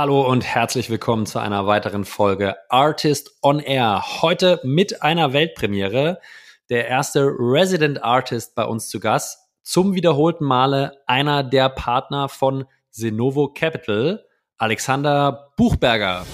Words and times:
Hallo 0.00 0.24
und 0.30 0.44
herzlich 0.44 0.90
willkommen 0.90 1.26
zu 1.26 1.40
einer 1.40 1.66
weiteren 1.66 2.04
Folge 2.04 2.54
Artist 2.68 3.36
on 3.42 3.58
Air. 3.58 4.22
Heute 4.22 4.60
mit 4.62 5.02
einer 5.02 5.32
Weltpremiere. 5.32 6.20
Der 6.70 6.86
erste 6.86 7.24
Resident 7.26 8.04
Artist 8.04 8.54
bei 8.54 8.64
uns 8.64 8.88
zu 8.90 9.00
Gast. 9.00 9.40
Zum 9.64 9.94
wiederholten 9.94 10.44
Male 10.44 11.02
einer 11.08 11.42
der 11.42 11.68
Partner 11.68 12.28
von 12.28 12.64
Senovo 12.90 13.48
Capital, 13.48 14.24
Alexander 14.56 15.48
Buchberger. 15.56 16.24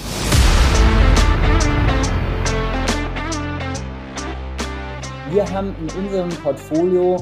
Wir 5.30 5.50
haben 5.50 5.74
in 5.78 6.04
unserem 6.04 6.28
Portfolio 6.28 7.16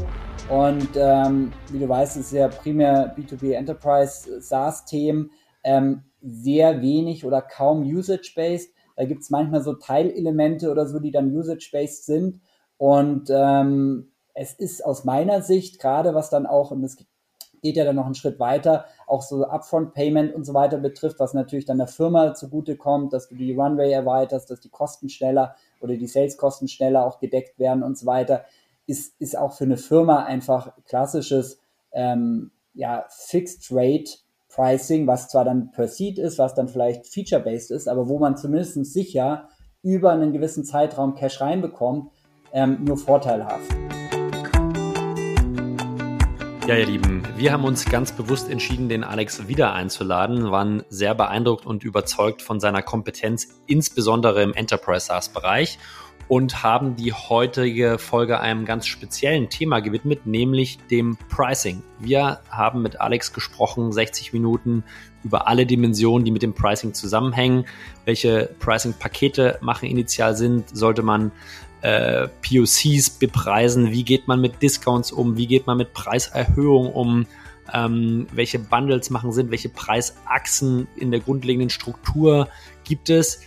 und 0.48 0.88
ähm, 0.96 1.52
wie 1.70 1.79
du 1.79 1.88
weißt, 1.88 2.16
ist 2.16 2.32
ja 2.32 2.48
primär 2.48 3.16
B2B 3.16 3.52
Enterprise 3.52 4.40
SaaS-Themen 4.40 5.30
ähm, 5.62 6.02
sehr 6.23 6.82
wenig 6.82 7.25
oder 7.25 7.43
kaum 7.43 7.82
usage-based. 7.82 8.72
Da 8.96 9.04
gibt 9.04 9.22
es 9.22 9.31
manchmal 9.31 9.62
so 9.62 9.75
Teilelemente 9.75 10.71
oder 10.71 10.86
so, 10.86 10.98
die 10.98 11.11
dann 11.11 11.35
usage-based 11.35 12.04
sind. 12.04 12.40
Und 12.76 13.31
ähm, 13.31 14.12
es 14.35 14.54
ist 14.54 14.85
aus 14.85 15.04
meiner 15.04 15.43
Sicht, 15.43 15.81
gerade 15.81 16.14
was 16.14 16.31
dann 16.31 16.46
auch, 16.46 16.71
und 16.71 16.82
es 16.85 16.96
geht 17.62 17.76
ja 17.76 17.85
dann 17.85 17.96
noch 17.96 18.07
einen 18.07 18.14
Schritt 18.14 18.40
weiter, 18.40 18.86
auch 19.07 19.22
so 19.22 19.46
Upfront-Payment 19.46 20.35
und 20.35 20.45
so 20.45 20.53
weiter 20.53 20.79
betrifft, 20.79 21.21
was 21.21 21.32
natürlich 21.32 21.64
dann 21.64 21.79
der 21.79 21.86
Firma 21.86 22.34
zugutekommt, 22.34 23.12
dass 23.12 23.29
du 23.29 23.36
die 23.36 23.54
Runway 23.54 23.93
erweiterst, 23.93 24.50
dass 24.50 24.61
die 24.61 24.68
Kosten 24.68 25.09
schneller 25.09 25.54
oder 25.81 25.96
die 25.96 26.09
Sales-Kosten 26.09 26.68
schneller 26.68 27.07
auch 27.07 27.20
gedeckt 27.20 27.59
werden 27.59 27.82
und 27.82 27.96
so 27.96 28.07
weiter, 28.07 28.45
ist, 28.86 29.14
ist 29.20 29.39
auch 29.39 29.53
für 29.53 29.64
eine 29.64 29.76
Firma 29.76 30.25
einfach 30.25 30.73
klassisches 30.84 31.61
ähm, 31.93 32.50
ja, 32.75 33.05
Fixed 33.09 33.69
Rate 33.70 34.19
Pricing, 34.55 35.06
was 35.06 35.28
zwar 35.28 35.47
dann 35.47 35.70
per 35.70 35.88
Seat 35.88 36.19
ist, 36.19 36.38
was 36.38 36.55
dann 36.55 36.69
vielleicht 36.69 37.06
feature-based 37.06 37.70
ist, 37.70 37.88
aber 37.88 38.06
wo 38.08 38.19
man 38.19 38.36
zumindest 38.36 38.84
sicher 38.84 39.48
über 39.83 40.12
einen 40.12 40.34
gewissen 40.34 40.62
Zeitraum 40.64 41.14
Cash 41.14 41.41
reinbekommt, 41.41 42.11
ähm, 42.53 42.84
nur 42.84 42.98
vorteilhaft. 42.98 43.64
Ja, 46.67 46.77
ihr 46.77 46.84
Lieben, 46.84 47.22
wir 47.39 47.50
haben 47.50 47.64
uns 47.64 47.86
ganz 47.86 48.12
bewusst 48.12 48.50
entschieden, 48.50 48.91
den 48.91 49.05
Alex 49.05 49.48
wieder 49.48 49.72
einzuladen, 49.72 50.50
waren 50.50 50.84
sehr 50.91 51.14
beeindruckt 51.14 51.64
und 51.64 51.83
überzeugt 51.83 52.42
von 52.42 52.61
seiner 52.61 52.83
Kompetenz, 52.83 53.48
insbesondere 53.66 54.42
im 54.42 54.53
Enterprise 54.53 55.06
SaaS-Bereich 55.06 55.78
und 56.33 56.62
haben 56.62 56.97
die 56.97 57.12
heutige 57.12 57.98
Folge 57.98 58.41
einem 58.41 58.64
ganz 58.64 58.86
speziellen 58.86 59.50
Thema 59.50 59.80
gewidmet, 59.80 60.25
nämlich 60.25 60.78
dem 60.91 61.19
Pricing. 61.28 61.83
Wir 61.98 62.41
haben 62.48 62.80
mit 62.80 63.02
Alex 63.02 63.34
gesprochen, 63.34 63.92
60 63.92 64.33
Minuten 64.33 64.83
über 65.25 65.47
alle 65.47 65.66
Dimensionen, 65.66 66.25
die 66.25 66.30
mit 66.30 66.41
dem 66.41 66.55
Pricing 66.55 66.94
zusammenhängen. 66.94 67.66
Welche 68.06 68.48
Pricing-Pakete 68.60 69.58
machen 69.60 69.91
initial 69.91 70.34
Sinn? 70.34 70.64
Sollte 70.72 71.03
man 71.03 71.33
äh, 71.83 72.28
POCs 72.41 73.10
bepreisen? 73.10 73.91
Wie 73.91 74.03
geht 74.03 74.27
man 74.27 74.41
mit 74.41 74.62
Discounts 74.62 75.12
um? 75.12 75.36
Wie 75.36 75.47
geht 75.47 75.66
man 75.66 75.77
mit 75.77 75.92
Preiserhöhungen 75.92 76.92
um? 76.92 77.27
Ähm, 77.75 78.27
welche 78.33 78.58
Bundles 78.58 79.10
machen 79.10 79.33
Sinn? 79.33 79.50
Welche 79.50 79.69
Preisachsen 79.69 80.88
in 80.97 81.10
der 81.10 81.20
grundlegenden 81.20 81.69
Struktur 81.69 82.48
gibt 82.84 83.10
es? 83.10 83.42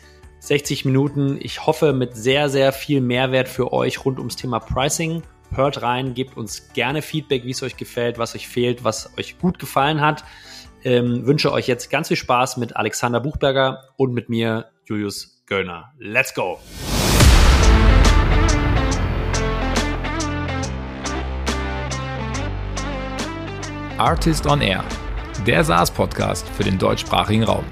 60 0.46 0.86
Minuten. 0.86 1.40
Ich 1.42 1.66
hoffe 1.66 1.92
mit 1.92 2.16
sehr, 2.16 2.50
sehr 2.50 2.72
viel 2.72 3.02
Mehrwert 3.02 3.50
für 3.50 3.74
euch 3.74 4.06
rund 4.06 4.20
ums 4.20 4.36
Thema 4.36 4.60
Pricing. 4.60 5.24
Hört 5.52 5.82
rein, 5.82 6.14
gebt 6.14 6.38
uns 6.38 6.72
gerne 6.74 7.02
Feedback, 7.02 7.46
wie 7.46 7.50
es 7.50 7.64
euch 7.64 7.78
gefällt, 7.78 8.20
was 8.20 8.36
euch 8.36 8.48
fehlt, 8.48 8.84
was 8.84 9.18
euch 9.18 9.40
gut 9.40 9.58
gefallen 9.58 10.02
hat. 10.02 10.24
Ähm, 10.84 11.26
wünsche 11.26 11.52
euch 11.52 11.66
jetzt 11.66 11.90
ganz 11.90 12.10
viel 12.10 12.18
Spaß 12.18 12.58
mit 12.58 12.76
Alexander 12.76 13.20
Buchberger 13.20 13.86
und 13.98 14.14
mit 14.14 14.30
mir, 14.30 14.70
Julius 14.86 15.44
Göllner. 15.48 15.92
Let's 15.98 16.32
go! 16.32 16.60
Artist 23.98 24.46
on 24.46 24.62
Air, 24.62 24.84
der 25.48 25.64
SaaS-Podcast 25.64 26.48
für 26.50 26.64
den 26.64 26.78
deutschsprachigen 26.78 27.44
Raum. 27.44 27.64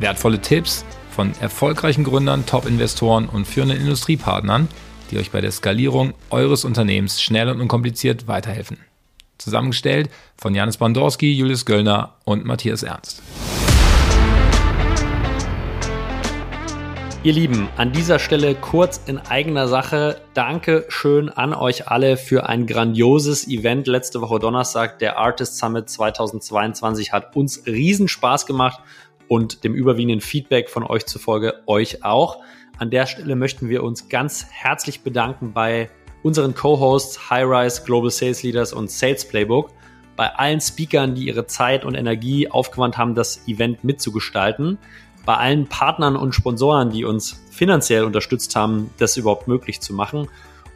Wertvolle 0.00 0.40
Tipps, 0.40 0.86
von 1.16 1.32
erfolgreichen 1.40 2.04
Gründern, 2.04 2.44
Top-Investoren 2.44 3.26
und 3.26 3.46
führenden 3.46 3.80
Industriepartnern, 3.80 4.68
die 5.10 5.16
euch 5.16 5.30
bei 5.30 5.40
der 5.40 5.50
Skalierung 5.50 6.12
eures 6.28 6.66
Unternehmens 6.66 7.22
schnell 7.22 7.48
und 7.48 7.62
unkompliziert 7.62 8.28
weiterhelfen. 8.28 8.76
Zusammengestellt 9.38 10.10
von 10.36 10.54
Janis 10.54 10.76
Bandorski, 10.76 11.32
Julius 11.32 11.64
Göllner 11.64 12.16
und 12.26 12.44
Matthias 12.44 12.82
Ernst. 12.82 13.22
Ihr 17.22 17.32
Lieben, 17.32 17.68
an 17.76 17.92
dieser 17.92 18.18
Stelle 18.18 18.54
kurz 18.54 19.00
in 19.06 19.18
eigener 19.18 19.68
Sache 19.68 20.20
Danke 20.34 20.84
schön 20.88 21.30
an 21.30 21.54
euch 21.54 21.88
alle 21.88 22.18
für 22.18 22.46
ein 22.46 22.66
grandioses 22.66 23.48
Event 23.48 23.86
letzte 23.86 24.20
Woche 24.20 24.38
Donnerstag. 24.38 24.98
Der 24.98 25.16
Artist 25.16 25.56
Summit 25.56 25.88
2022 25.88 27.12
hat 27.12 27.34
uns 27.34 27.66
riesen 27.66 28.06
Spaß 28.06 28.44
gemacht 28.44 28.80
und 29.28 29.64
dem 29.64 29.74
überwiegenden 29.74 30.20
Feedback 30.20 30.70
von 30.70 30.84
euch 30.84 31.06
zufolge 31.06 31.54
euch 31.66 32.04
auch. 32.04 32.38
An 32.78 32.90
der 32.90 33.06
Stelle 33.06 33.36
möchten 33.36 33.68
wir 33.68 33.82
uns 33.82 34.08
ganz 34.08 34.46
herzlich 34.50 35.00
bedanken 35.00 35.52
bei 35.52 35.90
unseren 36.22 36.54
Co-Hosts 36.54 37.30
Highrise 37.30 37.82
Global 37.84 38.10
Sales 38.10 38.42
Leaders 38.42 38.72
und 38.72 38.90
Sales 38.90 39.26
Playbook, 39.26 39.70
bei 40.16 40.34
allen 40.34 40.60
Speakern, 40.60 41.14
die 41.14 41.26
ihre 41.26 41.46
Zeit 41.46 41.84
und 41.84 41.94
Energie 41.94 42.50
aufgewandt 42.50 42.98
haben, 42.98 43.14
das 43.14 43.46
Event 43.46 43.84
mitzugestalten, 43.84 44.78
bei 45.24 45.34
allen 45.36 45.66
Partnern 45.66 46.16
und 46.16 46.34
Sponsoren, 46.34 46.90
die 46.90 47.04
uns 47.04 47.42
finanziell 47.50 48.04
unterstützt 48.04 48.56
haben, 48.56 48.90
das 48.98 49.16
überhaupt 49.16 49.48
möglich 49.48 49.80
zu 49.80 49.92
machen 49.92 50.28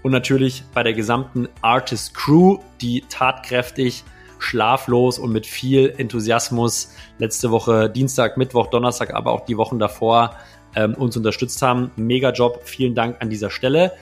und 0.02 0.12
natürlich 0.12 0.62
bei 0.74 0.82
der 0.82 0.92
gesamten 0.92 1.48
Artist 1.62 2.14
Crew, 2.14 2.58
die 2.80 3.02
tatkräftig 3.08 4.04
schlaflos 4.40 5.18
und 5.18 5.32
mit 5.32 5.46
viel 5.46 5.94
Enthusiasmus 5.96 6.94
letzte 7.18 7.50
Woche 7.50 7.88
Dienstag, 7.88 8.36
Mittwoch, 8.36 8.68
Donnerstag, 8.68 9.14
aber 9.14 9.32
auch 9.32 9.44
die 9.44 9.56
Wochen 9.56 9.78
davor 9.78 10.36
ähm, 10.74 10.94
uns 10.94 11.16
unterstützt 11.16 11.62
haben. 11.62 11.90
Mega 11.96 12.30
Job. 12.30 12.62
Vielen 12.64 12.94
Dank 12.94 13.16
an 13.20 13.30
dieser 13.30 13.50
Stelle. 13.50 13.92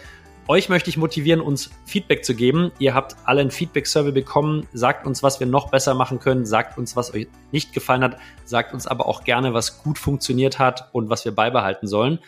Euch 0.51 0.71
möchte 0.71 0.89
ich 0.89 0.97
motivieren, 0.97 1.43
uns 1.43 1.71
Feedback 1.85 2.25
zu 2.25 2.35
geben. 2.35 2.73
Ihr 2.79 2.95
habt 2.95 3.17
alle 3.25 3.43
ein 3.43 3.51
Feedback-Survey 3.51 4.13
bekommen. 4.13 4.67
Sagt 4.73 5.07
uns, 5.07 5.23
was 5.23 5.41
wir 5.41 5.47
noch 5.47 5.71
besser 5.71 5.93
machen 5.93 6.21
können. 6.21 6.47
Sagt 6.47 6.79
uns, 6.79 6.97
was 6.97 7.13
euch 7.13 7.29
nicht 7.53 7.75
gefallen 7.75 8.03
hat. 8.03 8.17
Sagt 8.47 8.73
uns 8.73 8.87
aber 8.87 9.07
auch 9.07 9.25
gerne, 9.25 9.53
was 9.53 9.83
gut 9.83 9.99
funktioniert 9.99 10.59
hat 10.59 10.89
und 10.93 11.11
was 11.11 11.27
wir 11.27 11.33
beibehalten 11.33 11.87
sollen. 11.87 12.21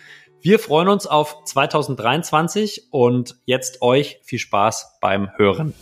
Wir 0.42 0.58
freuen 0.58 0.88
uns 0.88 1.06
auf 1.06 1.44
2023 1.44 2.88
und 2.90 3.36
jetzt 3.46 3.80
euch 3.80 4.20
viel 4.22 4.38
Spaß 4.38 4.98
beim 5.00 5.30
Hören. 5.36 5.72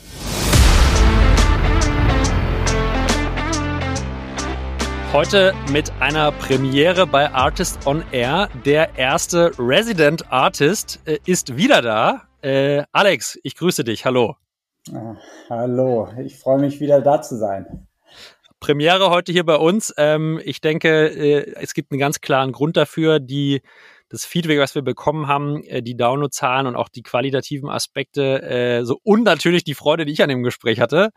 Heute 5.10 5.54
mit 5.72 5.90
einer 6.00 6.32
Premiere 6.32 7.06
bei 7.06 7.30
Artist 7.30 7.86
on 7.86 8.04
Air. 8.12 8.50
Der 8.66 8.98
erste 8.98 9.52
Resident 9.58 10.30
Artist 10.30 11.00
äh, 11.06 11.18
ist 11.24 11.56
wieder 11.56 11.80
da. 11.80 12.24
Äh, 12.42 12.82
Alex, 12.92 13.38
ich 13.42 13.56
grüße 13.56 13.84
dich. 13.84 14.04
Hallo. 14.04 14.36
Ah, 14.92 15.16
hallo, 15.48 16.08
ich 16.22 16.38
freue 16.38 16.58
mich 16.58 16.80
wieder 16.80 17.00
da 17.00 17.22
zu 17.22 17.38
sein. 17.38 17.88
Premiere 18.60 19.08
heute 19.08 19.32
hier 19.32 19.46
bei 19.46 19.56
uns. 19.56 19.94
Ähm, 19.96 20.42
ich 20.44 20.60
denke, 20.60 21.08
äh, 21.08 21.54
es 21.54 21.72
gibt 21.72 21.90
einen 21.90 22.00
ganz 22.00 22.20
klaren 22.20 22.52
Grund 22.52 22.76
dafür. 22.76 23.18
Die 23.18 23.62
das 24.08 24.24
Feedback, 24.24 24.58
was 24.58 24.74
wir 24.74 24.82
bekommen 24.82 25.26
haben, 25.26 25.62
äh, 25.64 25.82
die 25.82 25.96
Downloadzahlen 25.96 26.66
und 26.66 26.76
auch 26.76 26.88
die 26.88 27.02
qualitativen 27.02 27.68
Aspekte, 27.68 28.42
äh, 28.42 28.84
so 28.84 28.98
und 29.02 29.24
natürlich 29.24 29.64
die 29.64 29.74
Freude, 29.74 30.04
die 30.04 30.12
ich 30.12 30.22
an 30.22 30.28
dem 30.28 30.42
Gespräch 30.42 30.80
hatte, 30.80 31.10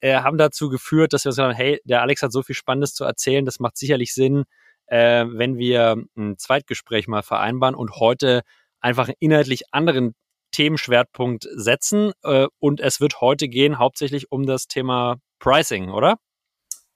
äh, 0.00 0.16
haben 0.16 0.38
dazu 0.38 0.68
geführt, 0.68 1.12
dass 1.12 1.24
wir 1.24 1.30
uns 1.30 1.38
haben, 1.38 1.54
hey, 1.54 1.80
der 1.84 2.02
Alex 2.02 2.22
hat 2.22 2.32
so 2.32 2.42
viel 2.42 2.54
Spannendes 2.54 2.94
zu 2.94 3.04
erzählen, 3.04 3.44
das 3.44 3.60
macht 3.60 3.76
sicherlich 3.76 4.14
Sinn, 4.14 4.44
äh, 4.86 5.24
wenn 5.28 5.56
wir 5.56 5.96
ein 6.16 6.36
Zweitgespräch 6.38 7.08
mal 7.08 7.22
vereinbaren 7.22 7.74
und 7.74 7.96
heute 7.96 8.42
einfach 8.80 9.08
inhaltlich 9.18 9.62
anderen 9.72 10.14
Themenschwerpunkt 10.52 11.48
setzen. 11.54 12.12
Äh, 12.22 12.46
und 12.60 12.80
es 12.80 13.00
wird 13.00 13.20
heute 13.20 13.48
gehen 13.48 13.78
hauptsächlich 13.78 14.30
um 14.30 14.46
das 14.46 14.66
Thema 14.66 15.16
Pricing, 15.38 15.90
oder? 15.90 16.16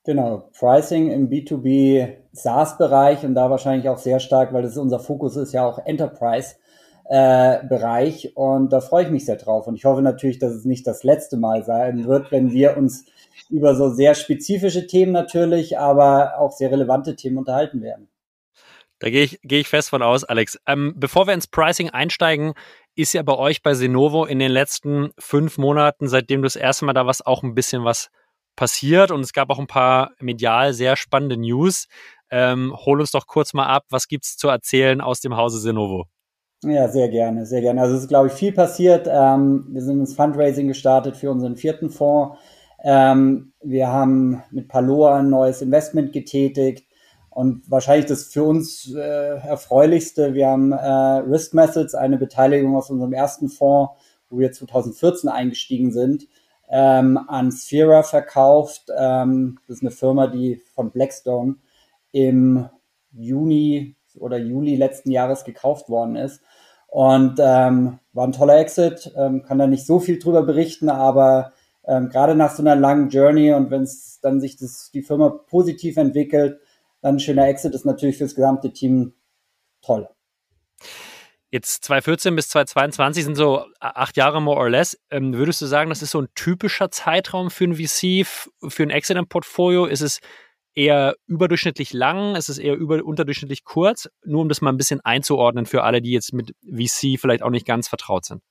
Genau, 0.08 0.48
Pricing 0.58 1.10
im 1.10 1.28
B2B 1.28 2.14
SaaS-Bereich 2.32 3.26
und 3.26 3.34
da 3.34 3.50
wahrscheinlich 3.50 3.90
auch 3.90 3.98
sehr 3.98 4.20
stark, 4.20 4.54
weil 4.54 4.62
das 4.62 4.78
unser 4.78 5.00
Fokus 5.00 5.36
ist 5.36 5.52
ja 5.52 5.66
auch 5.66 5.84
Enterprise-Bereich 5.84 8.24
äh, 8.24 8.32
und 8.34 8.72
da 8.72 8.80
freue 8.80 9.04
ich 9.04 9.10
mich 9.10 9.26
sehr 9.26 9.36
drauf 9.36 9.66
und 9.66 9.74
ich 9.74 9.84
hoffe 9.84 10.00
natürlich, 10.00 10.38
dass 10.38 10.52
es 10.52 10.64
nicht 10.64 10.86
das 10.86 11.04
letzte 11.04 11.36
Mal 11.36 11.62
sein 11.62 12.06
wird, 12.06 12.32
wenn 12.32 12.52
wir 12.52 12.78
uns 12.78 13.04
über 13.50 13.74
so 13.74 13.90
sehr 13.90 14.14
spezifische 14.14 14.86
Themen 14.86 15.12
natürlich, 15.12 15.78
aber 15.78 16.38
auch 16.38 16.52
sehr 16.52 16.70
relevante 16.70 17.14
Themen 17.14 17.36
unterhalten 17.36 17.82
werden. 17.82 18.08
Da 19.00 19.10
gehe 19.10 19.24
ich, 19.24 19.38
gehe 19.42 19.60
ich 19.60 19.68
fest 19.68 19.90
von 19.90 20.00
aus, 20.00 20.24
Alex. 20.24 20.58
Ähm, 20.66 20.94
bevor 20.96 21.26
wir 21.26 21.34
ins 21.34 21.48
Pricing 21.48 21.90
einsteigen, 21.90 22.54
ist 22.94 23.12
ja 23.12 23.22
bei 23.22 23.36
euch 23.36 23.62
bei 23.62 23.74
Senovo 23.74 24.24
in 24.24 24.38
den 24.38 24.52
letzten 24.52 25.10
fünf 25.18 25.58
Monaten, 25.58 26.08
seitdem 26.08 26.40
du 26.40 26.46
das 26.46 26.56
erste 26.56 26.86
Mal 26.86 26.94
da 26.94 27.04
warst, 27.04 27.26
auch 27.26 27.42
ein 27.42 27.54
bisschen 27.54 27.84
was 27.84 28.08
passiert 28.58 29.12
und 29.12 29.20
es 29.20 29.32
gab 29.32 29.50
auch 29.50 29.58
ein 29.60 29.68
paar 29.68 30.10
medial 30.20 30.72
sehr 30.74 30.96
spannende 30.96 31.36
News. 31.36 31.86
Ähm, 32.30 32.74
hol 32.84 33.00
uns 33.00 33.12
doch 33.12 33.26
kurz 33.26 33.54
mal 33.54 33.66
ab, 33.66 33.84
was 33.88 34.08
gibt's 34.08 34.36
zu 34.36 34.48
erzählen 34.48 35.00
aus 35.00 35.20
dem 35.20 35.36
Hause 35.36 35.60
Senovo? 35.60 36.06
Ja, 36.64 36.88
sehr 36.88 37.08
gerne, 37.08 37.46
sehr 37.46 37.60
gerne. 37.60 37.80
Also 37.80 37.94
es 37.94 38.02
ist, 38.02 38.08
glaube 38.08 38.26
ich, 38.26 38.32
viel 38.32 38.52
passiert. 38.52 39.06
Ähm, 39.08 39.66
wir 39.70 39.80
sind 39.80 40.00
ins 40.00 40.14
Fundraising 40.14 40.66
gestartet 40.66 41.16
für 41.16 41.30
unseren 41.30 41.56
vierten 41.56 41.88
Fonds. 41.88 42.36
Ähm, 42.82 43.52
wir 43.62 43.88
haben 43.88 44.42
mit 44.50 44.68
Paloa 44.68 45.20
ein 45.20 45.30
neues 45.30 45.62
Investment 45.62 46.12
getätigt 46.12 46.84
und 47.30 47.70
wahrscheinlich 47.70 48.06
das 48.06 48.24
für 48.24 48.42
uns 48.42 48.92
äh, 48.92 48.98
erfreulichste, 48.98 50.34
wir 50.34 50.48
haben 50.48 50.72
äh, 50.72 51.20
Risk 51.30 51.54
Methods, 51.54 51.94
eine 51.94 52.18
Beteiligung 52.18 52.74
aus 52.74 52.90
unserem 52.90 53.12
ersten 53.12 53.48
Fonds, 53.48 53.92
wo 54.28 54.38
wir 54.38 54.50
2014 54.50 55.30
eingestiegen 55.30 55.92
sind, 55.92 56.26
ähm, 56.70 57.18
an 57.28 57.50
Sphera 57.50 58.02
verkauft. 58.02 58.90
Ähm, 58.96 59.58
das 59.66 59.78
ist 59.78 59.82
eine 59.82 59.90
Firma, 59.90 60.26
die 60.26 60.62
von 60.74 60.90
Blackstone 60.90 61.56
im 62.12 62.68
Juni 63.12 63.96
oder 64.18 64.38
Juli 64.38 64.76
letzten 64.76 65.10
Jahres 65.10 65.44
gekauft 65.44 65.88
worden 65.88 66.16
ist. 66.16 66.42
Und 66.88 67.38
ähm, 67.38 67.98
war 68.12 68.26
ein 68.26 68.32
toller 68.32 68.58
Exit, 68.58 69.12
ähm, 69.16 69.42
kann 69.42 69.58
da 69.58 69.66
nicht 69.66 69.86
so 69.86 70.00
viel 70.00 70.18
drüber 70.18 70.42
berichten, 70.42 70.88
aber 70.88 71.52
ähm, 71.86 72.08
gerade 72.08 72.34
nach 72.34 72.54
so 72.54 72.62
einer 72.62 72.76
langen 72.76 73.10
Journey 73.10 73.52
und 73.52 73.70
wenn 73.70 73.82
es 73.82 74.20
dann 74.20 74.40
sich 74.40 74.56
das, 74.56 74.90
die 74.92 75.02
Firma 75.02 75.28
positiv 75.28 75.98
entwickelt, 75.98 76.60
dann 77.02 77.16
ein 77.16 77.20
schöner 77.20 77.46
Exit 77.46 77.74
ist 77.74 77.84
natürlich 77.84 78.18
fürs 78.18 78.34
gesamte 78.34 78.72
Team 78.72 79.14
toll. 79.82 80.08
Jetzt 81.50 81.84
2014 81.84 82.36
bis 82.36 82.50
2022 82.50 83.24
sind 83.24 83.34
so 83.34 83.64
acht 83.80 84.18
Jahre 84.18 84.42
more 84.42 84.58
or 84.58 84.68
less. 84.68 84.98
Ähm, 85.10 85.32
würdest 85.32 85.62
du 85.62 85.66
sagen, 85.66 85.88
das 85.88 86.02
ist 86.02 86.10
so 86.10 86.20
ein 86.20 86.28
typischer 86.34 86.90
Zeitraum 86.90 87.50
für 87.50 87.64
ein 87.64 87.76
VC, 87.76 88.26
für 88.68 88.82
ein 88.82 88.90
Exit 88.90 89.16
im 89.16 89.28
Portfolio? 89.28 89.86
Ist 89.86 90.02
es 90.02 90.20
eher 90.74 91.16
überdurchschnittlich 91.26 91.94
lang? 91.94 92.36
Ist 92.36 92.50
es 92.50 92.58
eher 92.58 92.76
über, 92.76 93.02
unterdurchschnittlich 93.02 93.64
kurz? 93.64 94.10
Nur 94.24 94.42
um 94.42 94.50
das 94.50 94.60
mal 94.60 94.70
ein 94.70 94.76
bisschen 94.76 95.00
einzuordnen 95.00 95.64
für 95.64 95.84
alle, 95.84 96.02
die 96.02 96.12
jetzt 96.12 96.34
mit 96.34 96.52
VC 96.62 97.18
vielleicht 97.18 97.42
auch 97.42 97.50
nicht 97.50 97.66
ganz 97.66 97.88
vertraut 97.88 98.26
sind. 98.26 98.42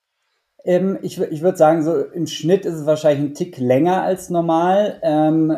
Ähm, 0.66 0.98
ich 1.04 1.22
ich 1.22 1.42
würde 1.42 1.58
sagen, 1.58 1.84
so 1.84 1.96
im 1.96 2.26
Schnitt 2.26 2.66
ist 2.66 2.74
es 2.74 2.86
wahrscheinlich 2.86 3.30
ein 3.30 3.34
Tick 3.36 3.58
länger 3.58 4.02
als 4.02 4.30
normal. 4.30 5.00
Ähm, 5.04 5.56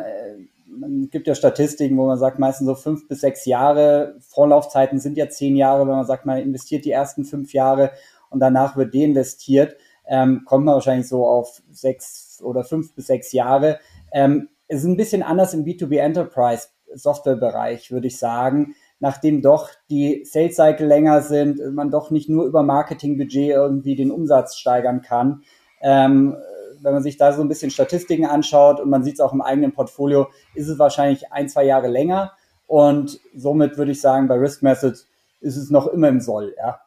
man 0.70 1.10
gibt 1.10 1.28
ja 1.28 1.36
Statistiken, 1.36 1.98
wo 1.98 2.06
man 2.06 2.18
sagt, 2.18 2.40
meistens 2.40 2.68
so 2.68 2.76
fünf 2.76 3.08
bis 3.08 3.22
sechs 3.22 3.46
Jahre. 3.46 4.16
Vorlaufzeiten 4.20 5.00
sind 5.00 5.18
ja 5.18 5.30
zehn 5.30 5.56
Jahre, 5.56 5.82
wenn 5.82 5.96
man 5.96 6.06
sagt, 6.06 6.26
man 6.26 6.38
investiert 6.38 6.86
die 6.86 6.92
ersten 6.92 7.26
fünf 7.26 7.54
Jahre 7.54 7.92
und 8.30 8.40
danach 8.40 8.78
wird 8.78 8.94
deinvestiert, 8.94 9.76
ähm, 10.08 10.44
kommt 10.46 10.66
man 10.66 10.76
wahrscheinlich 10.76 11.08
so 11.08 11.26
auf 11.26 11.62
sechs 11.72 12.42
oder 12.44 12.64
fünf 12.64 12.94
bis 12.94 13.08
sechs 13.08 13.32
Jahre. 13.32 13.80
Ähm, 14.12 14.50
es 14.68 14.82
ist 14.82 14.86
ein 14.86 14.98
bisschen 14.98 15.24
anders 15.24 15.54
im 15.54 15.66
B2B 15.66 15.98
Enterprise 15.98 16.68
Softwarebereich, 16.94 17.92
würde 17.92 18.08
ich 18.08 18.18
sagen 18.18 18.76
nachdem 19.00 19.42
doch 19.42 19.70
die 19.90 20.24
Sales 20.26 20.56
Cycle 20.56 20.88
länger 20.88 21.22
sind, 21.22 21.60
man 21.74 21.90
doch 21.90 22.12
nicht 22.12 22.30
nur 22.30 22.46
über 22.46 22.64
Marketingbudget 22.64 23.50
irgendwie 23.50 23.96
den 23.96 24.12
Umsatz 24.12 24.58
steigern 24.58 25.02
kann. 25.02 25.44
Ähm, 25.82 26.36
wenn 26.82 26.94
man 26.94 27.04
sich 27.04 27.18
da 27.18 27.34
so 27.34 27.42
ein 27.42 27.48
bisschen 27.48 27.72
Statistiken 27.72 28.26
anschaut 28.26 28.80
und 28.80 28.90
man 28.90 29.04
sieht 29.04 29.16
es 29.16 29.20
auch 29.20 29.34
im 29.34 29.42
eigenen 29.42 29.74
Portfolio, 29.74 30.30
ist 30.56 30.68
es 30.68 30.80
wahrscheinlich 30.80 31.32
ein, 31.32 31.50
zwei 31.50 31.66
Jahre 31.66 31.88
länger. 31.88 32.34
Und 32.68 33.20
somit 33.36 33.78
würde 33.78 33.92
ich 33.92 34.02
sagen, 34.02 34.28
bei 34.28 34.36
Risk 34.36 34.62
Method 34.62 34.96
ist 35.40 35.58
es 35.58 35.70
noch 35.70 35.88
immer 35.88 36.10
im 36.10 36.20
Soll, 36.20 36.56
ja. 36.58 36.80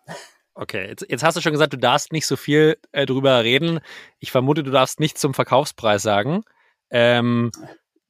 Okay, 0.54 0.88
jetzt, 0.88 1.06
jetzt 1.08 1.24
hast 1.24 1.36
du 1.36 1.40
schon 1.40 1.52
gesagt, 1.52 1.72
du 1.72 1.78
darfst 1.78 2.12
nicht 2.12 2.26
so 2.26 2.36
viel 2.36 2.76
äh, 2.92 3.06
drüber 3.06 3.42
reden. 3.42 3.80
Ich 4.20 4.30
vermute, 4.30 4.62
du 4.62 4.70
darfst 4.70 5.00
nichts 5.00 5.20
zum 5.20 5.32
Verkaufspreis 5.32 6.02
sagen. 6.02 6.42
Ähm, 6.90 7.50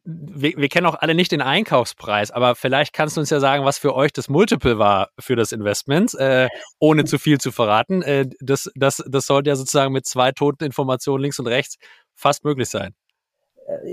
wir, 0.04 0.54
wir 0.56 0.68
kennen 0.68 0.86
auch 0.86 0.96
alle 0.96 1.14
nicht 1.14 1.32
den 1.32 1.42
Einkaufspreis, 1.42 2.30
aber 2.30 2.54
vielleicht 2.54 2.92
kannst 2.92 3.16
du 3.16 3.20
uns 3.20 3.30
ja 3.30 3.38
sagen, 3.40 3.64
was 3.64 3.78
für 3.78 3.94
euch 3.94 4.12
das 4.12 4.28
Multiple 4.28 4.78
war 4.78 5.10
für 5.18 5.36
das 5.36 5.52
Investment, 5.52 6.14
äh, 6.14 6.48
ohne 6.78 7.04
zu 7.04 7.18
viel 7.18 7.38
zu 7.38 7.52
verraten. 7.52 8.02
Äh, 8.02 8.26
das, 8.40 8.70
das, 8.74 9.02
das 9.08 9.26
sollte 9.26 9.50
ja 9.50 9.56
sozusagen 9.56 9.92
mit 9.92 10.06
zwei 10.06 10.32
toten 10.32 10.64
Informationen 10.64 11.22
links 11.22 11.38
und 11.38 11.46
rechts 11.46 11.76
fast 12.14 12.44
möglich 12.44 12.68
sein. 12.68 12.94
Äh, 13.68 13.90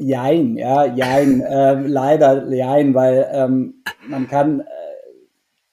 jein, 0.00 0.56
ja, 0.56 0.86
jein, 0.86 1.42
äh, 1.42 1.74
leider 1.74 2.48
jein, 2.48 2.94
weil 2.94 3.28
ähm, 3.30 3.82
man 4.08 4.28
kann, 4.28 4.60
äh, 4.60 4.64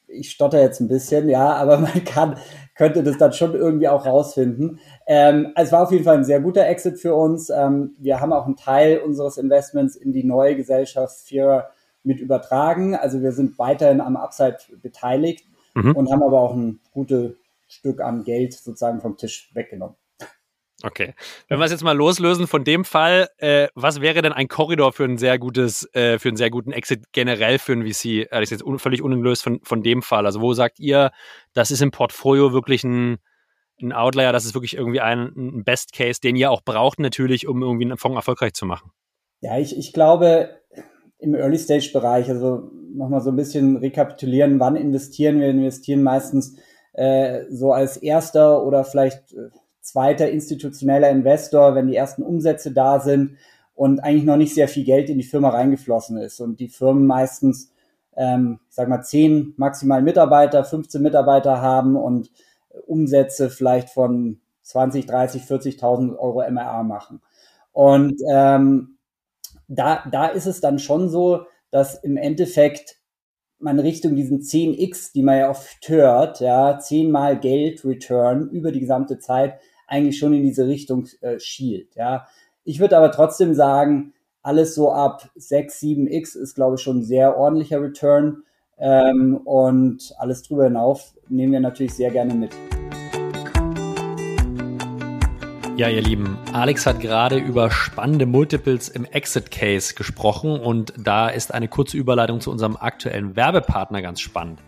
ich 0.07 0.31
stotter 0.31 0.61
jetzt 0.61 0.81
ein 0.81 0.89
bisschen, 0.89 1.29
ja, 1.29 1.53
aber 1.53 1.77
man 1.77 2.03
kann, 2.03 2.37
könnte 2.75 3.03
das 3.03 3.17
dann 3.17 3.31
schon 3.31 3.55
irgendwie 3.55 3.87
auch 3.87 4.05
rausfinden. 4.05 4.79
Ähm, 5.09 5.53
es 5.55 5.71
war 5.71 5.83
auf 5.83 5.91
jeden 5.91 6.03
Fall 6.03 6.17
ein 6.17 6.25
sehr 6.25 6.41
guter 6.41 6.67
Exit 6.67 6.99
für 6.99 7.15
uns. 7.15 7.49
Ähm, 7.49 7.95
wir 7.97 8.19
haben 8.19 8.33
auch 8.33 8.45
einen 8.45 8.57
Teil 8.57 8.99
unseres 8.99 9.37
Investments 9.37 9.95
in 9.95 10.11
die 10.11 10.25
neue 10.25 10.57
Gesellschaft 10.57 11.27
Fear 11.27 11.71
mit 12.03 12.19
übertragen. 12.19 12.93
Also 12.93 13.21
wir 13.21 13.31
sind 13.31 13.57
weiterhin 13.57 14.01
am 14.01 14.17
Upside 14.17 14.57
beteiligt 14.81 15.45
mhm. 15.75 15.95
und 15.95 16.11
haben 16.11 16.23
aber 16.23 16.41
auch 16.41 16.53
ein 16.53 16.81
gutes 16.91 17.35
Stück 17.69 18.01
an 18.01 18.23
Geld 18.25 18.53
sozusagen 18.53 18.99
vom 18.99 19.17
Tisch 19.17 19.49
weggenommen. 19.53 19.95
Okay. 20.83 21.15
Wenn 21.47 21.57
wir 21.57 21.65
es 21.65 21.71
jetzt 21.71 21.83
mal 21.83 21.97
loslösen 21.97 22.45
von 22.45 22.63
dem 22.63 22.85
Fall, 22.85 23.29
äh, 23.37 23.67
was 23.73 23.99
wäre 23.99 24.21
denn 24.21 24.33
ein 24.33 24.47
Korridor 24.47 24.93
für 24.93 25.05
ein 25.05 25.17
sehr 25.17 25.39
gutes, 25.39 25.89
äh, 25.95 26.19
für 26.19 26.27
einen 26.27 26.37
sehr 26.37 26.51
guten 26.51 26.71
Exit 26.71 27.05
generell 27.13 27.57
für 27.57 27.73
ein 27.73 27.81
VC? 27.81 28.05
Äh, 28.05 28.27
das 28.29 28.43
ist 28.43 28.51
jetzt 28.51 28.63
un 28.63 28.77
völlig 28.77 29.01
ungelöst 29.01 29.43
von, 29.43 29.59
von 29.63 29.81
dem 29.81 30.03
Fall. 30.03 30.27
Also 30.27 30.39
wo 30.39 30.53
sagt 30.53 30.79
ihr, 30.79 31.11
das 31.53 31.71
ist 31.71 31.81
im 31.81 31.91
Portfolio 31.91 32.53
wirklich 32.53 32.83
ein, 32.83 33.17
ein 33.81 33.93
Outlier, 33.93 34.31
das 34.31 34.45
ist 34.45 34.53
wirklich 34.53 34.75
irgendwie 34.75 35.01
ein, 35.01 35.31
ein 35.35 35.63
Best 35.63 35.93
Case, 35.93 36.19
den 36.21 36.35
ihr 36.35 36.51
auch 36.51 36.61
braucht 36.61 36.99
natürlich, 36.99 37.47
um 37.47 37.61
irgendwie 37.61 37.85
einen 37.85 37.97
Fonds 37.97 38.15
erfolgreich 38.15 38.53
zu 38.53 38.65
machen? 38.65 38.91
Ja, 39.41 39.57
ich, 39.57 39.77
ich 39.77 39.93
glaube, 39.93 40.49
im 41.19 41.35
Early 41.35 41.57
Stage 41.57 41.91
Bereich, 41.93 42.29
also 42.29 42.71
nochmal 42.93 43.21
so 43.21 43.29
ein 43.29 43.35
bisschen 43.35 43.77
rekapitulieren, 43.77 44.59
wann 44.59 44.75
investieren 44.75 45.39
wir? 45.39 45.49
investieren 45.49 46.03
meistens 46.03 46.57
äh, 46.93 47.45
so 47.49 47.73
als 47.73 47.97
erster 47.97 48.63
oder 48.63 48.83
vielleicht 48.83 49.33
äh, 49.33 49.49
zweiter 49.81 50.29
institutioneller 50.29 51.09
Investor, 51.09 51.75
wenn 51.75 51.87
die 51.87 51.95
ersten 51.95 52.23
Umsätze 52.23 52.71
da 52.71 52.99
sind 52.99 53.37
und 53.73 53.99
eigentlich 53.99 54.25
noch 54.25 54.37
nicht 54.37 54.53
sehr 54.53 54.67
viel 54.67 54.83
Geld 54.83 55.09
in 55.09 55.17
die 55.17 55.23
Firma 55.23 55.49
reingeflossen 55.49 56.17
ist 56.17 56.39
und 56.39 56.59
die 56.59 56.67
Firmen 56.67 57.05
meistens, 57.05 57.71
ähm, 58.15 58.59
ich 58.69 58.75
sag 58.75 58.89
mal, 58.89 59.03
zehn 59.03 59.53
maximal 59.57 60.01
Mitarbeiter, 60.01 60.63
15 60.63 61.01
Mitarbeiter 61.01 61.61
haben 61.61 61.95
und 61.95 62.31
Umsätze 62.85 63.49
vielleicht 63.49 63.89
von 63.89 64.39
20, 64.63 65.05
30, 65.05 65.43
40.000 65.43 66.17
Euro 66.17 66.43
MRA 66.49 66.83
machen. 66.83 67.21
Und 67.71 68.21
ähm, 68.29 68.97
da, 69.67 70.03
da 70.11 70.27
ist 70.27 70.45
es 70.45 70.61
dann 70.61 70.79
schon 70.79 71.09
so, 71.09 71.45
dass 71.71 71.95
im 72.03 72.17
Endeffekt 72.17 72.97
man 73.59 73.79
Richtung 73.79 74.15
diesen 74.15 74.41
10x, 74.41 75.13
die 75.13 75.23
man 75.23 75.37
ja 75.37 75.49
oft 75.49 75.89
hört, 75.89 76.39
ja, 76.39 76.77
zehnmal 76.79 77.39
Geld 77.39 77.83
Return 77.83 78.49
über 78.49 78.71
die 78.71 78.79
gesamte 78.79 79.19
Zeit 79.19 79.59
eigentlich 79.87 80.19
schon 80.19 80.33
in 80.33 80.43
diese 80.43 80.67
Richtung 80.67 81.07
äh, 81.21 81.39
schielt, 81.39 81.95
ja. 81.95 82.27
Ich 82.63 82.79
würde 82.79 82.97
aber 82.97 83.11
trotzdem 83.11 83.53
sagen, 83.53 84.13
alles 84.41 84.75
so 84.75 84.91
ab 84.91 85.29
6, 85.35 85.81
7x 85.81 86.37
ist, 86.37 86.55
glaube 86.55 86.75
ich, 86.75 86.81
schon 86.81 86.99
ein 86.99 87.03
sehr 87.03 87.37
ordentlicher 87.37 87.81
Return. 87.81 88.43
Ähm, 88.79 89.37
und 89.37 90.13
alles 90.19 90.43
drüber 90.43 90.65
hinauf 90.65 91.13
nehmen 91.29 91.53
wir 91.53 91.59
natürlich 91.59 91.93
sehr 91.93 92.11
gerne 92.11 92.33
mit. 92.33 92.51
Ja, 95.77 95.89
ihr 95.89 96.01
Lieben, 96.01 96.39
Alex 96.53 96.87
hat 96.87 96.99
gerade 97.01 97.37
über 97.37 97.69
spannende 97.69 98.25
Multiples 98.25 98.89
im 98.89 99.05
Exit 99.05 99.51
Case 99.51 99.93
gesprochen 99.93 100.59
und 100.59 100.93
da 100.97 101.29
ist 101.29 101.53
eine 101.53 101.67
kurze 101.67 101.97
Überleitung 101.97 102.41
zu 102.41 102.49
unserem 102.49 102.75
aktuellen 102.77 103.35
Werbepartner 103.35 104.01
ganz 104.01 104.19
spannend. 104.19 104.59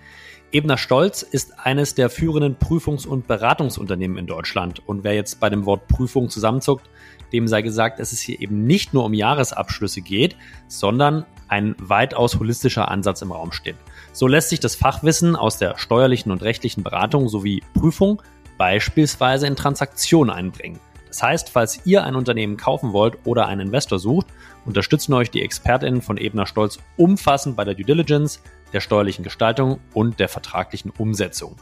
Ebner 0.51 0.77
Stolz 0.77 1.23
ist 1.23 1.59
eines 1.59 1.95
der 1.95 2.09
führenden 2.09 2.57
Prüfungs- 2.57 3.07
und 3.07 3.27
Beratungsunternehmen 3.27 4.17
in 4.17 4.27
Deutschland 4.27 4.87
und 4.87 5.03
wer 5.03 5.13
jetzt 5.13 5.39
bei 5.39 5.49
dem 5.49 5.65
Wort 5.65 5.87
Prüfung 5.87 6.29
zusammenzuckt, 6.29 6.87
dem 7.33 7.47
sei 7.47 7.63
gesagt, 7.63 7.99
dass 7.99 8.11
es 8.11 8.19
hier 8.19 8.39
eben 8.39 8.65
nicht 8.65 8.93
nur 8.93 9.05
um 9.05 9.13
Jahresabschlüsse 9.13 10.01
geht, 10.01 10.35
sondern 10.67 11.25
ein 11.47 11.75
weitaus 11.79 12.39
holistischer 12.39 12.89
Ansatz 12.89 13.21
im 13.21 13.31
Raum 13.31 13.51
steht. 13.51 13.77
So 14.11 14.27
lässt 14.27 14.49
sich 14.49 14.59
das 14.59 14.75
Fachwissen 14.75 15.35
aus 15.35 15.57
der 15.57 15.77
steuerlichen 15.77 16.31
und 16.31 16.43
rechtlichen 16.43 16.83
Beratung 16.83 17.29
sowie 17.29 17.63
Prüfung 17.73 18.21
beispielsweise 18.57 19.47
in 19.47 19.55
Transaktionen 19.55 20.33
einbringen. 20.33 20.79
Das 21.07 21.23
heißt, 21.23 21.49
falls 21.49 21.85
ihr 21.85 22.03
ein 22.03 22.15
Unternehmen 22.15 22.55
kaufen 22.55 22.93
wollt 22.93 23.17
oder 23.25 23.47
einen 23.47 23.67
Investor 23.67 23.97
sucht, 23.97 24.27
unterstützen 24.65 25.13
euch 25.13 25.31
die 25.31 25.41
ExpertInnen 25.41 26.01
von 26.01 26.17
Ebner 26.17 26.45
Stolz 26.45 26.77
umfassend 26.97 27.55
bei 27.55 27.65
der 27.65 27.73
Due 27.73 27.85
Diligence, 27.85 28.41
der 28.73 28.79
steuerlichen 28.79 29.23
Gestaltung 29.23 29.79
und 29.93 30.19
der 30.19 30.29
vertraglichen 30.29 30.91
Umsetzung. 30.91 31.55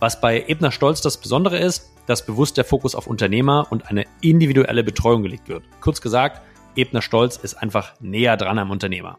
Was 0.00 0.20
bei 0.20 0.44
Ebner 0.48 0.72
Stolz 0.72 1.00
das 1.00 1.20
Besondere 1.20 1.58
ist, 1.58 1.92
dass 2.06 2.26
bewusst 2.26 2.56
der 2.56 2.64
Fokus 2.64 2.94
auf 2.94 3.06
Unternehmer 3.06 3.66
und 3.70 3.88
eine 3.88 4.04
individuelle 4.20 4.82
Betreuung 4.82 5.22
gelegt 5.22 5.48
wird. 5.48 5.64
Kurz 5.80 6.00
gesagt, 6.00 6.42
Ebner 6.74 7.02
Stolz 7.02 7.36
ist 7.36 7.54
einfach 7.54 7.94
näher 8.00 8.36
dran 8.36 8.58
am 8.58 8.70
Unternehmer. 8.70 9.18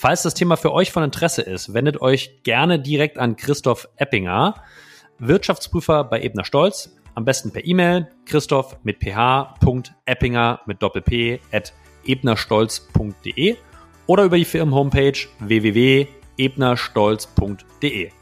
Falls 0.00 0.22
das 0.22 0.34
Thema 0.34 0.56
für 0.56 0.72
euch 0.72 0.92
von 0.92 1.02
Interesse 1.02 1.42
ist, 1.42 1.74
wendet 1.74 2.00
euch 2.00 2.44
gerne 2.44 2.78
direkt 2.78 3.18
an 3.18 3.34
Christoph 3.34 3.88
Eppinger, 3.96 4.54
Wirtschaftsprüfer 5.18 6.04
bei 6.04 6.22
Ebner 6.22 6.44
Stolz, 6.44 6.96
am 7.16 7.24
besten 7.24 7.50
per 7.50 7.64
E-Mail 7.64 8.06
christoph 8.24 8.76
mit 8.84 9.00
ph.eppinger 9.00 10.60
mit 10.66 10.80
doppel-p 10.80 11.40
at 11.50 11.72
ebnerstolz.de 12.04 13.56
oder 14.06 14.22
über 14.22 14.36
die 14.36 14.44
Firmen-Homepage 14.44 15.18
www 15.40 16.06
ebnerstolz.de. 16.36 18.12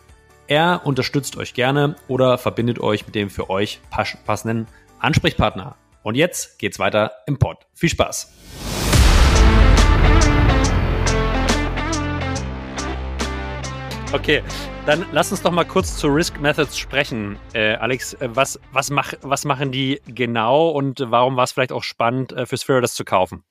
Er 0.46 0.80
unterstützt 0.82 1.36
euch 1.36 1.52
gerne 1.52 1.96
oder 2.08 2.38
verbindet 2.38 2.80
euch 2.80 3.04
mit 3.04 3.14
dem 3.14 3.28
für 3.28 3.50
euch 3.50 3.80
passenden 4.24 4.66
Ansprechpartner. 4.98 5.76
Und 6.02 6.14
jetzt 6.14 6.58
geht's 6.58 6.78
weiter 6.78 7.12
im 7.26 7.38
Pod. 7.38 7.66
Viel 7.74 7.90
Spaß! 7.90 8.32
Okay, 14.12 14.42
dann 14.86 15.04
lass 15.12 15.30
uns 15.30 15.42
doch 15.42 15.50
mal 15.50 15.64
kurz 15.64 15.96
zu 15.98 16.06
Risk 16.06 16.40
Methods 16.40 16.78
sprechen. 16.78 17.36
Äh, 17.52 17.74
Alex, 17.74 18.14
äh, 18.14 18.28
was, 18.32 18.58
was, 18.72 18.90
mach, 18.90 19.12
was 19.22 19.44
machen 19.44 19.72
die 19.72 20.00
genau 20.06 20.70
und 20.70 21.04
warum 21.10 21.36
war 21.36 21.44
es 21.44 21.52
vielleicht 21.52 21.72
auch 21.72 21.82
spannend 21.82 22.32
äh, 22.32 22.46
für 22.46 22.56
Sphere 22.56 22.80
das 22.80 22.94
zu 22.94 23.04
kaufen? 23.04 23.42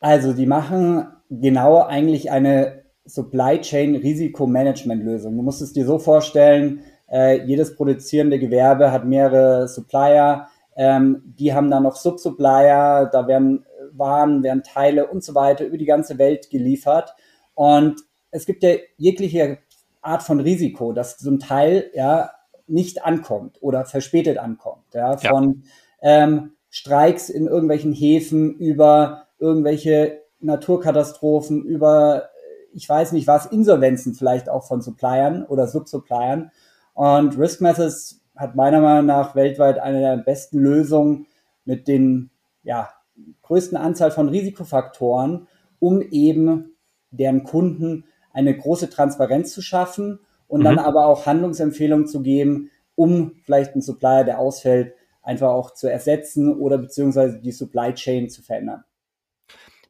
Also, 0.00 0.32
die 0.32 0.46
machen 0.46 1.08
genau 1.28 1.82
eigentlich 1.82 2.30
eine 2.30 2.84
Supply 3.04 3.60
Chain 3.60 3.96
Risikomanagement 3.96 5.02
Lösung. 5.04 5.36
Du 5.36 5.42
musst 5.42 5.62
es 5.62 5.72
dir 5.72 5.84
so 5.84 5.98
vorstellen, 5.98 6.82
äh, 7.10 7.44
jedes 7.44 7.74
produzierende 7.74 8.38
Gewerbe 8.38 8.92
hat 8.92 9.04
mehrere 9.04 9.68
Supplier, 9.68 10.48
ähm, 10.76 11.22
die 11.38 11.52
haben 11.52 11.70
dann 11.70 11.82
noch 11.82 11.96
Subsupplier, 11.96 13.10
da 13.12 13.26
werden 13.26 13.64
Waren, 13.94 14.42
werden 14.42 14.62
Teile 14.62 15.08
und 15.08 15.22
so 15.22 15.34
weiter 15.34 15.66
über 15.66 15.76
die 15.76 15.84
ganze 15.84 16.16
Welt 16.16 16.48
geliefert. 16.48 17.14
Und 17.52 18.00
es 18.32 18.46
gibt 18.46 18.64
ja 18.64 18.70
jegliche 18.96 19.58
Art 20.00 20.24
von 20.24 20.40
Risiko, 20.40 20.92
dass 20.92 21.18
so 21.18 21.30
ein 21.30 21.38
Teil 21.38 21.90
ja 21.94 22.32
nicht 22.66 23.04
ankommt 23.04 23.58
oder 23.62 23.84
verspätet 23.84 24.38
ankommt. 24.38 24.94
Ja, 24.94 25.16
von 25.16 25.62
ja. 26.02 26.24
Ähm, 26.24 26.52
Streiks 26.70 27.28
in 27.28 27.46
irgendwelchen 27.46 27.92
Häfen 27.92 28.56
über 28.56 29.28
irgendwelche 29.38 30.22
Naturkatastrophen, 30.40 31.62
über 31.64 32.30
ich 32.72 32.88
weiß 32.88 33.12
nicht 33.12 33.26
was, 33.26 33.46
Insolvenzen 33.46 34.14
vielleicht 34.14 34.48
auch 34.48 34.66
von 34.66 34.80
Suppliern 34.80 35.44
oder 35.44 35.66
Subsuppliern. 35.68 36.50
Und 36.94 37.38
Risk 37.38 37.60
Methods 37.60 38.22
hat 38.34 38.56
meiner 38.56 38.80
Meinung 38.80 39.06
nach 39.06 39.34
weltweit 39.34 39.78
eine 39.78 40.00
der 40.00 40.16
besten 40.16 40.58
Lösungen 40.58 41.26
mit 41.66 41.86
den 41.86 42.30
ja, 42.62 42.88
größten 43.42 43.76
Anzahl 43.76 44.10
von 44.10 44.30
Risikofaktoren, 44.30 45.46
um 45.78 46.00
eben 46.00 46.76
deren 47.10 47.44
Kunden 47.44 48.04
eine 48.32 48.56
große 48.56 48.90
Transparenz 48.90 49.52
zu 49.52 49.62
schaffen 49.62 50.20
und 50.48 50.60
mhm. 50.60 50.64
dann 50.64 50.78
aber 50.78 51.06
auch 51.06 51.26
Handlungsempfehlungen 51.26 52.06
zu 52.06 52.22
geben, 52.22 52.70
um 52.94 53.32
vielleicht 53.44 53.72
einen 53.72 53.82
Supplier, 53.82 54.24
der 54.24 54.38
ausfällt, 54.38 54.94
einfach 55.22 55.50
auch 55.50 55.72
zu 55.72 55.90
ersetzen 55.90 56.54
oder 56.54 56.78
beziehungsweise 56.78 57.40
die 57.40 57.52
Supply 57.52 57.94
Chain 57.94 58.28
zu 58.28 58.42
verändern. 58.42 58.84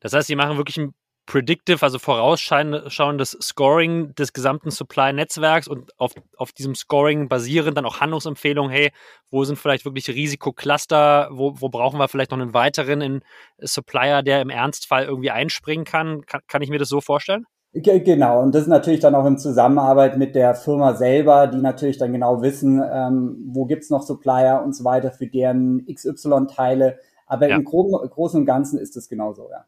Das 0.01 0.13
heißt, 0.13 0.29
Sie 0.29 0.37
machen 0.37 0.57
wirklich 0.57 0.77
ein 0.77 0.95
predictive, 1.27 1.83
also 1.83 1.99
vorausschauendes 1.99 3.39
Scoring 3.41 4.15
des 4.15 4.33
gesamten 4.33 4.71
Supply-Netzwerks 4.71 5.69
und 5.69 5.99
auf, 5.99 6.13
auf 6.37 6.53
diesem 6.53 6.75
Scoring 6.75 7.29
basierend 7.29 7.77
dann 7.77 7.87
auch 7.87 8.01
Handlungsempfehlungen, 8.01 8.73
hey, 8.73 8.91
wo 9.31 9.45
sind 9.45 9.59
vielleicht 9.59 9.85
wirklich 9.85 10.09
Risikocluster, 10.09 11.29
wo, 11.33 11.61
wo 11.61 11.69
brauchen 11.69 11.99
wir 11.99 12.09
vielleicht 12.09 12.33
noch 12.33 12.39
einen 12.39 12.55
weiteren 12.55 13.25
Supplier, 13.59 14.23
der 14.23 14.43
im 14.43 14.51
Ernstfall 14.51 15.05
irgendwie 15.05 15.31
einspringen 15.31 15.85
kann? 15.85 16.27
Kann, 16.27 16.41
kann 16.49 16.63
ich 16.63 16.71
mir 16.71 16.79
das 16.79 16.89
so 16.89 17.01
vorstellen? 17.01 17.47
Genau, 17.75 18.43
und 18.43 18.55
das 18.55 18.63
ist 18.63 18.69
natürlich 18.69 19.01
dann 19.01 19.15
auch 19.15 19.25
in 19.25 19.39
Zusammenarbeit 19.39 20.19
mit 20.19 20.35
der 20.35 20.55
Firma 20.55 20.95
selber, 20.95 21.47
die 21.47 21.57
natürlich 21.57 21.97
dann 21.97 22.13
genau 22.13 22.43
wissen, 22.43 22.83
ähm, 22.85 23.45
wo 23.47 23.65
gibt's 23.65 23.89
noch 23.89 24.03
Supplier 24.03 24.63
und 24.63 24.77
so 24.77 24.85
weiter 24.85 25.11
für 25.11 25.27
deren 25.27 25.87
XY-Teile. 25.87 26.99
Aber 27.27 27.49
ja. 27.49 27.57
im 27.57 27.65
Großen 27.65 28.41
und 28.41 28.45
Ganzen 28.45 28.79
ist 28.79 28.95
es 28.97 29.09
genauso, 29.09 29.49
ja. 29.51 29.65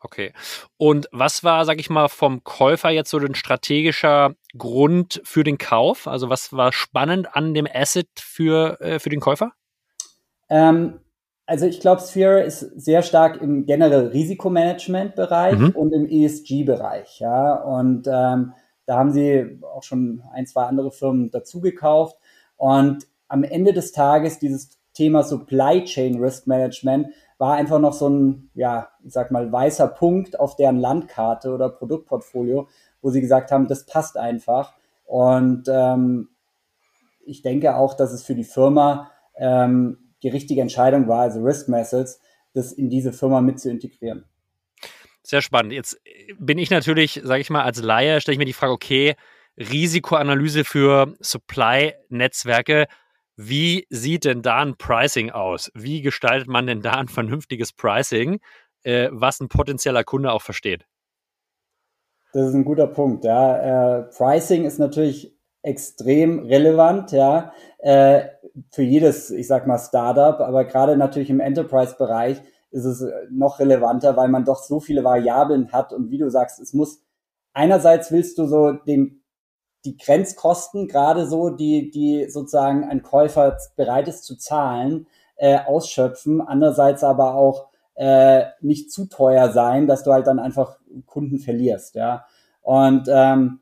Okay. 0.00 0.32
Und 0.78 1.08
was 1.12 1.44
war, 1.44 1.64
sag 1.66 1.78
ich 1.78 1.90
mal, 1.90 2.08
vom 2.08 2.42
Käufer 2.42 2.90
jetzt 2.90 3.10
so 3.10 3.18
ein 3.18 3.34
strategischer 3.34 4.34
Grund 4.56 5.20
für 5.24 5.44
den 5.44 5.58
Kauf? 5.58 6.08
Also 6.08 6.30
was 6.30 6.52
war 6.52 6.72
spannend 6.72 7.36
an 7.36 7.54
dem 7.54 7.68
Asset 7.72 8.08
für, 8.18 8.80
äh, 8.80 8.98
für 8.98 9.10
den 9.10 9.20
Käufer? 9.20 9.52
Ähm, 10.48 11.00
also 11.50 11.66
ich 11.66 11.80
glaube, 11.80 12.00
Sphere 12.00 12.42
ist 12.44 12.60
sehr 12.60 13.02
stark 13.02 13.42
im 13.42 13.66
generell 13.66 14.06
Risikomanagement-Bereich 14.06 15.58
mhm. 15.58 15.70
und 15.70 15.92
im 15.92 16.08
ESG-Bereich. 16.08 17.18
Ja, 17.18 17.54
und 17.54 18.06
ähm, 18.06 18.52
da 18.86 18.96
haben 18.96 19.10
sie 19.10 19.58
auch 19.74 19.82
schon 19.82 20.22
ein, 20.32 20.46
zwei 20.46 20.62
andere 20.62 20.92
Firmen 20.92 21.32
dazu 21.32 21.60
gekauft. 21.60 22.16
Und 22.56 23.08
am 23.26 23.42
Ende 23.42 23.72
des 23.72 23.90
Tages 23.90 24.38
dieses 24.38 24.78
Thema 24.94 25.24
Supply 25.24 25.82
Chain 25.82 26.22
Risk 26.22 26.46
Management 26.46 27.08
war 27.38 27.54
einfach 27.54 27.80
noch 27.80 27.94
so 27.94 28.08
ein, 28.08 28.50
ja, 28.54 28.90
ich 29.02 29.12
sag 29.12 29.32
mal, 29.32 29.50
weißer 29.50 29.88
Punkt 29.88 30.38
auf 30.38 30.54
deren 30.54 30.78
Landkarte 30.78 31.52
oder 31.52 31.68
Produktportfolio, 31.68 32.68
wo 33.02 33.10
sie 33.10 33.20
gesagt 33.20 33.50
haben, 33.50 33.66
das 33.66 33.86
passt 33.86 34.16
einfach. 34.16 34.74
Und 35.04 35.64
ähm, 35.66 36.28
ich 37.24 37.42
denke 37.42 37.74
auch, 37.74 37.94
dass 37.94 38.12
es 38.12 38.22
für 38.22 38.36
die 38.36 38.44
Firma 38.44 39.10
ähm, 39.34 40.09
die 40.22 40.28
richtige 40.28 40.60
Entscheidung 40.60 41.08
war, 41.08 41.22
also 41.22 41.42
Risk 41.42 41.68
Methods, 41.68 42.20
das 42.52 42.72
in 42.72 42.90
diese 42.90 43.12
Firma 43.12 43.40
mit 43.40 43.60
zu 43.60 43.70
integrieren. 43.70 44.24
Sehr 45.22 45.42
spannend. 45.42 45.72
Jetzt 45.72 46.00
bin 46.38 46.58
ich 46.58 46.70
natürlich, 46.70 47.20
sage 47.22 47.40
ich 47.40 47.50
mal, 47.50 47.62
als 47.62 47.82
Laie, 47.82 48.20
stelle 48.20 48.34
ich 48.34 48.38
mir 48.38 48.46
die 48.46 48.52
Frage, 48.52 48.72
okay, 48.72 49.14
Risikoanalyse 49.56 50.64
für 50.64 51.14
Supply-Netzwerke, 51.20 52.86
wie 53.36 53.86
sieht 53.88 54.24
denn 54.24 54.42
da 54.42 54.58
ein 54.58 54.76
Pricing 54.76 55.30
aus? 55.30 55.70
Wie 55.74 56.02
gestaltet 56.02 56.48
man 56.48 56.66
denn 56.66 56.82
da 56.82 56.92
ein 56.92 57.08
vernünftiges 57.08 57.72
Pricing, 57.72 58.40
äh, 58.82 59.08
was 59.12 59.40
ein 59.40 59.48
potenzieller 59.48 60.04
Kunde 60.04 60.32
auch 60.32 60.42
versteht? 60.42 60.84
Das 62.32 62.48
ist 62.48 62.54
ein 62.54 62.64
guter 62.64 62.86
Punkt. 62.86 63.24
Ja. 63.24 64.00
Äh, 64.00 64.02
Pricing 64.10 64.64
ist 64.64 64.78
natürlich 64.78 65.34
extrem 65.62 66.40
relevant, 66.40 67.12
ja, 67.12 67.52
äh, 67.78 68.22
für 68.70 68.82
jedes, 68.82 69.30
ich 69.30 69.46
sag 69.46 69.66
mal, 69.66 69.78
Startup, 69.78 70.40
aber 70.40 70.64
gerade 70.64 70.96
natürlich 70.96 71.30
im 71.30 71.40
Enterprise-Bereich 71.40 72.40
ist 72.70 72.84
es 72.84 73.04
noch 73.30 73.58
relevanter, 73.58 74.16
weil 74.16 74.28
man 74.28 74.44
doch 74.44 74.62
so 74.62 74.80
viele 74.80 75.04
Variablen 75.04 75.72
hat 75.72 75.92
und 75.92 76.10
wie 76.10 76.18
du 76.18 76.30
sagst, 76.30 76.60
es 76.60 76.72
muss 76.72 77.02
einerseits 77.52 78.12
willst 78.12 78.38
du 78.38 78.46
so 78.46 78.72
den 78.72 79.20
die 79.84 79.96
Grenzkosten, 79.96 80.88
gerade 80.88 81.26
so, 81.26 81.50
die, 81.50 81.90
die 81.90 82.28
sozusagen 82.28 82.84
ein 82.84 83.02
Käufer 83.02 83.56
bereit 83.76 84.08
ist 84.08 84.24
zu 84.24 84.36
zahlen, 84.36 85.06
äh, 85.36 85.58
ausschöpfen. 85.58 86.40
Andererseits 86.40 87.02
aber 87.02 87.34
auch 87.34 87.68
äh, 87.94 88.44
nicht 88.60 88.92
zu 88.92 89.06
teuer 89.06 89.52
sein, 89.52 89.86
dass 89.86 90.04
du 90.04 90.12
halt 90.12 90.26
dann 90.26 90.38
einfach 90.38 90.78
Kunden 91.06 91.38
verlierst, 91.38 91.94
ja. 91.94 92.26
Und 92.62 93.08
ähm, 93.10 93.60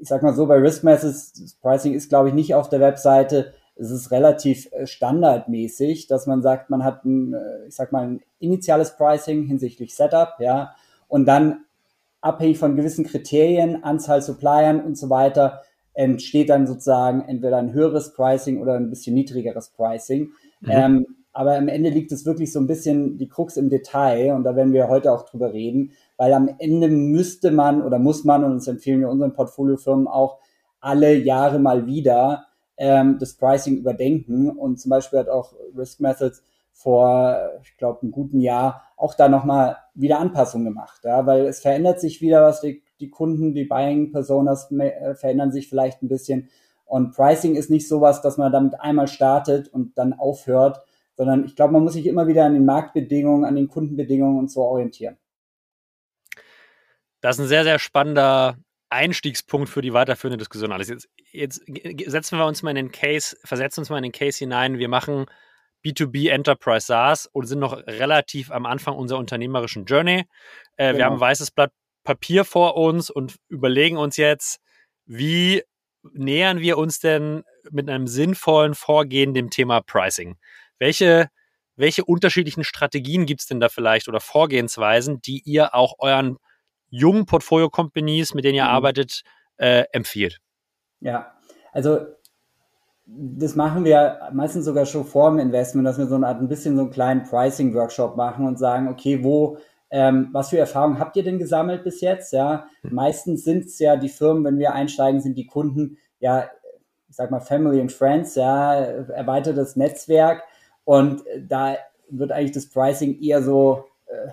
ich 0.00 0.08
sag 0.08 0.22
mal 0.22 0.34
so, 0.34 0.46
bei 0.46 0.56
Risk 0.56 0.82
Methods, 0.82 1.56
Pricing 1.60 1.94
ist, 1.94 2.08
glaube 2.08 2.28
ich, 2.28 2.34
nicht 2.34 2.56
auf 2.56 2.68
der 2.68 2.80
Webseite. 2.80 3.54
Es 3.82 3.90
ist 3.90 4.10
relativ 4.12 4.70
äh, 4.72 4.86
standardmäßig, 4.86 6.06
dass 6.06 6.26
man 6.26 6.40
sagt, 6.40 6.70
man 6.70 6.84
hat 6.84 7.04
ein, 7.04 7.34
äh, 7.34 7.66
ich 7.66 7.74
sag 7.74 7.90
mal, 7.90 8.04
ein 8.04 8.20
initiales 8.38 8.96
Pricing 8.96 9.44
hinsichtlich 9.44 9.94
Setup, 9.94 10.34
ja, 10.38 10.74
und 11.08 11.26
dann 11.26 11.64
abhängig 12.20 12.58
von 12.58 12.76
gewissen 12.76 13.04
Kriterien, 13.04 13.82
Anzahl 13.82 14.22
Suppliern 14.22 14.80
und 14.80 14.96
so 14.96 15.10
weiter, 15.10 15.62
entsteht 15.94 16.48
dann 16.48 16.66
sozusagen 16.66 17.22
entweder 17.22 17.58
ein 17.58 17.72
höheres 17.72 18.14
Pricing 18.14 18.62
oder 18.62 18.74
ein 18.74 18.88
bisschen 18.88 19.14
niedrigeres 19.14 19.70
Pricing. 19.70 20.30
Mhm. 20.60 20.70
Ähm, 20.70 21.06
aber 21.32 21.56
am 21.56 21.68
Ende 21.68 21.90
liegt 21.90 22.12
es 22.12 22.24
wirklich 22.24 22.52
so 22.52 22.60
ein 22.60 22.66
bisschen 22.66 23.18
die 23.18 23.28
Krux 23.28 23.56
im 23.56 23.68
Detail 23.68 24.34
und 24.34 24.44
da 24.44 24.54
werden 24.54 24.72
wir 24.72 24.88
heute 24.88 25.12
auch 25.12 25.24
drüber 25.24 25.52
reden, 25.52 25.92
weil 26.16 26.32
am 26.34 26.48
Ende 26.58 26.88
müsste 26.88 27.50
man 27.50 27.82
oder 27.82 27.98
muss 27.98 28.24
man, 28.24 28.44
und 28.44 28.54
das 28.54 28.68
empfehlen 28.68 29.00
wir 29.00 29.08
unseren 29.08 29.32
Portfoliofirmen 29.32 30.06
auch, 30.06 30.38
alle 30.80 31.14
Jahre 31.14 31.58
mal 31.58 31.86
wieder 31.86 32.46
ähm, 32.76 33.18
das 33.18 33.34
Pricing 33.34 33.76
überdenken 33.76 34.50
und 34.50 34.80
zum 34.80 34.90
Beispiel 34.90 35.18
hat 35.18 35.28
auch 35.28 35.54
Risk 35.76 36.00
Methods 36.00 36.42
vor, 36.72 37.50
ich 37.62 37.76
glaube, 37.76 38.02
einem 38.02 38.12
guten 38.12 38.40
Jahr 38.40 38.82
auch 38.96 39.14
da 39.14 39.28
nochmal 39.28 39.76
wieder 39.94 40.18
Anpassungen 40.18 40.66
gemacht, 40.66 41.02
ja, 41.04 41.26
weil 41.26 41.46
es 41.46 41.60
verändert 41.60 42.00
sich 42.00 42.20
wieder 42.20 42.42
was, 42.42 42.60
die, 42.60 42.82
die 43.00 43.10
Kunden, 43.10 43.54
die 43.54 43.64
Buying 43.64 44.10
Personas 44.10 44.70
äh, 44.72 45.14
verändern 45.14 45.52
sich 45.52 45.68
vielleicht 45.68 46.02
ein 46.02 46.08
bisschen 46.08 46.48
und 46.92 47.14
Pricing 47.14 47.56
ist 47.56 47.70
nicht 47.70 47.88
sowas, 47.88 48.20
dass 48.20 48.36
man 48.36 48.52
damit 48.52 48.78
einmal 48.80 49.08
startet 49.08 49.68
und 49.68 49.96
dann 49.96 50.12
aufhört, 50.12 50.84
sondern 51.16 51.44
ich 51.44 51.56
glaube, 51.56 51.72
man 51.72 51.84
muss 51.84 51.94
sich 51.94 52.06
immer 52.06 52.26
wieder 52.26 52.44
an 52.44 52.54
den 52.54 52.66
Marktbedingungen, 52.66 53.46
an 53.46 53.56
den 53.56 53.68
Kundenbedingungen 53.68 54.38
und 54.38 54.50
so 54.50 54.60
orientieren. 54.60 55.16
Das 57.22 57.36
ist 57.36 57.44
ein 57.44 57.48
sehr, 57.48 57.64
sehr 57.64 57.78
spannender 57.78 58.58
Einstiegspunkt 58.92 59.68
für 59.68 59.82
die 59.82 59.92
weiterführende 59.92 60.38
Diskussion. 60.38 60.72
Alles 60.72 60.88
jetzt, 60.88 61.08
jetzt 61.30 61.62
setzen 62.06 62.38
wir 62.38 62.46
uns 62.46 62.62
mal 62.62 62.70
in 62.70 62.76
den 62.76 62.92
Case, 62.92 63.36
versetzen 63.44 63.80
uns 63.80 63.90
mal 63.90 63.98
in 63.98 64.04
den 64.04 64.12
Case 64.12 64.38
hinein. 64.38 64.78
Wir 64.78 64.88
machen 64.88 65.26
B2B 65.84 66.30
Enterprise 66.30 66.86
SaaS 66.86 67.26
und 67.26 67.46
sind 67.46 67.58
noch 67.58 67.76
relativ 67.86 68.50
am 68.50 68.66
Anfang 68.66 68.94
unserer 68.94 69.18
unternehmerischen 69.18 69.84
Journey. 69.84 70.24
Äh, 70.76 70.86
genau. 70.86 70.98
Wir 70.98 71.04
haben 71.06 71.14
ein 71.14 71.20
weißes 71.20 71.50
Blatt 71.50 71.72
Papier 72.04 72.44
vor 72.44 72.76
uns 72.76 73.10
und 73.10 73.36
überlegen 73.48 73.96
uns 73.96 74.16
jetzt, 74.16 74.60
wie 75.06 75.62
nähern 76.12 76.60
wir 76.60 76.78
uns 76.78 76.98
denn 76.98 77.44
mit 77.70 77.88
einem 77.88 78.06
sinnvollen 78.06 78.74
Vorgehen 78.74 79.34
dem 79.34 79.50
Thema 79.50 79.80
Pricing? 79.80 80.36
Welche, 80.78 81.28
welche 81.76 82.04
unterschiedlichen 82.04 82.64
Strategien 82.64 83.26
gibt 83.26 83.42
es 83.42 83.46
denn 83.46 83.60
da 83.60 83.68
vielleicht 83.68 84.08
oder 84.08 84.20
Vorgehensweisen, 84.20 85.20
die 85.20 85.42
ihr 85.44 85.74
auch 85.74 85.94
euren 85.98 86.38
jungen 86.92 87.26
Portfolio-Companies, 87.26 88.34
mit 88.34 88.44
denen 88.44 88.54
ihr 88.54 88.64
mhm. 88.64 88.70
arbeitet, 88.70 89.22
äh, 89.56 89.84
empfiehlt? 89.92 90.38
Ja, 91.00 91.32
also 91.72 91.98
das 93.04 93.56
machen 93.56 93.84
wir 93.84 94.30
meistens 94.32 94.64
sogar 94.64 94.86
schon 94.86 95.04
vor 95.04 95.30
dem 95.30 95.40
Investment, 95.40 95.86
dass 95.86 95.98
wir 95.98 96.06
so 96.06 96.14
eine 96.14 96.28
Art, 96.28 96.40
ein 96.40 96.48
bisschen 96.48 96.76
so 96.76 96.82
einen 96.82 96.90
kleinen 96.92 97.24
Pricing-Workshop 97.24 98.16
machen 98.16 98.46
und 98.46 98.58
sagen, 98.58 98.88
okay, 98.88 99.24
wo, 99.24 99.58
ähm, 99.90 100.28
was 100.32 100.50
für 100.50 100.58
Erfahrungen 100.58 100.98
habt 101.00 101.16
ihr 101.16 101.24
denn 101.24 101.38
gesammelt 101.38 101.82
bis 101.82 102.00
jetzt? 102.00 102.32
Ja, 102.32 102.66
mhm. 102.82 102.94
meistens 102.94 103.42
sind 103.42 103.64
es 103.64 103.78
ja 103.78 103.96
die 103.96 104.08
Firmen, 104.08 104.44
wenn 104.44 104.58
wir 104.58 104.72
einsteigen, 104.72 105.20
sind 105.20 105.36
die 105.36 105.46
Kunden 105.46 105.98
ja, 106.22 106.48
ich 107.08 107.16
sag 107.16 107.30
mal 107.30 107.40
Family 107.40 107.80
and 107.80 107.92
Friends, 107.92 108.36
ja, 108.36 108.74
erweitertes 108.74 109.76
Netzwerk 109.76 110.44
und 110.84 111.22
da 111.48 111.76
wird 112.08 112.32
eigentlich 112.32 112.52
das 112.52 112.70
Pricing 112.70 113.20
eher 113.20 113.42
so 113.42 113.84
äh, 114.06 114.28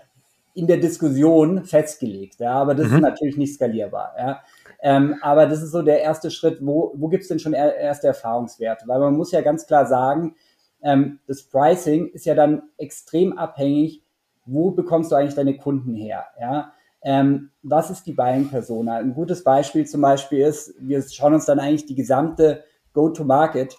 in 0.60 0.68
der 0.68 0.78
Diskussion 0.78 1.64
festgelegt, 1.64 2.42
ja, 2.42 2.52
aber 2.52 2.76
das 2.76 2.90
mhm. 2.90 2.96
ist 2.96 3.02
natürlich 3.02 3.38
nicht 3.38 3.54
skalierbar, 3.54 4.14
ja. 4.18 4.42
Ähm, 4.82 5.16
aber 5.22 5.46
das 5.46 5.62
ist 5.64 5.72
so 5.72 5.82
der 5.82 6.02
erste 6.02 6.32
Schritt, 6.32 6.60
wo, 6.62 6.94
wo 6.96 7.08
gibt 7.08 7.24
es 7.24 7.30
denn 7.30 7.40
schon 7.40 7.54
erste 7.54 8.08
Erfahrungswerte? 8.08 8.88
Weil 8.88 9.00
man 9.00 9.16
muss 9.16 9.32
ja 9.32 9.42
ganz 9.42 9.66
klar 9.66 9.86
sagen, 9.86 10.36
ähm, 10.82 11.20
das 11.28 11.44
Pricing 11.44 12.10
ist 12.10 12.26
ja 12.26 12.36
dann 12.36 12.64
extrem 12.78 13.38
abhängig, 13.38 14.04
wo 14.46 14.72
bekommst 14.72 15.12
du 15.12 15.16
eigentlich 15.16 15.36
deine 15.36 15.58
Kunden 15.58 15.94
her? 15.96 16.26
Ja? 16.40 16.74
Ähm, 17.02 17.52
was 17.64 17.90
ist 17.90 18.06
die 18.06 18.14
Buying-Persona? 18.14 18.98
Ein 18.98 19.14
gutes 19.14 19.44
Beispiel 19.44 19.86
zum 19.86 20.02
Beispiel 20.02 20.40
ist, 20.40 20.74
wir 20.80 21.02
schauen 21.02 21.34
uns 21.34 21.46
dann 21.46 21.60
eigentlich 21.60 21.86
die 21.86 21.96
gesamte 21.96 22.64
Go-to-Market, 22.94 23.78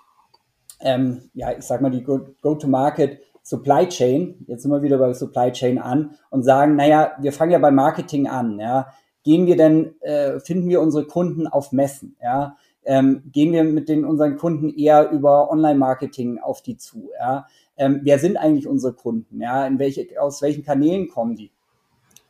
ähm, 0.80 1.30
ja, 1.34 1.52
ich 1.52 1.64
sag 1.64 1.82
mal 1.82 1.90
die 1.90 2.02
Go-to-Market 2.02 3.20
Supply 3.50 3.88
Chain, 3.88 4.44
jetzt 4.46 4.62
sind 4.62 4.70
wir 4.70 4.80
wieder 4.80 4.98
bei 4.98 5.12
Supply 5.12 5.50
Chain 5.50 5.80
an 5.80 6.12
und 6.30 6.44
sagen, 6.44 6.76
naja, 6.76 7.10
wir 7.20 7.32
fangen 7.32 7.50
ja 7.50 7.58
beim 7.58 7.74
Marketing 7.74 8.28
an, 8.28 8.60
ja. 8.60 8.86
Gehen 9.24 9.46
wir 9.46 9.56
denn, 9.56 10.00
äh, 10.02 10.38
finden 10.38 10.68
wir 10.68 10.80
unsere 10.80 11.04
Kunden 11.04 11.48
auf 11.48 11.72
Messen, 11.72 12.14
ja? 12.22 12.56
Ähm, 12.84 13.24
gehen 13.32 13.52
wir 13.52 13.64
mit 13.64 13.88
den 13.88 14.04
unseren 14.04 14.36
Kunden 14.36 14.70
eher 14.70 15.10
über 15.10 15.50
Online-Marketing 15.50 16.38
auf 16.38 16.62
die 16.62 16.76
zu, 16.76 17.10
ja? 17.18 17.48
Ähm, 17.76 18.02
wer 18.04 18.20
sind 18.20 18.36
eigentlich 18.36 18.68
unsere 18.68 18.92
Kunden, 18.92 19.40
ja? 19.40 19.66
In 19.66 19.80
welche, 19.80 20.06
aus 20.20 20.42
welchen 20.42 20.62
Kanälen 20.62 21.08
kommen 21.08 21.34
die? 21.34 21.50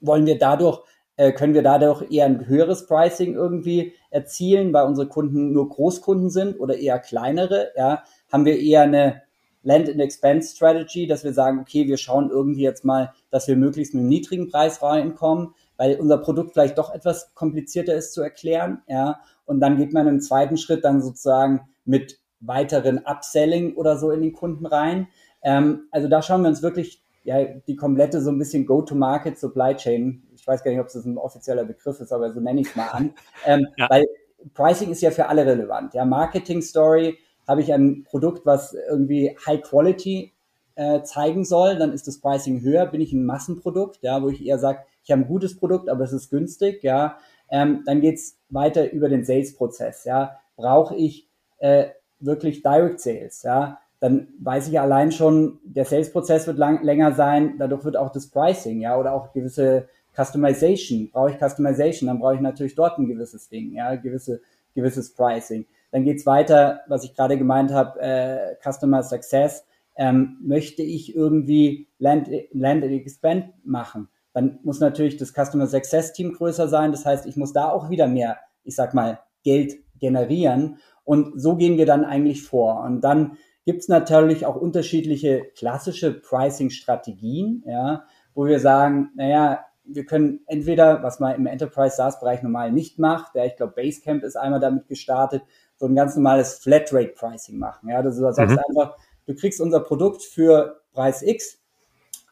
Wollen 0.01 0.25
wir 0.25 0.39
dadurch 0.39 0.81
äh, 1.17 1.33
können 1.33 1.53
wir 1.53 1.63
dadurch 1.63 2.11
eher 2.11 2.25
ein 2.25 2.47
höheres 2.47 2.87
Pricing 2.87 3.35
irgendwie 3.35 3.93
erzielen, 4.09 4.73
weil 4.73 4.87
unsere 4.87 5.07
Kunden 5.07 5.53
nur 5.53 5.69
Großkunden 5.69 6.31
sind 6.31 6.59
oder 6.59 6.79
eher 6.79 6.99
kleinere, 6.99 7.73
ja, 7.77 8.05
haben 8.33 8.47
wir 8.47 8.59
eher 8.59 8.83
eine 8.83 9.21
Land 9.63 9.89
and 9.89 10.01
Expense 10.01 10.55
Strategy, 10.55 11.07
dass 11.07 11.25
wir 11.25 11.33
sagen, 11.33 11.59
okay, 11.61 11.87
wir 11.87 11.97
schauen 11.97 12.31
irgendwie 12.31 12.63
jetzt 12.63 12.85
mal, 12.85 13.13
dass 13.31 13.49
wir 13.49 13.57
möglichst 13.57 13.95
mit 13.95 14.01
einem 14.01 14.09
niedrigen 14.09 14.49
Preis 14.49 14.83
reinkommen, 14.83 15.55
weil 15.77 15.99
unser 15.99 16.19
Produkt 16.19 16.53
vielleicht 16.53 16.79
doch 16.79 16.95
etwas 16.95 17.35
komplizierter 17.35 17.95
ist 17.95 18.13
zu 18.13 18.23
erklären, 18.23 18.83
ja. 18.87 19.21
Und 19.45 19.61
dann 19.61 19.77
geht 19.77 19.93
man 19.93 20.07
im 20.07 20.21
zweiten 20.21 20.57
Schritt 20.57 20.85
dann 20.85 21.03
sozusagen 21.03 21.69
mit 21.85 22.21
weiteren 22.39 22.99
Upselling 23.05 23.75
oder 23.75 23.99
so 23.99 24.11
in 24.11 24.21
den 24.21 24.33
Kunden 24.33 24.65
rein. 24.65 25.09
Ähm, 25.43 25.89
also 25.91 26.09
da 26.09 26.23
schauen 26.23 26.43
wir 26.43 26.49
uns 26.49 26.63
wirklich 26.63 27.03
ja, 27.25 27.45
die 27.45 27.77
komplette 27.77 28.21
so 28.23 28.31
ein 28.31 28.39
bisschen 28.39 28.67
Go-to-Market 28.67 29.39
Supply 29.39 29.75
Chain, 29.77 30.23
ich 30.35 30.47
weiß 30.47 30.65
gar 30.65 30.71
nicht, 30.71 30.81
ob 30.81 30.87
es 30.87 30.95
ein 30.95 31.19
offizieller 31.19 31.65
Begriff 31.65 32.01
ist, 32.01 32.13
aber 32.13 32.33
so 32.33 32.41
nenne 32.41 32.63
ich 32.63 32.69
es 32.69 32.77
mal 32.77 32.89
an, 32.89 33.15
ähm, 33.47 33.67
ja. 33.77 33.89
weil 33.91 34.07
Pricing 34.55 34.91
ist 34.91 35.03
ja 35.03 35.11
für 35.11 35.27
alle 35.27 35.45
relevant. 35.45 35.93
Ja, 35.93 36.05
Marketing 36.05 36.63
Story, 36.63 37.19
habe 37.51 37.61
ich 37.61 37.73
ein 37.73 38.05
Produkt, 38.05 38.47
was 38.47 38.75
irgendwie 38.75 39.37
High 39.47 39.63
Quality 39.63 40.33
äh, 40.77 41.03
zeigen 41.03 41.45
soll, 41.45 41.77
dann 41.77 41.93
ist 41.93 42.07
das 42.07 42.21
Pricing 42.21 42.63
höher. 42.63 42.87
Bin 42.87 43.01
ich 43.01 43.13
ein 43.13 43.27
Massenprodukt, 43.27 43.99
ja, 44.03 44.23
wo 44.23 44.29
ich 44.29 44.45
eher 44.45 44.59
sage, 44.59 44.81
ich 45.05 45.11
habe 45.11 45.23
ein 45.23 45.29
gutes 45.29 45.57
Produkt, 45.57 45.89
aber 45.89 46.05
es 46.05 46.13
ist 46.13 46.31
günstig, 46.31 46.83
ja. 46.83 47.19
Ähm, 47.51 47.83
dann 47.85 48.01
geht's 48.01 48.39
weiter 48.49 48.93
über 48.93 49.09
den 49.09 49.25
Sales-Prozess, 49.25 50.05
ja. 50.05 50.39
Brauche 50.57 50.95
ich 50.95 51.29
äh, 51.59 51.87
wirklich 52.21 52.63
Direct 52.63 53.01
Sales, 53.01 53.43
ja 53.43 53.79
dann 54.01 54.29
weiß 54.41 54.69
ich 54.69 54.81
allein 54.81 55.13
schon, 55.13 55.59
der 55.63 55.85
Sales-Prozess 55.85 56.47
wird 56.47 56.57
lang, 56.57 56.83
länger 56.83 57.13
sein, 57.13 57.57
dadurch 57.59 57.85
wird 57.85 57.99
auch 57.99 58.11
das 58.11 58.29
Pricing, 58.29 58.81
ja, 58.81 58.99
oder 58.99 59.13
auch 59.13 59.33
gewisse 59.33 59.89
Customization. 60.17 61.11
Brauche 61.13 61.33
ich 61.33 61.37
Customization, 61.39 62.07
dann 62.07 62.19
brauche 62.19 62.35
ich 62.35 62.41
natürlich 62.41 62.75
dort 62.75 62.99
ein 62.99 63.07
gewisses 63.07 63.51
Ding, 63.51 63.75
ja, 63.75 63.95
gewisse, 63.97 64.41
gewisses 64.75 65.15
Pricing. 65.15 65.67
Dann 65.91 66.05
geht's 66.05 66.27
weiter, 66.27 66.81
was 66.89 67.05
ich 67.05 67.15
gerade 67.15 67.37
gemeint 67.37 67.73
habe, 67.73 68.01
äh, 68.01 68.57
Customer 68.63 69.03
Success. 69.03 69.67
Ähm, 69.97 70.39
möchte 70.43 70.83
ich 70.83 71.15
irgendwie 71.15 71.89
Land, 71.99 72.29
Land 72.53 72.85
and 72.85 72.93
Expand 72.93 73.53
machen, 73.65 74.09
dann 74.33 74.61
muss 74.63 74.81
natürlich 74.81 75.17
das 75.17 75.33
Customer 75.33 75.67
Success 75.67 76.13
Team 76.13 76.33
größer 76.33 76.69
sein. 76.69 76.93
Das 76.93 77.05
heißt, 77.05 77.27
ich 77.27 77.37
muss 77.37 77.53
da 77.53 77.71
auch 77.71 77.91
wieder 77.91 78.07
mehr, 78.07 78.39
ich 78.63 78.77
sag 78.77 78.95
mal, 78.95 79.21
Geld 79.43 79.75
generieren. 79.99 80.79
Und 81.05 81.41
so 81.41 81.57
gehen 81.57 81.77
wir 81.79 81.87
dann 81.87 82.05
eigentlich 82.05 82.45
vor. 82.45 82.83
Und 82.85 83.03
dann 83.03 83.37
gibt 83.65 83.81
es 83.81 83.89
natürlich 83.89 84.47
auch 84.47 84.57
unterschiedliche 84.57 85.45
klassische 85.57 86.13
Pricing-Strategien, 86.13 87.65
ja, 87.67 88.05
wo 88.35 88.47
wir 88.47 88.61
sagen, 88.61 89.11
naja, 89.17 89.65
wir 89.85 90.07
können 90.07 90.41
entweder, 90.47 91.03
was 91.03 91.19
man 91.19 91.35
im 91.35 91.47
Enterprise 91.47 91.97
SaaS-Bereich 91.97 92.43
normal 92.43 92.71
nicht 92.71 92.99
macht, 92.99 93.35
ja, 93.35 93.45
ich 93.45 93.57
glaube, 93.57 93.73
Basecamp 93.75 94.23
ist 94.23 94.37
einmal 94.37 94.61
damit 94.61 94.87
gestartet, 94.87 95.43
so 95.81 95.87
ein 95.87 95.95
ganz 95.95 96.15
normales 96.15 96.59
Flatrate-Pricing 96.59 97.57
machen. 97.59 97.89
Ja, 97.89 98.03
du 98.03 98.13
sagst 98.13 98.39
mhm. 98.39 98.61
einfach, 98.69 98.97
du 99.27 99.35
kriegst 99.35 99.63
unser 99.63 99.81
Produkt 99.81 100.23
für 100.23 100.83
Preis 100.93 101.23
X, 101.23 101.59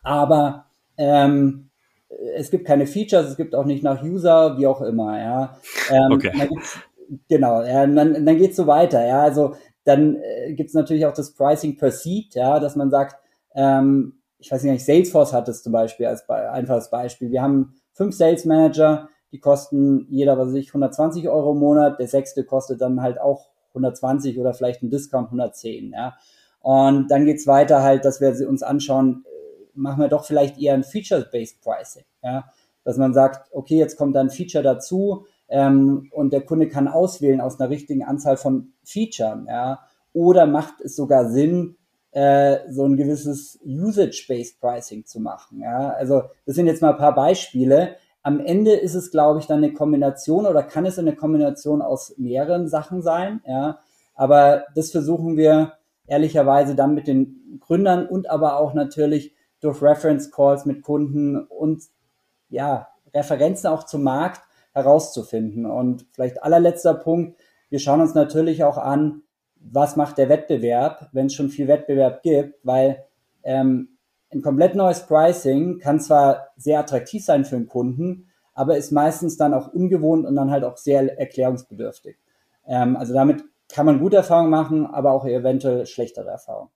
aber 0.02 0.66
ähm, 0.98 1.70
es 2.37 2.50
gibt 2.50 2.66
keine 2.66 2.87
Features, 2.87 3.26
es 3.26 3.37
gibt 3.38 3.54
auch 3.54 3.64
nicht 3.64 3.82
nach 3.82 4.02
User, 4.02 4.58
wie 4.58 4.66
auch 4.66 4.82
immer. 4.82 5.18
Ja, 5.18 5.58
ähm, 5.90 6.12
okay. 6.12 6.50
genau, 7.28 7.62
ja, 7.62 7.87
dann, 7.87 8.26
dann 8.26 8.37
geht's 8.37 8.56
so 8.56 8.66
weiter. 8.66 9.06
Ja, 9.06 9.22
also 9.22 9.56
dann 9.84 10.16
äh, 10.16 10.52
gibt 10.52 10.68
es 10.68 10.74
natürlich 10.74 11.06
auch 11.06 11.14
das 11.14 11.32
Pricing 11.32 11.78
per 11.78 11.90
Seat, 11.90 12.34
ja, 12.34 12.61
dass 12.61 12.76
man 12.76 12.90
sagt, 12.90 13.16
ähm, 13.54 14.20
ich 14.38 14.52
weiß 14.52 14.62
nicht, 14.64 14.84
Salesforce 14.84 15.32
hat 15.32 15.48
es 15.48 15.62
zum 15.62 15.72
Beispiel 15.72 16.04
als 16.04 16.26
Be 16.26 16.34
einfaches 16.50 16.90
Beispiel. 16.90 17.30
Wir 17.30 17.40
haben 17.40 17.76
fünf 17.94 18.14
Sales 18.14 18.44
Manager, 18.44 19.08
die 19.33 19.41
kosten 19.41 20.07
jeder, 20.11 20.38
was 20.38 20.49
weiß 20.49 20.55
ich, 20.55 20.69
120 20.69 21.29
Euro 21.29 21.53
im 21.53 21.59
Monat. 21.59 21.99
Der 21.99 22.09
sechste 22.09 22.45
kostet 22.45 22.81
dann 22.81 23.03
halt 23.03 23.21
auch 23.21 23.49
120 23.71 24.38
oder 24.38 24.55
vielleicht 24.55 24.83
ein 24.83 24.91
Discount 24.91 25.27
110, 25.27 25.93
ja. 25.93 26.17
Und 26.61 27.09
dann 27.11 27.25
geht's 27.25 27.47
weiter 27.47 27.83
halt, 27.83 28.05
dass 28.05 28.21
wir 28.21 28.49
uns 28.49 28.62
anschauen, 28.62 29.25
äh, 29.25 29.79
machen 29.79 30.01
wir 30.01 30.09
doch 30.09 30.25
vielleicht 30.25 30.59
eher 30.59 30.75
ein 30.75 30.85
Feature-Based 30.85 31.62
Pricing, 31.62 32.05
ja. 32.23 32.51
Dass 32.85 32.97
man 32.97 33.14
sagt, 33.14 33.49
okay, 33.53 33.79
jetzt 33.79 33.97
kommt 33.97 34.17
da 34.17 34.21
ein 34.21 34.31
Feature 34.31 34.64
dazu, 34.64 35.27
ähm, 35.49 36.11
und 36.12 36.33
der 36.33 36.43
Kunde 36.43 36.69
kann 36.69 36.88
auswählen 36.88 37.41
aus 37.41 37.59
einer 37.59 37.71
richtigen 37.71 38.05
Anzahl 38.05 38.37
von 38.37 38.73
Features, 38.85 39.47
ja, 39.47 39.81
oder 40.12 40.47
macht 40.47 40.81
es 40.83 40.97
sogar 40.97 41.31
Sinn, 41.31 41.77
äh, 42.11 42.59
so 42.71 42.85
ein 42.85 42.97
gewisses 42.97 43.59
Usage-Based 43.64 44.61
Pricing 44.61 45.07
zu 45.07 45.21
machen, 45.21 45.61
ja. 45.62 45.91
Also 45.91 46.23
das 46.45 46.55
sind 46.55 46.67
jetzt 46.67 46.83
mal 46.83 46.93
ein 46.93 46.99
paar 46.99 47.14
Beispiele. 47.14 47.97
Am 48.29 48.41
Ende 48.41 48.73
ist 48.73 48.95
es, 48.95 49.11
glaube 49.11 49.38
ich, 49.38 49.47
dann 49.47 49.64
eine 49.64 49.73
Kombination 49.73 50.45
oder 50.45 50.62
kann 50.62 50.85
es 50.85 50.99
eine 50.99 51.17
Kombination 51.17 51.81
aus 51.81 52.12
mehreren 52.19 52.69
Sachen 52.69 53.01
sein, 53.01 53.41
ja. 53.47 53.79
Aber 54.14 54.67
das 54.75 54.91
versuchen 54.91 55.38
wir 55.38 55.73
ehrlicherweise 56.07 56.75
dann 56.75 56.95
mit 56.95 57.09
den 57.09 57.59
Gründern 57.59 58.07
und 58.07 58.29
aber 58.29 58.59
auch 58.59 58.75
natürlich 58.75 59.33
durch 59.61 59.81
Reference 59.81 60.31
Calls 60.31 60.67
mit 60.67 60.83
Kunden 60.83 61.38
und 61.38 61.85
ja, 62.51 62.88
Referenzen 63.14 63.71
auch 63.71 63.85
zum 63.85 64.03
Markt 64.03 64.43
herauszufinden. 64.75 65.64
Und 65.64 66.05
vielleicht 66.12 66.43
allerletzter 66.43 66.93
Punkt, 66.93 67.41
wir 67.71 67.79
schauen 67.79 68.03
uns 68.03 68.12
natürlich 68.12 68.62
auch 68.62 68.77
an, 68.77 69.23
was 69.55 69.97
macht 69.97 70.19
der 70.19 70.29
Wettbewerb, 70.29 71.09
wenn 71.12 71.29
es 71.29 71.35
schon 71.35 71.49
viel 71.49 71.67
Wettbewerb 71.67 72.23
gibt, 72.23 72.59
weil 72.62 73.07
ähm, 73.43 73.97
ein 74.31 74.43
komplett 74.43 74.75
neues 74.75 75.07
Pricing 75.07 75.79
kann 75.79 76.01
zwar 76.01 76.49
sehr 76.57 76.81
attraktiv 76.81 77.25
sein 77.25 77.45
für 77.45 77.57
einen 77.57 77.67
Kunden, 77.67 78.31
aber 78.55 78.77
ist 78.77 78.93
meistens 78.93 79.37
dann 79.37 79.55
auch 79.55 79.69
ungewohnt 79.69 80.27
und 80.27 80.35
dann 80.37 80.51
halt 80.51 80.64
auch 80.64 80.77
sehr 80.77 81.19
erklärungsbedürftig. 81.19 82.19
Ähm, 82.67 82.97
also 82.97 83.14
damit 83.14 83.45
kann 83.69 83.87
man 83.87 84.01
gute 84.01 84.17
Erfahrungen 84.17 84.51
machen, 84.51 84.87
aber 84.87 85.12
auch 85.12 85.25
eventuell 85.25 85.87
schlechtere 85.87 86.29
Erfahrungen. 86.29 86.71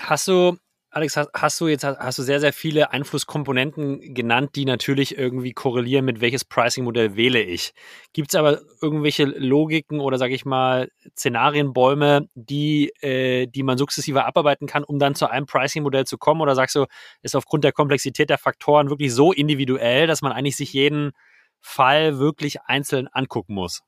Hast 0.00 0.28
du 0.28 0.56
Alex, 0.96 1.14
hast 1.34 1.60
du 1.60 1.68
jetzt 1.68 1.84
hast 1.84 2.18
du 2.18 2.22
sehr, 2.22 2.40
sehr 2.40 2.54
viele 2.54 2.90
Einflusskomponenten 2.90 4.14
genannt, 4.14 4.52
die 4.54 4.64
natürlich 4.64 5.18
irgendwie 5.18 5.52
korrelieren, 5.52 6.06
mit 6.06 6.22
welches 6.22 6.46
Pricing-Modell 6.46 7.16
wähle 7.16 7.42
ich. 7.42 7.74
Gibt 8.14 8.30
es 8.30 8.34
aber 8.34 8.62
irgendwelche 8.80 9.24
Logiken 9.24 10.00
oder 10.00 10.16
sage 10.16 10.32
ich 10.32 10.46
mal 10.46 10.88
Szenarienbäume, 11.14 12.30
die, 12.34 12.94
äh, 13.02 13.46
die 13.46 13.62
man 13.62 13.76
sukzessive 13.76 14.24
abarbeiten 14.24 14.66
kann, 14.66 14.84
um 14.84 14.98
dann 14.98 15.14
zu 15.14 15.28
einem 15.28 15.44
Pricing-Modell 15.44 16.06
zu 16.06 16.16
kommen? 16.16 16.40
Oder 16.40 16.54
sagst 16.54 16.76
du, 16.76 16.86
ist 17.20 17.36
aufgrund 17.36 17.64
der 17.64 17.72
Komplexität 17.72 18.30
der 18.30 18.38
Faktoren 18.38 18.88
wirklich 18.88 19.12
so 19.12 19.32
individuell, 19.32 20.06
dass 20.06 20.22
man 20.22 20.32
eigentlich 20.32 20.56
sich 20.56 20.72
jeden 20.72 21.12
Fall 21.60 22.18
wirklich 22.18 22.62
einzeln 22.62 23.06
angucken 23.08 23.52
muss? 23.52 23.82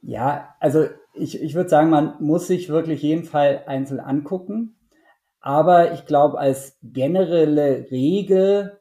Ja, 0.00 0.54
also 0.58 0.86
ich, 1.12 1.42
ich 1.42 1.52
würde 1.52 1.68
sagen, 1.68 1.90
man 1.90 2.14
muss 2.18 2.46
sich 2.46 2.70
wirklich 2.70 3.02
jeden 3.02 3.24
Fall 3.24 3.64
einzeln 3.66 4.00
angucken. 4.00 4.77
Aber 5.40 5.92
ich 5.92 6.04
glaube, 6.06 6.38
als 6.38 6.76
generelle 6.82 7.90
Regel 7.90 8.78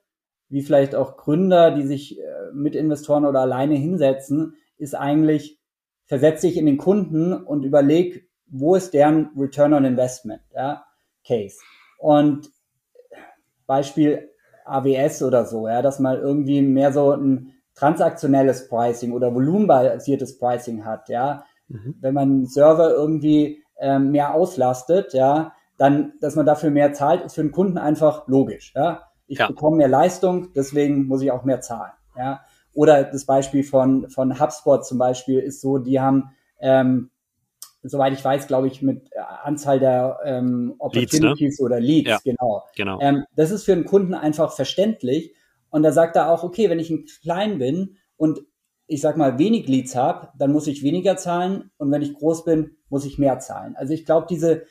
wie 0.50 0.62
vielleicht 0.62 0.96
auch 0.96 1.18
Gründer, 1.18 1.72
die 1.72 1.86
sich 1.86 2.20
äh, 2.20 2.24
mit 2.54 2.76
Investoren 2.76 3.26
oder 3.26 3.42
alleine 3.42 3.76
hinsetzen, 3.76 4.56
ist 4.78 4.96
eigentlich, 4.96 5.60
versetz 6.06 6.42
dich 6.42 6.58
in 6.58 6.66
den 6.66 6.78
Kunden 6.78 7.34
und 7.34 7.64
überleg, 7.64 8.30
wo 8.46 8.76
ist 8.76 8.94
deren 8.94 9.32
Return 9.38 9.74
on 9.74 9.86
Investment, 9.86 10.42
ja, 10.56 10.86
Case. 11.26 11.58
Und 12.00 12.50
Beispiel 13.66 14.30
AWS 14.66 15.24
oder 15.24 15.46
so, 15.46 15.68
ja, 15.68 15.82
dass 15.82 16.00
man 16.00 16.18
irgendwie 16.18 16.62
mehr 16.62 16.94
so 16.94 17.12
ein 17.12 17.54
transaktionelles 17.76 18.70
Pricing 18.70 19.12
oder 19.12 19.34
volumenbasiertes 19.34 20.38
Pricing 20.38 20.86
hat, 20.86 21.10
ja. 21.10 21.44
Mhm. 21.68 21.96
Wenn 22.00 22.14
man 22.14 22.46
Server 22.46 22.92
irgendwie 22.92 23.62
ähm, 23.80 24.12
mehr 24.12 24.34
auslastet, 24.34 25.14
ja, 25.14 25.54
dann, 25.78 26.14
dass 26.22 26.36
man 26.36 26.46
dafür 26.46 26.70
mehr 26.70 26.94
zahlt, 26.94 27.24
ist 27.24 27.36
für 27.36 27.42
den 27.42 27.52
Kunden 27.52 27.78
einfach 27.78 28.28
logisch, 28.28 28.74
ja. 28.76 29.04
Ich 29.28 29.40
ja. 29.40 29.48
bekomme 29.48 29.78
mehr 29.78 29.90
Leistung, 29.90 30.54
deswegen 30.54 31.06
muss 31.06 31.22
ich 31.22 31.32
auch 31.32 31.44
mehr 31.44 31.62
zahlen, 31.62 31.92
ja. 32.18 32.42
Oder 32.74 33.04
das 33.04 33.26
Beispiel 33.26 33.64
von, 33.64 34.10
von 34.10 34.40
HubSpot 34.40 34.86
zum 34.86 35.00
Beispiel 35.00 35.40
ist 35.40 35.62
so, 35.62 35.80
die 35.80 36.00
haben, 36.00 36.32
ähm, 36.60 37.10
soweit 37.82 38.14
ich 38.14 38.24
weiß, 38.24 38.46
glaube 38.46 38.68
ich, 38.68 38.84
mit 38.84 39.10
Anzahl 39.44 39.80
der 39.80 40.20
ähm, 40.24 40.76
Opportunities 40.78 41.40
Leads, 41.40 41.60
ne? 41.60 41.66
oder 41.66 41.80
Leads, 41.80 42.10
ja, 42.10 42.20
genau. 42.24 42.64
genau. 42.76 43.00
Ähm, 43.02 43.26
das 43.36 43.50
ist 43.50 43.64
für 43.64 43.74
einen 43.74 43.86
Kunden 43.86 44.14
einfach 44.14 44.54
verständlich. 44.54 45.34
Und 45.70 45.84
da 45.84 45.92
sagt 45.92 46.16
er 46.16 46.30
auch, 46.30 46.44
okay, 46.44 46.70
wenn 46.70 46.80
ich 46.80 46.90
ein 46.90 47.06
klein 47.24 47.58
bin 47.58 47.98
und 48.16 48.42
ich 48.88 49.02
sag 49.02 49.18
mal 49.18 49.38
wenig 49.38 49.68
Leads 49.68 49.96
habe, 49.96 50.30
dann 50.38 50.52
muss 50.52 50.68
ich 50.68 50.84
weniger 50.84 51.18
zahlen 51.18 51.72
und 51.78 51.92
wenn 51.92 52.02
ich 52.02 52.14
groß 52.14 52.46
bin, 52.46 52.78
muss 52.90 53.06
ich 53.06 53.18
mehr 53.18 53.40
zahlen. 53.40 53.76
Also 53.76 53.94
ich 53.94 54.06
glaube, 54.06 54.28
diese 54.30 54.64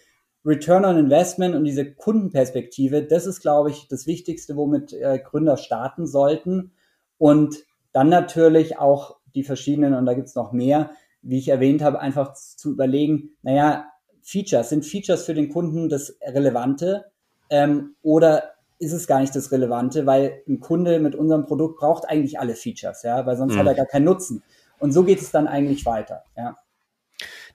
Return 0.47 0.85
on 0.85 0.97
Investment 0.97 1.57
und 1.57 1.65
diese 1.65 1.93
Kundenperspektive, 1.93 3.03
das 3.03 3.27
ist, 3.27 3.41
glaube 3.41 3.71
ich, 3.71 3.89
das 3.89 4.07
Wichtigste, 4.07 4.57
womit 4.57 4.93
äh, 4.93 5.19
Gründer 5.19 5.57
starten 5.57 6.07
sollten. 6.07 6.73
Und 7.19 7.57
dann 7.93 8.09
natürlich 8.09 8.79
auch 8.79 9.17
die 9.35 9.43
verschiedenen, 9.43 9.95
und 9.95 10.07
da 10.07 10.15
gibt's 10.15 10.37
noch 10.37 10.53
mehr, 10.53 10.91
wie 11.23 11.39
ich 11.39 11.49
erwähnt 11.49 11.83
habe, 11.83 11.99
einfach 11.99 12.35
zu 12.35 12.71
überlegen, 12.71 13.31
naja, 13.43 13.87
Features, 14.23 14.69
sind 14.69 14.87
Features 14.87 15.25
für 15.25 15.35
den 15.35 15.49
Kunden 15.49 15.89
das 15.89 16.17
Relevante 16.23 17.07
ähm, 17.51 17.95
oder 18.03 18.55
ist 18.79 18.93
es 18.93 19.07
gar 19.07 19.21
nicht 19.21 19.35
das 19.35 19.51
Relevante, 19.51 20.07
weil 20.07 20.43
ein 20.49 20.61
Kunde 20.61 21.01
mit 21.01 21.15
unserem 21.15 21.47
Produkt 21.47 21.79
braucht 21.79 22.09
eigentlich 22.09 22.39
alle 22.39 22.55
Features, 22.55 23.03
ja, 23.03 23.25
weil 23.25 23.37
sonst 23.37 23.55
mhm. 23.55 23.59
hat 23.59 23.67
er 23.67 23.75
gar 23.75 23.87
keinen 23.87 24.05
Nutzen. 24.05 24.43
Und 24.79 24.93
so 24.93 25.05
geht 25.05 25.21
es 25.21 25.31
dann 25.31 25.49
eigentlich 25.49 25.87
weiter, 25.87 26.23
ja. 26.37 26.57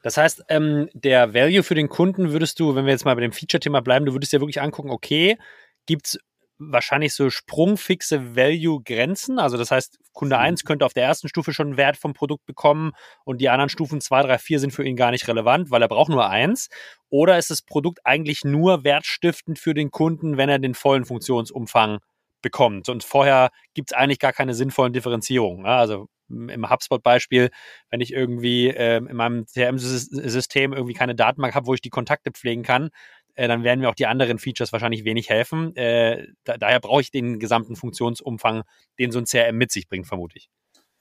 Das 0.01 0.17
heißt, 0.17 0.45
ähm, 0.49 0.89
der 0.93 1.33
Value 1.33 1.63
für 1.63 1.75
den 1.75 1.89
Kunden 1.89 2.31
würdest 2.31 2.59
du, 2.59 2.75
wenn 2.75 2.85
wir 2.85 2.91
jetzt 2.91 3.05
mal 3.05 3.15
bei 3.15 3.21
dem 3.21 3.31
Feature-Thema 3.31 3.81
bleiben, 3.81 4.05
du 4.05 4.13
würdest 4.13 4.33
ja 4.33 4.39
wirklich 4.39 4.61
angucken, 4.61 4.89
okay, 4.89 5.37
gibt's 5.85 6.17
wahrscheinlich 6.61 7.13
so 7.13 7.29
sprungfixe 7.29 8.35
Value-Grenzen. 8.35 9.39
Also 9.39 9.57
das 9.57 9.71
heißt, 9.71 9.99
Kunde 10.13 10.37
1 10.37 10.63
mhm. 10.63 10.67
könnte 10.67 10.85
auf 10.85 10.93
der 10.93 11.03
ersten 11.03 11.27
Stufe 11.27 11.53
schon 11.53 11.67
einen 11.67 11.77
Wert 11.77 11.97
vom 11.97 12.13
Produkt 12.13 12.45
bekommen 12.45 12.91
und 13.25 13.41
die 13.41 13.49
anderen 13.49 13.69
Stufen 13.69 14.01
2, 14.01 14.23
3, 14.23 14.37
4 14.37 14.59
sind 14.59 14.71
für 14.71 14.85
ihn 14.85 14.95
gar 14.95 15.11
nicht 15.11 15.27
relevant, 15.27 15.71
weil 15.71 15.81
er 15.81 15.87
braucht 15.87 16.09
nur 16.09 16.29
eins. 16.29 16.69
Oder 17.09 17.37
ist 17.37 17.49
das 17.49 17.61
Produkt 17.61 17.99
eigentlich 18.05 18.43
nur 18.43 18.83
wertstiftend 18.83 19.59
für 19.59 19.73
den 19.73 19.91
Kunden, 19.91 20.37
wenn 20.37 20.49
er 20.49 20.59
den 20.59 20.75
vollen 20.75 21.05
Funktionsumfang 21.05 21.99
bekommt? 22.41 22.89
Und 22.89 23.03
vorher 23.03 23.49
gibt 23.73 23.91
es 23.91 23.97
eigentlich 23.97 24.19
gar 24.19 24.33
keine 24.33 24.53
sinnvollen 24.53 24.93
Differenzierungen. 24.93 25.65
Also 25.65 26.07
im 26.49 26.69
HubSpot-Beispiel, 26.69 27.49
wenn 27.89 28.01
ich 28.01 28.13
irgendwie 28.13 28.69
äh, 28.69 28.97
in 28.97 29.15
meinem 29.15 29.45
CRM-System 29.45 30.73
irgendwie 30.73 30.93
keine 30.93 31.15
Datenbank 31.15 31.55
habe, 31.55 31.67
wo 31.67 31.73
ich 31.73 31.81
die 31.81 31.89
Kontakte 31.89 32.31
pflegen 32.31 32.63
kann, 32.63 32.89
äh, 33.35 33.47
dann 33.47 33.63
werden 33.63 33.79
mir 33.79 33.89
auch 33.89 33.95
die 33.95 34.07
anderen 34.07 34.39
Features 34.39 34.73
wahrscheinlich 34.73 35.05
wenig 35.05 35.29
helfen. 35.29 35.75
Äh, 35.75 36.27
da, 36.43 36.57
daher 36.57 36.79
brauche 36.79 37.01
ich 37.01 37.11
den 37.11 37.39
gesamten 37.39 37.75
Funktionsumfang, 37.75 38.63
den 38.99 39.11
so 39.11 39.19
ein 39.19 39.25
CRM 39.25 39.57
mit 39.57 39.71
sich 39.71 39.87
bringt, 39.87 40.07
vermute 40.07 40.37
ich. 40.37 40.49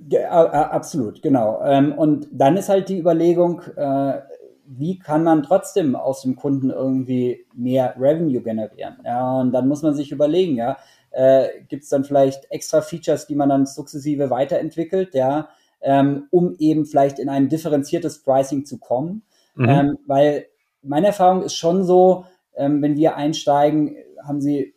Ja, 0.09 0.31
absolut, 0.71 1.21
genau. 1.21 1.63
Ähm, 1.63 1.93
und 1.93 2.29
dann 2.33 2.57
ist 2.57 2.71
halt 2.71 2.89
die 2.89 2.99
Überlegung, 2.99 3.61
äh, 3.77 4.21
wie 4.65 4.99
kann 4.99 5.25
man 5.25 5.43
trotzdem 5.43 5.97
aus 5.97 6.23
dem 6.23 6.37
Kunden 6.37 6.71
irgendwie 6.71 7.45
mehr 7.55 7.95
Revenue 7.99 8.41
generieren? 8.41 8.99
Ja, 9.05 9.41
und 9.41 9.53
dann 9.53 9.69
muss 9.69 9.83
man 9.83 9.95
sich 9.95 10.13
überlegen, 10.13 10.57
ja, 10.57 10.79
äh, 11.11 11.49
gibt 11.69 11.85
es 11.85 11.89
dann 11.89 12.05
vielleicht 12.05 12.51
extra 12.51 12.81
Features, 12.81 13.27
die 13.27 13.35
man 13.35 13.49
dann 13.49 13.67
sukzessive 13.67 14.31
weiterentwickelt, 14.31 15.15
ja, 15.15 15.49
ähm, 15.81 16.29
um 16.31 16.55
eben 16.59 16.87
vielleicht 16.87 17.19
in 17.19 17.29
ein 17.29 17.49
differenziertes 17.49 18.23
Pricing 18.23 18.65
zu 18.65 18.79
kommen. 18.79 19.23
Mhm. 19.55 19.69
Ähm, 19.69 19.99
weil 20.07 20.47
meine 20.83 21.09
Erfahrung 21.09 21.43
ist 21.43 21.55
schon 21.55 21.85
so, 21.85 22.25
ähm, 22.57 22.83
wenn 22.83 22.97
wir 22.97 23.17
einsteigen, 23.17 23.97
haben 24.25 24.41
sie 24.41 24.75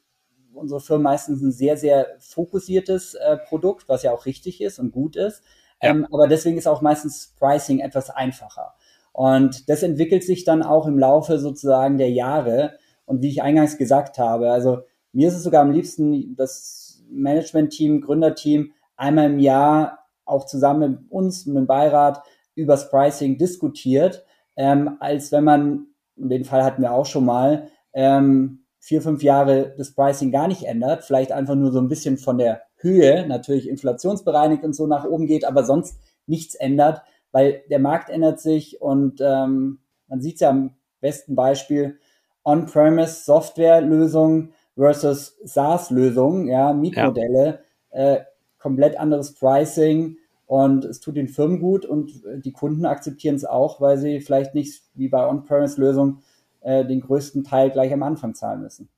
unsere 0.53 0.79
Firmen 0.79 1.03
meistens 1.03 1.41
ein 1.41 1.51
sehr, 1.51 1.77
sehr 1.77 2.07
fokussiertes 2.19 3.15
äh, 3.15 3.37
Produkt, 3.37 3.89
was 3.89 4.03
ja 4.03 4.11
auch 4.11 4.25
richtig 4.25 4.61
ist 4.61 4.79
und 4.79 4.91
gut 4.91 5.15
ist. 5.15 5.43
Ja. 5.81 5.89
Ähm, 5.89 6.07
aber 6.11 6.27
deswegen 6.27 6.57
ist 6.57 6.67
auch 6.67 6.81
meistens 6.81 7.33
Pricing 7.39 7.79
etwas 7.79 8.09
einfacher. 8.09 8.73
Und 9.11 9.69
das 9.69 9.83
entwickelt 9.83 10.23
sich 10.23 10.43
dann 10.43 10.63
auch 10.63 10.87
im 10.87 10.97
Laufe 10.97 11.37
sozusagen 11.39 11.97
der 11.97 12.09
Jahre. 12.09 12.77
Und 13.05 13.21
wie 13.21 13.29
ich 13.29 13.43
eingangs 13.43 13.77
gesagt 13.77 14.17
habe, 14.17 14.51
also 14.51 14.83
mir 15.13 15.27
ist 15.27 15.35
es 15.35 15.43
sogar 15.43 15.61
am 15.61 15.71
liebsten, 15.71 16.35
das 16.35 17.01
Management-Team, 17.09 18.01
Gründerteam 18.01 18.73
einmal 18.97 19.31
im 19.31 19.39
Jahr 19.39 19.99
auch 20.25 20.45
zusammen 20.45 20.91
mit 20.91 21.11
uns, 21.11 21.45
mit 21.45 21.55
dem 21.55 21.67
Beirat, 21.67 22.23
übers 22.55 22.89
Pricing 22.89 23.37
diskutiert, 23.37 24.25
ähm, 24.55 24.97
als 24.99 25.31
wenn 25.31 25.43
man 25.43 25.87
den 26.15 26.45
Fall 26.45 26.63
hatten 26.63 26.81
wir 26.81 26.91
auch 26.91 27.05
schon 27.05 27.25
mal, 27.25 27.69
ähm, 27.93 28.65
vier, 28.79 29.01
fünf 29.01 29.23
Jahre 29.23 29.73
das 29.77 29.93
Pricing 29.93 30.31
gar 30.31 30.47
nicht 30.47 30.63
ändert, 30.63 31.03
vielleicht 31.03 31.31
einfach 31.31 31.55
nur 31.55 31.71
so 31.71 31.79
ein 31.79 31.87
bisschen 31.87 32.17
von 32.17 32.37
der 32.37 32.63
Höhe, 32.75 33.25
natürlich 33.27 33.69
inflationsbereinigt 33.69 34.63
und 34.63 34.75
so 34.75 34.87
nach 34.87 35.05
oben 35.05 35.25
geht, 35.25 35.45
aber 35.45 35.63
sonst 35.63 35.97
nichts 36.27 36.55
ändert, 36.55 37.01
weil 37.31 37.63
der 37.69 37.79
Markt 37.79 38.09
ändert 38.09 38.39
sich 38.39 38.81
und 38.81 39.21
ähm, 39.21 39.79
man 40.07 40.21
sieht 40.21 40.35
es 40.35 40.41
ja 40.41 40.49
am 40.49 40.75
besten 40.99 41.35
Beispiel 41.35 41.97
On-Premise 42.43 43.23
Softwarelösungen 43.23 44.53
versus 44.75 45.37
SaaS-Lösungen, 45.43 46.47
ja, 46.47 46.73
Mietmodelle, 46.73 47.59
ja. 47.91 48.13
Äh, 48.13 48.23
komplett 48.57 48.97
anderes 48.97 49.33
Pricing 49.33 50.17
und 50.45 50.85
es 50.85 50.99
tut 50.99 51.15
den 51.15 51.27
Firmen 51.27 51.59
gut 51.59 51.85
und 51.85 52.23
die 52.43 52.51
Kunden 52.51 52.85
akzeptieren 52.85 53.35
es 53.35 53.45
auch, 53.45 53.81
weil 53.81 53.97
sie 53.97 54.21
vielleicht 54.21 54.55
nicht 54.55 54.83
wie 54.93 55.09
bei 55.09 55.27
On-Premise-Lösungen 55.27 56.23
äh, 56.61 56.85
den 56.85 57.01
größten 57.01 57.43
Teil 57.43 57.71
gleich 57.71 57.91
am 57.91 58.03
Anfang 58.03 58.35
zahlen 58.35 58.61
müssen. 58.61 58.89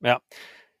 Ja. 0.00 0.20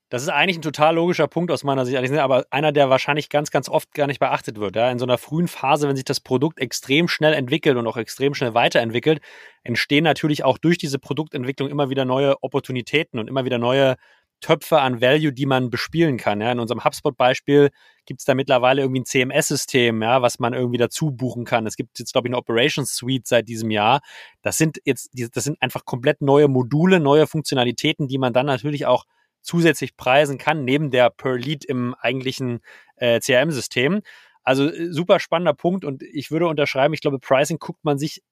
Das 0.08 0.22
ist 0.22 0.28
eigentlich 0.28 0.58
ein 0.58 0.62
total 0.62 0.96
logischer 0.96 1.28
Punkt 1.28 1.52
aus 1.52 1.62
meiner 1.62 1.86
Sicht, 1.86 1.96
aber 1.96 2.44
einer, 2.50 2.72
der 2.72 2.90
wahrscheinlich 2.90 3.28
ganz, 3.28 3.52
ganz 3.52 3.68
oft 3.68 3.94
gar 3.94 4.08
nicht 4.08 4.18
beachtet 4.18 4.58
wird. 4.58 4.74
Ja? 4.74 4.90
In 4.90 4.98
so 4.98 5.04
einer 5.04 5.18
frühen 5.18 5.46
Phase, 5.46 5.86
wenn 5.86 5.94
sich 5.94 6.04
das 6.04 6.18
Produkt 6.18 6.58
extrem 6.58 7.06
schnell 7.06 7.32
entwickelt 7.32 7.76
und 7.76 7.86
auch 7.86 7.96
extrem 7.96 8.34
schnell 8.34 8.52
weiterentwickelt, 8.52 9.20
entstehen 9.62 10.02
natürlich 10.02 10.42
auch 10.42 10.58
durch 10.58 10.78
diese 10.78 10.98
Produktentwicklung 10.98 11.68
immer 11.68 11.90
wieder 11.90 12.04
neue 12.04 12.42
Opportunitäten 12.42 13.20
und 13.20 13.28
immer 13.28 13.44
wieder 13.44 13.58
neue 13.58 13.96
Töpfe 14.40 14.80
an 14.80 15.00
Value, 15.00 15.32
die 15.32 15.46
man 15.46 15.70
bespielen 15.70 16.16
kann. 16.16 16.40
Ja. 16.40 16.52
In 16.52 16.58
unserem 16.58 16.84
HubSpot-Beispiel 16.84 17.70
gibt 18.06 18.20
es 18.20 18.24
da 18.24 18.34
mittlerweile 18.34 18.82
irgendwie 18.82 19.00
ein 19.00 19.04
CMS-System, 19.04 20.02
ja, 20.02 20.22
was 20.22 20.38
man 20.38 20.54
irgendwie 20.54 20.78
dazu 20.78 21.10
buchen 21.10 21.44
kann. 21.44 21.66
Es 21.66 21.76
gibt 21.76 21.98
jetzt, 21.98 22.12
glaube 22.12 22.28
ich, 22.28 22.30
eine 22.30 22.38
Operations 22.38 22.94
Suite 22.94 23.26
seit 23.26 23.48
diesem 23.48 23.70
Jahr. 23.70 24.00
Das 24.42 24.58
sind 24.58 24.78
jetzt, 24.84 25.10
das 25.34 25.44
sind 25.44 25.60
einfach 25.60 25.84
komplett 25.84 26.20
neue 26.20 26.48
Module, 26.48 27.00
neue 27.00 27.26
Funktionalitäten, 27.26 28.08
die 28.08 28.18
man 28.18 28.32
dann 28.32 28.46
natürlich 28.46 28.86
auch 28.86 29.04
zusätzlich 29.42 29.96
preisen 29.96 30.38
kann, 30.38 30.64
neben 30.64 30.90
der 30.90 31.10
Per 31.10 31.36
Lead 31.36 31.64
im 31.64 31.94
eigentlichen 31.94 32.60
äh, 32.96 33.20
CRM-System. 33.20 34.02
Also 34.42 34.68
äh, 34.68 34.92
super 34.92 35.20
spannender 35.20 35.54
Punkt 35.54 35.84
und 35.84 36.02
ich 36.02 36.30
würde 36.30 36.46
unterschreiben, 36.46 36.94
ich 36.94 37.00
glaube, 37.00 37.18
Pricing 37.18 37.58
guckt 37.58 37.84
man 37.84 37.98
sich 37.98 38.22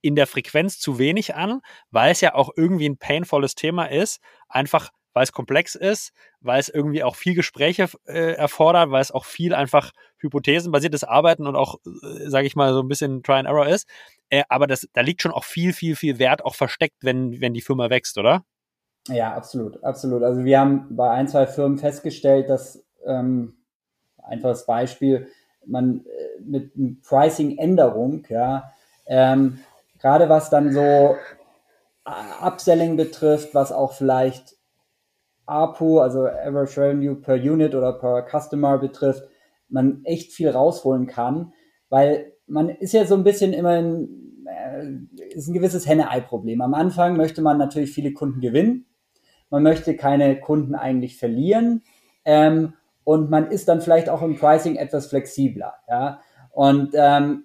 in 0.00 0.16
der 0.16 0.26
Frequenz 0.26 0.78
zu 0.78 0.98
wenig 0.98 1.34
an, 1.34 1.60
weil 1.90 2.12
es 2.12 2.20
ja 2.20 2.34
auch 2.34 2.50
irgendwie 2.56 2.86
ein 2.86 2.98
painvolles 2.98 3.54
Thema 3.54 3.86
ist, 3.86 4.20
einfach 4.48 4.90
weil 5.14 5.22
es 5.22 5.32
komplex 5.32 5.74
ist, 5.74 6.12
weil 6.40 6.60
es 6.60 6.68
irgendwie 6.68 7.02
auch 7.02 7.16
viel 7.16 7.34
Gespräche 7.34 7.88
äh, 8.06 8.34
erfordert, 8.34 8.90
weil 8.90 9.00
es 9.00 9.12
auch 9.12 9.24
viel 9.24 9.54
einfach 9.54 9.92
hypothesenbasiertes 10.18 11.04
Arbeiten 11.04 11.46
und 11.46 11.56
auch, 11.56 11.76
äh, 11.86 12.28
sage 12.28 12.46
ich 12.46 12.56
mal, 12.56 12.74
so 12.74 12.80
ein 12.80 12.88
bisschen 12.88 13.22
Try 13.22 13.34
and 13.34 13.48
Error 13.48 13.66
ist. 13.66 13.88
Äh, 14.28 14.44
aber 14.48 14.66
das, 14.66 14.86
da 14.92 15.00
liegt 15.00 15.22
schon 15.22 15.32
auch 15.32 15.44
viel, 15.44 15.72
viel, 15.72 15.96
viel 15.96 16.18
Wert 16.18 16.44
auch 16.44 16.54
versteckt, 16.54 16.96
wenn, 17.00 17.40
wenn 17.40 17.54
die 17.54 17.62
Firma 17.62 17.88
wächst, 17.88 18.18
oder? 18.18 18.44
Ja, 19.08 19.34
absolut, 19.34 19.82
absolut. 19.84 20.22
Also 20.22 20.44
wir 20.44 20.58
haben 20.58 20.94
bei 20.96 21.10
ein, 21.10 21.28
zwei 21.28 21.46
Firmen 21.46 21.78
festgestellt, 21.78 22.48
dass 22.48 22.82
ähm, 23.06 23.54
einfaches 24.22 24.66
Beispiel, 24.66 25.28
man 25.66 26.04
äh, 26.06 26.40
mit 26.42 27.02
Pricing-Änderung, 27.02 28.26
ja, 28.28 28.72
ähm, 29.06 29.60
gerade 30.00 30.28
was 30.28 30.50
dann 30.50 30.72
so 30.72 31.16
Upselling 32.04 32.96
betrifft, 32.96 33.54
was 33.54 33.72
auch 33.72 33.92
vielleicht 33.92 34.53
APU, 35.46 35.98
also 35.98 36.26
Average 36.26 36.80
Revenue 36.80 37.14
per 37.14 37.36
Unit 37.36 37.74
oder 37.74 37.92
per 37.92 38.26
Customer 38.26 38.78
betrifft, 38.78 39.24
man 39.68 40.04
echt 40.04 40.32
viel 40.32 40.50
rausholen 40.50 41.06
kann, 41.06 41.52
weil 41.88 42.32
man 42.46 42.68
ist 42.68 42.92
ja 42.92 43.06
so 43.06 43.14
ein 43.14 43.24
bisschen 43.24 43.52
immer 43.52 43.78
in, 43.78 44.46
äh, 44.46 45.34
ist 45.34 45.48
ein 45.48 45.54
gewisses 45.54 45.86
Henne-Ei-Problem. 45.86 46.60
Am 46.60 46.74
Anfang 46.74 47.16
möchte 47.16 47.42
man 47.42 47.58
natürlich 47.58 47.92
viele 47.92 48.12
Kunden 48.12 48.40
gewinnen. 48.40 48.86
Man 49.50 49.62
möchte 49.62 49.96
keine 49.96 50.40
Kunden 50.40 50.74
eigentlich 50.74 51.16
verlieren. 51.18 51.82
Ähm, 52.24 52.74
und 53.04 53.30
man 53.30 53.50
ist 53.50 53.68
dann 53.68 53.80
vielleicht 53.80 54.08
auch 54.08 54.22
im 54.22 54.36
Pricing 54.36 54.76
etwas 54.76 55.06
flexibler. 55.06 55.74
Ja? 55.88 56.20
Und 56.50 56.90
ähm, 56.94 57.44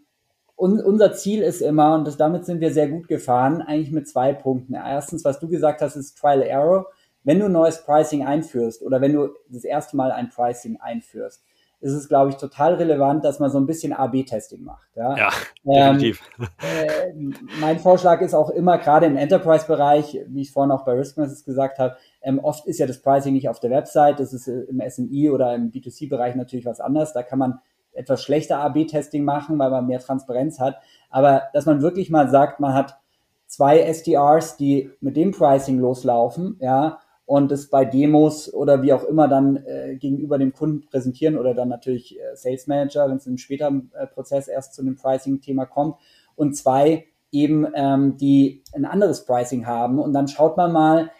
un 0.55 0.81
unser 0.81 1.13
Ziel 1.13 1.41
ist 1.41 1.61
immer, 1.61 1.95
und 1.95 2.05
das, 2.05 2.17
damit 2.17 2.45
sind 2.45 2.61
wir 2.61 2.71
sehr 2.71 2.89
gut 2.89 3.07
gefahren, 3.07 3.61
eigentlich 3.61 3.91
mit 3.91 4.07
zwei 4.07 4.33
Punkten. 4.33 4.73
Erstens, 4.73 5.23
was 5.25 5.39
du 5.39 5.47
gesagt 5.47 5.81
hast, 5.81 5.95
ist 5.95 6.17
Trial 6.17 6.41
Error. 6.41 6.87
Wenn 7.29 7.39
du 7.39 7.47
neues 7.47 7.85
Pricing 7.85 8.25
einführst 8.25 8.81
oder 8.81 9.01
wenn 9.01 9.13
du 9.13 9.29
das 9.49 9.63
erste 9.63 9.95
Mal 9.95 10.11
ein 10.11 10.29
Pricing 10.29 10.79
einführst, 10.81 11.43
ist 11.79 11.93
es, 11.93 12.09
glaube 12.09 12.31
ich, 12.31 12.37
total 12.37 12.73
relevant, 12.73 13.23
dass 13.23 13.39
man 13.39 13.51
so 13.51 13.59
ein 13.59 13.67
bisschen 13.67 13.93
A-B-Testing 13.93 14.63
macht. 14.63 14.89
Ja, 14.95 15.15
ja 15.15 15.29
ähm, 15.63 15.99
definitiv. 15.99 16.23
Äh, 16.39 17.13
mein 17.61 17.77
Vorschlag 17.77 18.21
ist 18.21 18.33
auch 18.33 18.49
immer, 18.49 18.79
gerade 18.79 19.05
im 19.05 19.15
Enterprise-Bereich, 19.15 20.25
wie 20.27 20.41
ich 20.41 20.51
vorhin 20.51 20.71
auch 20.71 20.83
bei 20.85 20.93
Riskmasses 20.93 21.45
gesagt 21.45 21.77
habe, 21.77 21.97
ähm, 22.23 22.39
oft 22.39 22.65
ist 22.65 22.79
ja 22.79 22.87
das 22.87 22.99
Pricing 22.99 23.33
nicht 23.33 23.47
auf 23.47 23.59
der 23.59 23.69
Website, 23.69 24.19
das 24.19 24.33
ist 24.33 24.47
äh, 24.47 24.61
im 24.61 24.81
SMI 24.89 25.29
oder 25.29 25.53
im 25.53 25.69
B2C-Bereich 25.69 26.33
natürlich 26.33 26.65
was 26.65 26.79
anderes. 26.79 27.13
Da 27.13 27.21
kann 27.21 27.37
man 27.37 27.59
etwas 27.93 28.23
schlechter 28.23 28.57
A-B-Testing 28.57 29.23
machen, 29.23 29.59
weil 29.59 29.69
man 29.69 29.85
mehr 29.85 29.99
Transparenz 29.99 30.59
hat. 30.59 30.79
Aber 31.11 31.43
dass 31.53 31.67
man 31.67 31.83
wirklich 31.83 32.09
mal 32.09 32.27
sagt, 32.27 32.59
man 32.59 32.73
hat 32.73 32.97
zwei 33.45 33.81
SDRs, 33.81 34.57
die 34.57 34.89
mit 34.99 35.15
dem 35.15 35.29
Pricing 35.29 35.77
loslaufen, 35.77 36.57
ja, 36.59 36.97
und 37.29 37.51
es 37.51 37.69
bei 37.69 37.85
Demos 37.85 38.51
oder 38.51 38.81
wie 38.81 38.91
auch 38.91 39.03
immer 39.03 39.27
dann 39.27 39.57
äh, 39.57 39.97
gegenüber 39.97 40.39
dem 40.39 40.51
Kunden 40.51 40.87
präsentieren 40.87 41.37
oder 41.37 41.53
dann 41.53 41.69
natürlich 41.69 42.19
äh, 42.19 42.35
Sales 42.35 42.65
Manager, 42.65 43.07
wenn 43.07 43.17
es 43.17 43.27
im 43.27 43.37
späteren 43.37 43.91
äh, 43.93 44.07
Prozess 44.07 44.47
erst 44.47 44.73
zu 44.73 44.81
einem 44.81 44.95
Pricing-Thema 44.95 45.67
kommt. 45.67 45.97
Und 46.35 46.57
zwei 46.57 47.05
eben, 47.31 47.67
ähm, 47.75 48.17
die 48.17 48.63
ein 48.73 48.83
anderes 48.83 49.25
Pricing 49.25 49.67
haben 49.67 49.99
und 49.99 50.11
dann 50.13 50.27
schaut 50.27 50.57
man 50.57 50.71
mal, 50.71 51.11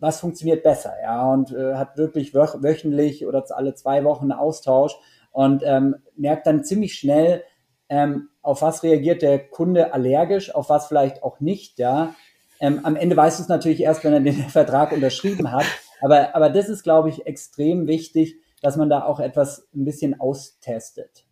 was 0.00 0.18
funktioniert 0.18 0.64
besser, 0.64 0.94
ja, 1.00 1.32
und 1.32 1.52
äh, 1.52 1.76
hat 1.76 1.96
wirklich 1.96 2.34
wöch 2.34 2.60
wöchentlich 2.60 3.24
oder 3.24 3.44
alle 3.50 3.76
zwei 3.76 4.02
Wochen 4.02 4.32
einen 4.32 4.40
Austausch 4.40 4.96
und 5.30 5.62
ähm, 5.64 5.94
merkt 6.16 6.48
dann 6.48 6.64
ziemlich 6.64 6.94
schnell, 6.94 7.44
ähm, 7.88 8.28
auf 8.42 8.60
was 8.62 8.82
reagiert 8.82 9.22
der 9.22 9.38
Kunde 9.38 9.94
allergisch, 9.94 10.52
auf 10.52 10.68
was 10.68 10.88
vielleicht 10.88 11.22
auch 11.22 11.38
nicht, 11.38 11.78
ja, 11.78 12.16
ähm, 12.60 12.80
am 12.84 12.96
Ende 12.96 13.16
weißt 13.16 13.38
du 13.38 13.42
es 13.42 13.48
natürlich 13.48 13.80
erst, 13.80 14.04
wenn 14.04 14.12
er 14.12 14.20
den 14.20 14.34
Vertrag 14.48 14.92
unterschrieben 14.92 15.52
hat. 15.52 15.66
Aber, 16.00 16.34
aber 16.34 16.50
das 16.50 16.68
ist, 16.68 16.82
glaube 16.82 17.08
ich, 17.08 17.26
extrem 17.26 17.86
wichtig, 17.86 18.38
dass 18.62 18.76
man 18.76 18.88
da 18.88 19.04
auch 19.04 19.20
etwas 19.20 19.68
ein 19.74 19.84
bisschen 19.84 20.20
austestet. 20.20 21.24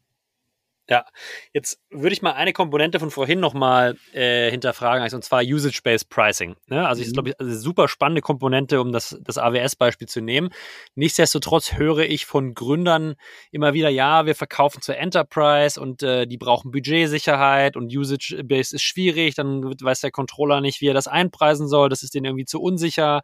Ja, 0.88 1.04
jetzt 1.52 1.80
würde 1.90 2.12
ich 2.12 2.22
mal 2.22 2.32
eine 2.32 2.52
Komponente 2.52 3.00
von 3.00 3.10
vorhin 3.10 3.40
nochmal 3.40 3.96
äh, 4.12 4.50
hinterfragen, 4.52 5.02
also, 5.02 5.16
und 5.16 5.22
zwar 5.22 5.42
Usage-Based 5.42 6.08
Pricing. 6.08 6.54
Ne? 6.68 6.86
Also, 6.86 7.02
ich 7.02 7.08
mhm. 7.08 7.12
glaube, 7.12 7.28
ich, 7.30 7.40
also 7.40 7.58
super 7.58 7.88
spannende 7.88 8.20
Komponente, 8.20 8.80
um 8.80 8.92
das, 8.92 9.18
das 9.20 9.36
AWS-Beispiel 9.36 10.06
zu 10.06 10.20
nehmen. 10.20 10.50
Nichtsdestotrotz 10.94 11.72
höre 11.72 12.04
ich 12.04 12.24
von 12.24 12.54
Gründern 12.54 13.16
immer 13.50 13.74
wieder, 13.74 13.88
ja, 13.88 14.26
wir 14.26 14.36
verkaufen 14.36 14.80
zur 14.80 14.96
Enterprise 14.96 15.80
und 15.80 16.04
äh, 16.04 16.26
die 16.26 16.38
brauchen 16.38 16.70
Budgetsicherheit 16.70 17.76
und 17.76 17.94
Usage-Based 17.94 18.72
ist 18.72 18.82
schwierig, 18.82 19.34
dann 19.34 19.64
weiß 19.64 20.02
der 20.02 20.12
Controller 20.12 20.60
nicht, 20.60 20.80
wie 20.80 20.88
er 20.88 20.94
das 20.94 21.08
einpreisen 21.08 21.66
soll, 21.66 21.88
das 21.88 22.04
ist 22.04 22.14
denen 22.14 22.26
irgendwie 22.26 22.44
zu 22.44 22.62
unsicher. 22.62 23.22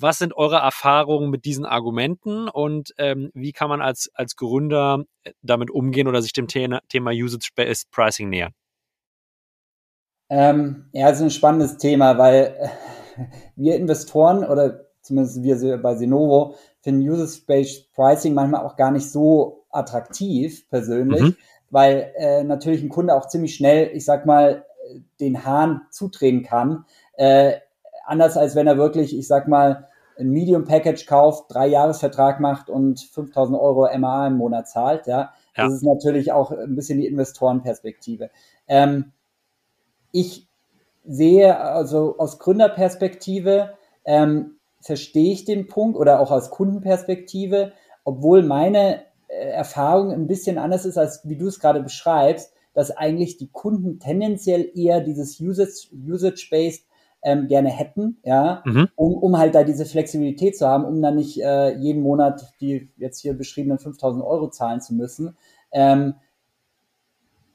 Was 0.00 0.18
sind 0.18 0.34
eure 0.34 0.56
Erfahrungen 0.56 1.30
mit 1.30 1.44
diesen 1.44 1.66
Argumenten 1.66 2.48
und 2.48 2.94
ähm, 2.96 3.30
wie 3.34 3.52
kann 3.52 3.68
man 3.68 3.82
als, 3.82 4.10
als 4.14 4.36
Gründer 4.36 5.04
äh, 5.24 5.32
damit 5.42 5.70
umgehen 5.70 6.08
oder 6.08 6.22
sich 6.22 6.32
dem 6.32 6.48
Thema, 6.48 6.80
Thema 6.88 7.10
Usage-Based 7.10 7.90
Pricing 7.90 8.30
nähern? 8.30 8.52
Ähm, 10.30 10.88
ja, 10.92 11.08
das 11.08 11.18
ist 11.18 11.24
ein 11.24 11.30
spannendes 11.30 11.76
Thema, 11.76 12.16
weil 12.16 12.56
äh, 12.58 12.68
wir 13.56 13.76
Investoren 13.76 14.44
oder 14.44 14.86
zumindest 15.02 15.42
wir 15.42 15.78
bei 15.78 15.96
Senovo 15.96 16.54
finden 16.80 17.08
Usage-Based 17.08 17.92
Pricing 17.92 18.32
manchmal 18.32 18.64
auch 18.64 18.76
gar 18.76 18.90
nicht 18.90 19.10
so 19.10 19.66
attraktiv 19.70 20.68
persönlich, 20.70 21.22
mhm. 21.22 21.36
weil 21.68 22.12
äh, 22.16 22.42
natürlich 22.42 22.82
ein 22.82 22.88
Kunde 22.88 23.14
auch 23.14 23.28
ziemlich 23.28 23.54
schnell, 23.54 23.90
ich 23.94 24.04
sag 24.04 24.24
mal, 24.24 24.64
den 25.20 25.44
Hahn 25.44 25.82
zutreten 25.90 26.42
kann. 26.42 26.86
Äh, 27.14 27.56
anders 28.06 28.36
als 28.36 28.54
wenn 28.56 28.66
er 28.66 28.78
wirklich, 28.78 29.16
ich 29.16 29.26
sag 29.26 29.46
mal, 29.46 29.88
ein 30.20 30.30
Medium 30.30 30.64
Package 30.64 31.06
kauft, 31.06 31.46
drei 31.48 31.66
Jahresvertrag 31.66 32.40
macht 32.40 32.70
und 32.70 33.00
5000 33.00 33.58
Euro 33.58 33.88
MA 33.98 34.26
im 34.26 34.36
Monat 34.36 34.68
zahlt, 34.68 35.06
ja. 35.06 35.32
ja. 35.56 35.64
Das 35.64 35.72
ist 35.72 35.82
natürlich 35.82 36.32
auch 36.32 36.52
ein 36.52 36.76
bisschen 36.76 36.98
die 37.00 37.06
Investorenperspektive. 37.06 38.30
Ähm, 38.68 39.12
ich 40.12 40.48
sehe 41.04 41.58
also 41.58 42.16
aus 42.18 42.38
Gründerperspektive 42.38 43.74
ähm, 44.04 44.56
verstehe 44.80 45.32
ich 45.32 45.44
den 45.44 45.66
Punkt 45.66 45.96
oder 45.98 46.20
auch 46.20 46.30
aus 46.30 46.50
Kundenperspektive, 46.50 47.72
obwohl 48.04 48.42
meine 48.42 49.02
äh, 49.28 49.50
Erfahrung 49.50 50.10
ein 50.10 50.26
bisschen 50.26 50.58
anders 50.58 50.84
ist, 50.84 50.98
als 50.98 51.22
wie 51.24 51.36
du 51.36 51.46
es 51.46 51.60
gerade 51.60 51.82
beschreibst, 51.82 52.52
dass 52.72 52.90
eigentlich 52.90 53.36
die 53.36 53.50
Kunden 53.50 53.98
tendenziell 53.98 54.70
eher 54.74 55.00
dieses 55.00 55.40
Usage-Based 55.40 56.86
ähm, 57.22 57.48
gerne 57.48 57.68
hätten, 57.68 58.18
ja, 58.24 58.62
mhm. 58.64 58.88
um, 58.96 59.14
um 59.14 59.38
halt 59.38 59.54
da 59.54 59.62
diese 59.62 59.84
Flexibilität 59.84 60.56
zu 60.56 60.66
haben, 60.66 60.84
um 60.84 61.02
dann 61.02 61.16
nicht 61.16 61.40
äh, 61.42 61.76
jeden 61.76 62.02
Monat 62.02 62.54
die 62.60 62.90
jetzt 62.96 63.20
hier 63.20 63.34
beschriebenen 63.34 63.78
5000 63.78 64.24
Euro 64.24 64.48
zahlen 64.48 64.80
zu 64.80 64.94
müssen. 64.94 65.36
Ähm, 65.72 66.14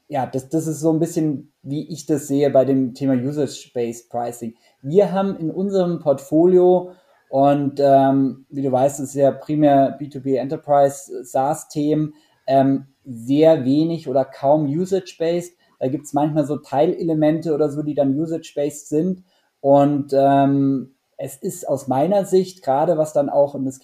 ja, 0.07 0.27
das, 0.27 0.49
das 0.49 0.67
ist 0.67 0.81
so 0.81 0.91
ein 0.91 0.99
bisschen, 0.99 1.51
wie 1.63 1.91
ich 1.91 2.05
das 2.05 2.27
sehe 2.27 2.49
bei 2.51 2.63
dem 2.63 2.93
Thema 2.93 3.13
Usage-Based 3.13 4.09
Pricing. 4.09 4.55
Wir 4.81 5.11
haben 5.11 5.35
in 5.37 5.49
unserem 5.49 5.99
Portfolio 5.99 6.91
und 7.29 7.79
ähm, 7.79 8.45
wie 8.49 8.61
du 8.61 8.71
weißt, 8.71 8.99
ist 8.99 9.15
ja 9.15 9.31
primär 9.31 9.99
B2B 9.99 10.37
Enterprise 10.37 11.23
SaaS-Themen 11.23 12.13
ähm, 12.45 12.85
sehr 13.03 13.65
wenig 13.65 14.07
oder 14.07 14.25
kaum 14.25 14.65
Usage-Based. 14.65 15.57
Da 15.79 15.87
gibt 15.87 16.05
es 16.05 16.13
manchmal 16.13 16.45
so 16.45 16.57
Teilelemente 16.57 17.53
oder 17.53 17.69
so, 17.69 17.81
die 17.81 17.95
dann 17.95 18.17
Usage-Based 18.17 18.87
sind. 18.87 19.23
Und 19.65 20.13
ähm, 20.13 20.93
es 21.17 21.37
ist 21.37 21.67
aus 21.67 21.87
meiner 21.87 22.23
Sicht, 22.23 22.61
gerade 22.61 22.99
was 22.99 23.13
dann 23.13 23.31
auch, 23.31 23.55
und 23.55 23.65
es 23.65 23.79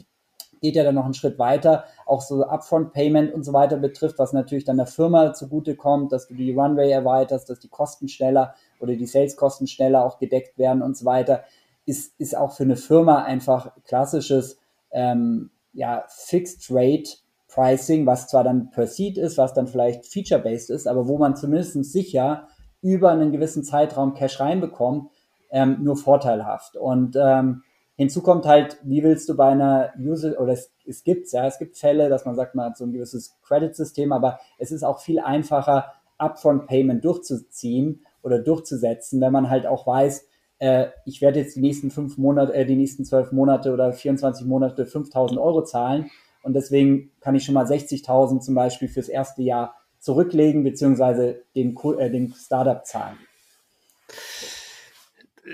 geht 0.61 0.75
ja 0.75 0.83
dann 0.83 0.93
noch 0.93 1.05
einen 1.05 1.15
Schritt 1.15 1.39
weiter, 1.39 1.85
auch 2.05 2.21
so 2.21 2.45
Upfront-Payment 2.45 3.33
und 3.33 3.41
so 3.41 3.51
weiter 3.51 3.77
betrifft, 3.77 4.19
was 4.19 4.31
natürlich 4.31 4.63
dann 4.63 4.77
der 4.77 4.85
Firma 4.85 5.33
zugutekommt, 5.33 6.11
dass 6.11 6.27
du 6.27 6.35
die 6.35 6.53
Runway 6.53 6.91
erweiterst, 6.91 7.49
dass 7.49 7.57
die 7.57 7.67
Kosten 7.67 8.09
schneller 8.09 8.53
oder 8.79 8.93
die 8.93 9.07
Sales-Kosten 9.07 9.65
schneller 9.65 10.05
auch 10.05 10.19
gedeckt 10.19 10.59
werden 10.59 10.83
und 10.83 10.95
so 10.95 11.05
weiter, 11.05 11.45
ist, 11.87 12.13
ist 12.19 12.37
auch 12.37 12.51
für 12.51 12.61
eine 12.61 12.75
Firma 12.75 13.23
einfach 13.23 13.71
klassisches 13.83 14.59
ähm, 14.91 15.49
ja, 15.73 16.05
Fixed 16.09 16.67
Rate 16.69 17.09
Pricing, 17.47 18.05
was 18.05 18.27
zwar 18.27 18.43
dann 18.43 18.69
per 18.69 18.85
Seat 18.85 19.17
ist, 19.17 19.39
was 19.39 19.55
dann 19.55 19.65
vielleicht 19.65 20.05
feature-based 20.05 20.69
ist, 20.69 20.87
aber 20.87 21.07
wo 21.07 21.17
man 21.17 21.35
zumindest 21.35 21.73
sicher 21.85 22.49
über 22.83 23.09
einen 23.09 23.31
gewissen 23.31 23.63
Zeitraum 23.63 24.13
Cash 24.13 24.39
reinbekommt, 24.39 25.09
ähm, 25.51 25.77
nur 25.81 25.97
vorteilhaft. 25.97 26.75
Und 26.75 27.15
ähm, 27.15 27.63
hinzu 27.95 28.21
kommt 28.21 28.45
halt, 28.45 28.77
wie 28.83 29.03
willst 29.03 29.29
du 29.29 29.35
bei 29.35 29.49
einer 29.49 29.93
User, 29.99 30.39
oder 30.39 30.53
es, 30.53 30.71
es 30.85 31.03
gibt 31.03 31.31
ja, 31.31 31.45
es 31.45 31.59
gibt 31.59 31.77
Fälle, 31.77 32.09
dass 32.09 32.25
man 32.25 32.35
sagt, 32.35 32.55
man 32.55 32.67
hat 32.67 32.77
so 32.77 32.85
ein 32.85 32.93
gewisses 32.93 33.37
Credit-System, 33.43 34.11
aber 34.11 34.39
es 34.57 34.71
ist 34.71 34.83
auch 34.83 34.99
viel 34.99 35.19
einfacher, 35.19 35.93
Upfront-Payment 36.17 37.03
durchzuziehen 37.03 38.05
oder 38.23 38.39
durchzusetzen, 38.39 39.19
wenn 39.21 39.33
man 39.33 39.49
halt 39.49 39.65
auch 39.65 39.85
weiß, 39.87 40.25
äh, 40.59 40.87
ich 41.05 41.21
werde 41.21 41.39
jetzt 41.39 41.55
die 41.55 41.61
nächsten 41.61 41.91
fünf 41.91 42.17
Monate, 42.17 42.53
äh, 42.53 42.65
die 42.65 42.75
nächsten 42.75 43.03
zwölf 43.03 43.31
Monate 43.31 43.73
oder 43.73 43.91
24 43.91 44.45
Monate 44.45 44.85
5000 44.85 45.39
Euro 45.39 45.63
zahlen 45.63 46.09
und 46.43 46.53
deswegen 46.53 47.11
kann 47.19 47.35
ich 47.35 47.43
schon 47.43 47.55
mal 47.55 47.65
60.000 47.65 48.41
zum 48.41 48.55
Beispiel 48.55 48.87
fürs 48.87 49.09
erste 49.09 49.41
Jahr 49.41 49.75
zurücklegen, 49.99 50.63
beziehungsweise 50.63 51.43
dem, 51.55 51.77
äh, 51.97 52.09
dem 52.09 52.33
Startup 52.33 52.85
zahlen 52.85 53.17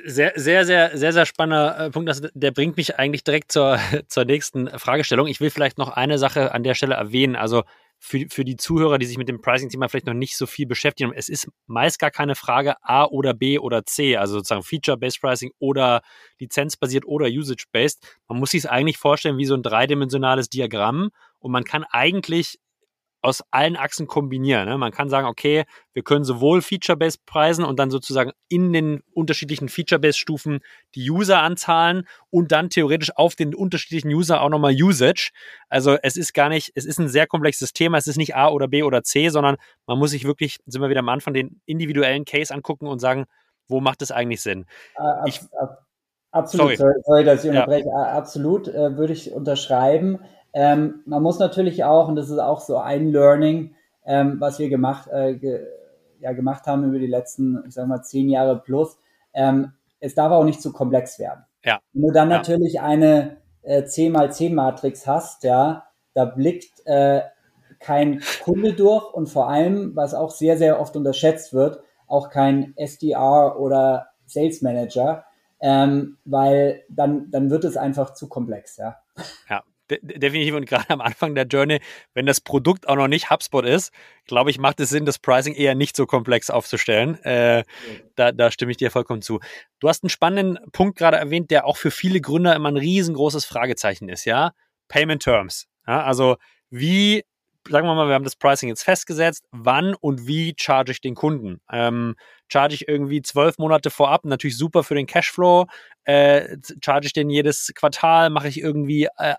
sehr, 0.05 0.33
sehr, 0.35 0.65
sehr, 0.65 0.97
sehr, 0.97 1.13
sehr 1.13 1.25
spannender 1.25 1.79
äh, 1.79 1.89
Punkt. 1.91 2.09
Das, 2.09 2.21
der 2.33 2.51
bringt 2.51 2.77
mich 2.77 2.99
eigentlich 2.99 3.23
direkt 3.23 3.51
zur, 3.51 3.79
zur 4.07 4.25
nächsten 4.25 4.67
Fragestellung. 4.79 5.27
Ich 5.27 5.39
will 5.39 5.49
vielleicht 5.49 5.77
noch 5.77 5.89
eine 5.89 6.17
Sache 6.17 6.53
an 6.53 6.63
der 6.63 6.73
Stelle 6.73 6.95
erwähnen. 6.95 7.35
Also 7.35 7.63
für, 7.99 8.25
für 8.29 8.45
die 8.45 8.57
Zuhörer, 8.57 8.97
die 8.97 9.05
sich 9.05 9.17
mit 9.17 9.27
dem 9.27 9.41
Pricing-Thema 9.41 9.89
vielleicht 9.89 10.05
noch 10.05 10.13
nicht 10.13 10.37
so 10.37 10.45
viel 10.45 10.67
beschäftigen, 10.67 11.13
es 11.15 11.29
ist 11.29 11.47
meist 11.65 11.99
gar 11.99 12.11
keine 12.11 12.35
Frage 12.35 12.75
A 12.83 13.05
oder 13.05 13.33
B 13.33 13.57
oder 13.57 13.85
C, 13.85 14.17
also 14.17 14.35
sozusagen 14.35 14.63
Feature-Based 14.63 15.19
Pricing 15.19 15.51
oder 15.59 16.01
lizenzbasiert 16.39 17.05
oder 17.05 17.27
Usage-Based. 17.27 18.19
Man 18.27 18.39
muss 18.39 18.51
sich 18.51 18.59
es 18.59 18.65
eigentlich 18.65 18.97
vorstellen 18.97 19.37
wie 19.37 19.45
so 19.45 19.55
ein 19.55 19.63
dreidimensionales 19.63 20.49
Diagramm 20.49 21.09
und 21.39 21.51
man 21.51 21.63
kann 21.63 21.85
eigentlich 21.89 22.59
aus 23.27 23.43
allen 23.51 23.75
Achsen 23.75 24.07
kombinieren. 24.07 24.69
Ne? 24.69 24.77
Man 24.77 24.91
kann 24.91 25.09
sagen, 25.09 25.27
okay, 25.27 25.65
wir 25.91 26.01
können 26.01 26.23
sowohl 26.23 26.61
Feature-Based 26.61 27.25
preisen 27.25 27.65
und 27.65 27.77
dann 27.77 27.91
sozusagen 27.91 28.31
in 28.47 28.71
den 28.71 29.03
unterschiedlichen 29.11 29.67
Feature-Based-Stufen 29.67 30.61
die 30.95 31.09
User 31.09 31.41
anzahlen 31.41 32.07
und 32.29 32.53
dann 32.53 32.69
theoretisch 32.69 33.11
auf 33.15 33.35
den 33.35 33.53
unterschiedlichen 33.53 34.07
User 34.09 34.41
auch 34.41 34.49
nochmal 34.49 34.73
Usage. 34.73 35.31
Also 35.67 35.97
es 36.01 36.15
ist 36.15 36.33
gar 36.33 36.47
nicht, 36.47 36.71
es 36.75 36.85
ist 36.85 36.99
ein 36.99 37.09
sehr 37.09 37.27
komplexes 37.27 37.73
Thema. 37.73 37.97
Es 37.97 38.07
ist 38.07 38.17
nicht 38.17 38.35
A 38.35 38.47
oder 38.47 38.69
B 38.69 38.83
oder 38.83 39.03
C, 39.03 39.27
sondern 39.27 39.57
man 39.85 39.99
muss 39.99 40.11
sich 40.11 40.23
wirklich, 40.23 40.57
sind 40.65 40.81
wir 40.81 40.89
wieder 40.89 41.01
am 41.01 41.09
Anfang, 41.09 41.33
den 41.33 41.59
individuellen 41.65 42.23
Case 42.23 42.53
angucken 42.53 42.87
und 42.87 42.99
sagen, 42.99 43.25
wo 43.67 43.81
macht 43.81 44.01
es 44.01 44.11
eigentlich 44.11 44.41
Sinn? 44.41 44.65
Äh, 44.95 45.27
ich, 45.29 45.41
absolut, 46.31 46.77
sorry. 46.77 46.93
sorry. 47.03 47.23
dass 47.25 47.43
ich 47.43 47.49
unterbreche. 47.49 47.87
Ja. 47.89 48.17
Absolut, 48.17 48.69
äh, 48.69 48.95
würde 48.95 49.11
ich 49.11 49.33
unterschreiben. 49.33 50.19
Ähm, 50.59 51.03
man 51.05 51.21
muss 51.21 51.37
natürlich 51.37 51.83
auch, 51.83 52.07
und 52.07 52.15
das 52.15 52.31
ist 52.31 52.39
auch 52.39 52.61
so 52.61 52.79
ein 52.79 53.11
Learning, 53.11 53.75
ähm, 54.07 54.37
was 54.39 54.57
wir 54.57 54.69
gemacht, 54.69 55.07
äh, 55.11 55.35
ge, 55.35 55.67
ja, 56.19 56.31
gemacht 56.31 56.65
haben 56.65 56.83
über 56.83 56.97
die 56.97 57.05
letzten, 57.05 57.63
ich 57.67 57.75
sag 57.75 57.87
mal, 57.87 58.01
zehn 58.01 58.27
Jahre 58.27 58.57
plus, 58.57 58.97
ähm, 59.35 59.73
es 59.99 60.15
darf 60.15 60.31
auch 60.31 60.43
nicht 60.43 60.59
zu 60.59 60.73
komplex 60.73 61.19
werden. 61.19 61.45
Ja. 61.63 61.79
Wenn 61.93 62.07
du 62.07 62.11
dann 62.11 62.31
ja. 62.31 62.37
natürlich 62.37 62.81
eine 62.81 63.37
äh, 63.61 63.83
10 63.83 64.15
x 64.15 64.37
10 64.37 64.55
Matrix 64.55 65.05
hast, 65.05 65.43
ja, 65.43 65.83
da 66.15 66.25
blickt 66.25 66.81
äh, 66.85 67.21
kein 67.77 68.23
Kunde 68.43 68.73
durch 68.73 69.13
und 69.13 69.29
vor 69.29 69.49
allem, 69.49 69.95
was 69.95 70.15
auch 70.15 70.31
sehr, 70.31 70.57
sehr 70.57 70.81
oft 70.81 70.95
unterschätzt 70.95 71.53
wird, 71.53 71.81
auch 72.07 72.31
kein 72.31 72.73
SDR 72.77 73.59
oder 73.59 74.07
Sales 74.25 74.63
Manager, 74.63 75.23
ähm, 75.59 76.17
weil 76.25 76.81
dann, 76.89 77.29
dann 77.29 77.51
wird 77.51 77.63
es 77.63 77.77
einfach 77.77 78.15
zu 78.15 78.27
komplex, 78.27 78.77
ja. 78.77 78.97
Ja, 79.47 79.61
definitiv 79.89 80.55
und 80.55 80.65
gerade 80.65 80.89
am 80.89 81.01
Anfang 81.01 81.35
der 81.35 81.45
Journey, 81.45 81.79
wenn 82.13 82.25
das 82.25 82.41
Produkt 82.41 82.87
auch 82.87 82.95
noch 82.95 83.07
nicht 83.07 83.29
HubSpot 83.29 83.65
ist, 83.65 83.91
glaube 84.25 84.49
ich, 84.49 84.59
macht 84.59 84.79
es 84.79 84.89
Sinn, 84.89 85.05
das 85.05 85.19
Pricing 85.19 85.53
eher 85.53 85.75
nicht 85.75 85.95
so 85.95 86.05
komplex 86.05 86.49
aufzustellen. 86.49 87.23
Äh, 87.23 87.63
da, 88.15 88.31
da 88.31 88.51
stimme 88.51 88.71
ich 88.71 88.77
dir 88.77 88.91
vollkommen 88.91 89.21
zu. 89.21 89.39
Du 89.79 89.89
hast 89.89 90.03
einen 90.03 90.09
spannenden 90.09 90.59
Punkt 90.71 90.97
gerade 90.97 91.17
erwähnt, 91.17 91.51
der 91.51 91.65
auch 91.65 91.77
für 91.77 91.91
viele 91.91 92.21
Gründer 92.21 92.55
immer 92.55 92.69
ein 92.69 92.77
riesengroßes 92.77 93.45
Fragezeichen 93.45 94.09
ist, 94.09 94.25
ja. 94.25 94.51
Payment 94.87 95.23
Terms. 95.23 95.67
Ja, 95.87 96.03
also 96.03 96.37
wie 96.69 97.23
sagen 97.69 97.87
wir 97.87 97.95
mal, 97.95 98.07
wir 98.07 98.15
haben 98.15 98.23
das 98.23 98.35
Pricing 98.35 98.69
jetzt 98.69 98.83
festgesetzt, 98.83 99.45
wann 99.51 99.93
und 99.95 100.27
wie 100.27 100.55
charge 100.57 100.91
ich 100.91 101.01
den 101.01 101.15
Kunden? 101.15 101.61
Ähm, 101.71 102.15
charge 102.47 102.75
ich 102.75 102.87
irgendwie 102.87 103.21
zwölf 103.21 103.57
Monate 103.57 103.89
vorab, 103.89 104.25
natürlich 104.25 104.57
super 104.57 104.83
für 104.83 104.95
den 104.95 105.05
Cashflow, 105.05 105.67
äh, 106.05 106.57
charge 106.83 107.07
ich 107.07 107.13
den 107.13 107.29
jedes 107.29 107.71
Quartal, 107.75 108.29
mache 108.29 108.47
ich 108.47 108.59
irgendwie 108.59 109.07
äh, 109.17 109.33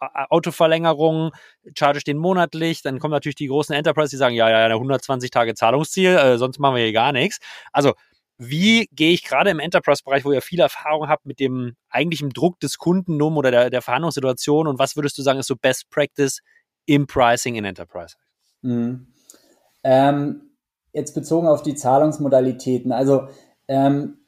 Autoverlängerung, 0.00 1.32
charge 1.76 1.98
ich 1.98 2.04
den 2.04 2.18
monatlich, 2.18 2.82
dann 2.82 2.98
kommen 2.98 3.12
natürlich 3.12 3.36
die 3.36 3.48
großen 3.48 3.74
Enterprise, 3.74 4.10
die 4.10 4.16
sagen, 4.16 4.34
ja, 4.34 4.48
ja, 4.48 4.68
ja, 4.68 4.74
120 4.74 5.30
Tage 5.30 5.54
Zahlungsziel, 5.54 6.16
äh, 6.16 6.38
sonst 6.38 6.58
machen 6.58 6.76
wir 6.76 6.82
hier 6.82 6.92
gar 6.92 7.12
nichts. 7.12 7.38
Also 7.72 7.92
wie 8.38 8.88
gehe 8.92 9.12
ich 9.12 9.22
gerade 9.22 9.50
im 9.50 9.60
Enterprise-Bereich, 9.60 10.24
wo 10.24 10.32
ihr 10.32 10.40
viel 10.40 10.60
Erfahrung 10.60 11.08
habt 11.08 11.26
mit 11.26 11.40
dem 11.40 11.76
eigentlichen 11.90 12.30
Druck 12.30 12.58
des 12.60 12.78
Kunden 12.78 13.20
um 13.20 13.36
oder 13.36 13.50
der, 13.50 13.68
der 13.68 13.82
Verhandlungssituation 13.82 14.66
und 14.66 14.78
was 14.78 14.96
würdest 14.96 15.18
du 15.18 15.22
sagen, 15.22 15.38
ist 15.38 15.46
so 15.46 15.56
Best 15.56 15.90
Practice 15.90 16.40
im 16.86 17.06
Pricing 17.06 17.56
in 17.56 17.66
Enterprise? 17.66 18.16
Mhm. 18.62 19.08
Ähm, 19.84 20.50
jetzt 20.92 21.14
bezogen 21.14 21.46
auf 21.46 21.62
die 21.62 21.74
Zahlungsmodalitäten. 21.74 22.92
Also 22.92 23.28
ähm, 23.68 24.18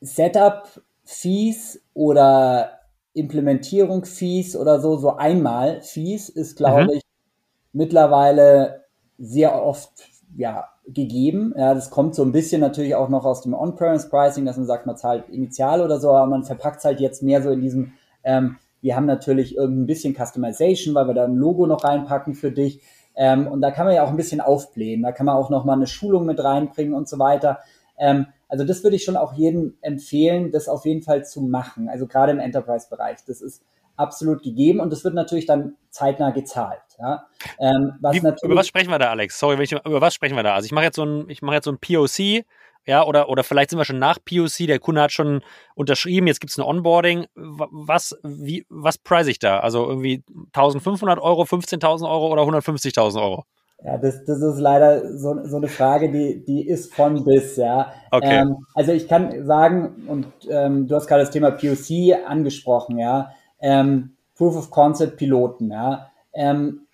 Setup-Fees 0.00 1.82
oder 1.94 2.75
Implementierung-Fees 3.16 4.56
oder 4.56 4.80
so, 4.80 4.96
so 4.96 5.16
einmal 5.16 5.80
Fees 5.82 6.28
ist, 6.28 6.56
glaube 6.56 6.84
mhm. 6.84 6.90
ich, 6.90 7.02
mittlerweile 7.72 8.84
sehr 9.18 9.62
oft 9.62 9.90
ja, 10.36 10.68
gegeben. 10.86 11.54
Ja, 11.56 11.74
das 11.74 11.90
kommt 11.90 12.14
so 12.14 12.22
ein 12.22 12.32
bisschen 12.32 12.60
natürlich 12.60 12.94
auch 12.94 13.08
noch 13.08 13.24
aus 13.24 13.42
dem 13.42 13.54
On-Premise-Pricing, 13.54 14.44
dass 14.44 14.56
man 14.56 14.66
sagt, 14.66 14.86
man 14.86 14.96
zahlt 14.96 15.28
initial 15.30 15.80
oder 15.80 15.98
so, 15.98 16.10
aber 16.10 16.26
man 16.26 16.44
verpackt 16.44 16.78
es 16.78 16.84
halt 16.84 17.00
jetzt 17.00 17.22
mehr 17.22 17.42
so 17.42 17.50
in 17.50 17.60
diesem 17.60 17.92
ähm, 18.22 18.56
wir 18.86 18.94
haben 18.94 19.06
natürlich 19.06 19.56
irgendein 19.56 19.86
bisschen 19.86 20.14
Customization, 20.14 20.94
weil 20.94 21.08
wir 21.08 21.14
da 21.14 21.24
ein 21.24 21.36
Logo 21.36 21.66
noch 21.66 21.84
reinpacken 21.84 22.34
für 22.34 22.52
dich. 22.52 22.82
Ähm, 23.14 23.46
und 23.46 23.60
da 23.60 23.70
kann 23.70 23.86
man 23.86 23.94
ja 23.94 24.04
auch 24.04 24.10
ein 24.10 24.16
bisschen 24.16 24.40
aufblähen. 24.40 25.02
Da 25.02 25.12
kann 25.12 25.26
man 25.26 25.36
auch 25.36 25.50
noch 25.50 25.64
mal 25.64 25.72
eine 25.72 25.86
Schulung 25.86 26.26
mit 26.26 26.42
reinbringen 26.42 26.94
und 26.94 27.08
so 27.08 27.18
weiter. 27.18 27.60
Ähm, 27.98 28.26
also 28.48 28.64
das 28.64 28.82
würde 28.82 28.96
ich 28.96 29.04
schon 29.04 29.16
auch 29.16 29.34
jedem 29.34 29.76
empfehlen, 29.80 30.52
das 30.52 30.68
auf 30.68 30.84
jeden 30.84 31.02
Fall 31.02 31.24
zu 31.24 31.40
machen. 31.42 31.88
Also 31.88 32.06
gerade 32.06 32.32
im 32.32 32.38
Enterprise-Bereich. 32.38 33.18
Das 33.26 33.40
ist 33.40 33.62
absolut 33.96 34.42
gegeben 34.42 34.80
und 34.80 34.92
das 34.92 35.04
wird 35.04 35.14
natürlich 35.14 35.46
dann 35.46 35.76
zeitnah 35.90 36.30
gezahlt. 36.30 36.82
Ja? 36.98 37.26
Ähm, 37.58 37.94
was 38.00 38.14
Wie, 38.14 38.18
über 38.18 38.56
was 38.56 38.68
sprechen 38.68 38.90
wir 38.90 38.98
da, 38.98 39.10
Alex? 39.10 39.38
Sorry, 39.38 39.62
ich, 39.62 39.72
über 39.72 40.00
was 40.00 40.14
sprechen 40.14 40.36
wir 40.36 40.42
da? 40.42 40.54
Also 40.54 40.66
ich 40.66 40.72
mache 40.72 40.84
jetzt 40.84 40.96
so 40.96 41.04
ein, 41.04 41.28
ich 41.30 41.42
mache 41.42 41.56
jetzt 41.56 41.64
so 41.64 41.72
ein 41.72 41.78
POC 41.78 42.44
ja, 42.86 43.04
oder, 43.04 43.28
oder 43.28 43.42
vielleicht 43.42 43.70
sind 43.70 43.80
wir 43.80 43.84
schon 43.84 43.98
nach 43.98 44.18
POC, 44.24 44.68
der 44.68 44.78
Kunde 44.78 45.02
hat 45.02 45.10
schon 45.10 45.42
unterschrieben, 45.74 46.28
jetzt 46.28 46.40
gibt 46.40 46.52
es 46.52 46.58
ein 46.58 46.62
Onboarding. 46.62 47.26
Was, 47.34 48.16
wie, 48.22 48.64
was 48.68 48.96
preise 48.96 49.32
ich 49.32 49.40
da? 49.40 49.58
Also 49.58 49.88
irgendwie 49.88 50.22
1500 50.52 51.18
Euro, 51.18 51.42
15.000 51.42 52.08
Euro 52.08 52.28
oder 52.28 52.42
150.000 52.42 53.20
Euro? 53.20 53.44
Ja, 53.84 53.98
das, 53.98 54.24
das 54.24 54.40
ist 54.40 54.58
leider 54.58 55.16
so, 55.16 55.44
so 55.44 55.56
eine 55.58 55.68
Frage, 55.68 56.10
die, 56.10 56.44
die 56.44 56.66
ist 56.66 56.94
von 56.94 57.24
bis, 57.24 57.56
ja. 57.56 57.92
Okay. 58.10 58.40
Ähm, 58.40 58.56
also 58.74 58.92
ich 58.92 59.06
kann 59.06 59.44
sagen, 59.46 60.06
und 60.08 60.26
ähm, 60.48 60.86
du 60.86 60.94
hast 60.94 61.06
gerade 61.06 61.22
das 61.22 61.30
Thema 61.30 61.50
POC 61.50 62.26
angesprochen, 62.26 62.98
ja, 62.98 63.30
ähm, 63.60 64.16
Proof 64.34 64.56
of 64.56 64.70
Concept 64.70 65.16
Piloten, 65.18 65.70
ja. 65.70 66.10
Ähm, 66.32 66.86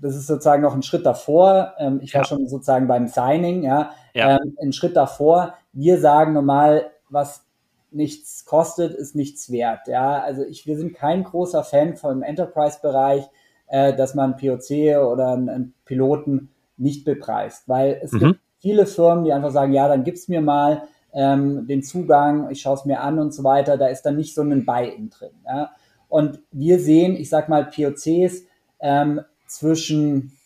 das 0.00 0.16
ist 0.16 0.26
sozusagen 0.26 0.62
noch 0.62 0.74
ein 0.74 0.82
Schritt 0.82 1.06
davor. 1.06 1.74
Ähm, 1.78 2.00
ich 2.02 2.12
war 2.14 2.22
ja. 2.22 2.26
schon 2.26 2.48
sozusagen 2.48 2.88
beim 2.88 3.06
Signing, 3.06 3.62
ja. 3.62 3.90
ja. 4.14 4.36
Ähm, 4.36 4.56
ein 4.60 4.72
Schritt 4.72 4.96
davor. 4.96 5.54
Wir 5.72 6.00
sagen 6.00 6.32
normal, 6.32 6.90
was 7.08 7.46
nichts 7.92 8.44
kostet, 8.44 8.94
ist 8.94 9.14
nichts 9.14 9.50
wert. 9.52 9.86
Ja, 9.86 10.20
also 10.20 10.44
ich, 10.44 10.66
wir 10.66 10.76
sind 10.76 10.94
kein 10.94 11.24
großer 11.24 11.62
Fan 11.62 11.96
vom 11.96 12.22
Enterprise-Bereich, 12.22 13.28
äh, 13.72 13.96
dass 13.96 14.14
man 14.14 14.36
POC 14.36 14.98
oder 14.98 15.32
einen, 15.32 15.48
einen, 15.48 15.74
Piloten 15.86 16.50
nicht 16.76 17.06
bepreist, 17.06 17.68
weil 17.68 17.98
es 18.02 18.12
mhm. 18.12 18.18
gibt 18.18 18.40
viele 18.58 18.86
Firmen, 18.86 19.24
die 19.24 19.32
einfach 19.32 19.50
sagen, 19.50 19.72
ja, 19.72 19.88
dann 19.88 20.04
gib's 20.04 20.28
mir 20.28 20.42
mal 20.42 20.82
ähm, 21.14 21.66
den 21.66 21.82
Zugang, 21.82 22.50
ich 22.50 22.60
schaue 22.60 22.74
es 22.74 22.84
mir 22.84 23.00
an 23.00 23.18
und 23.18 23.32
so 23.32 23.44
weiter. 23.44 23.78
Da 23.78 23.86
ist 23.86 24.02
dann 24.02 24.16
nicht 24.16 24.34
so 24.34 24.42
ein 24.42 24.66
Buy-in 24.66 25.08
drin. 25.08 25.32
Ja? 25.46 25.70
Und 26.08 26.40
wir 26.50 26.78
sehen, 26.80 27.16
ich 27.16 27.30
sag 27.30 27.48
mal, 27.48 27.64
POCs 27.64 28.44
ähm, 28.80 29.22
zwischen 29.46 30.36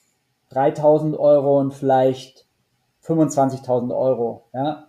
3000 0.50 1.18
Euro 1.18 1.58
und 1.58 1.74
vielleicht 1.74 2.46
25.000 3.04 3.96
Euro. 3.96 4.44
Ja? 4.54 4.86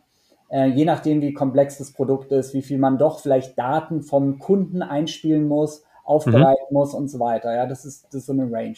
Äh, 0.49 0.67
je 0.67 0.85
nachdem, 0.85 1.21
wie 1.21 1.33
komplex 1.33 1.79
das 1.79 1.91
Produkt 1.91 2.31
ist, 2.31 2.53
wie 2.53 2.61
viel 2.61 2.77
man 2.77 2.99
doch 2.99 3.19
vielleicht 3.19 3.57
Daten 3.57 4.03
vom 4.03 4.37
Kunden 4.37 4.83
einspielen 4.83 5.47
muss, 5.47 5.83
aufbereiten 6.07 6.65
mhm. 6.69 6.73
muss 6.73 6.93
und 6.93 7.09
so 7.09 7.19
weiter. 7.19 7.53
Ja, 7.53 7.65
das 7.65 7.85
ist, 7.85 8.05
das 8.05 8.15
ist 8.15 8.25
so 8.25 8.33
eine 8.33 8.49
Range. 8.51 8.77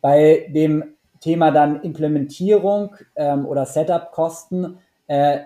Bei 0.00 0.46
dem 0.54 0.94
Thema 1.20 1.50
dann 1.50 1.82
Implementierung 1.82 2.94
ähm, 3.16 3.46
oder 3.46 3.66
Setup-Kosten 3.66 4.78
äh, 5.06 5.40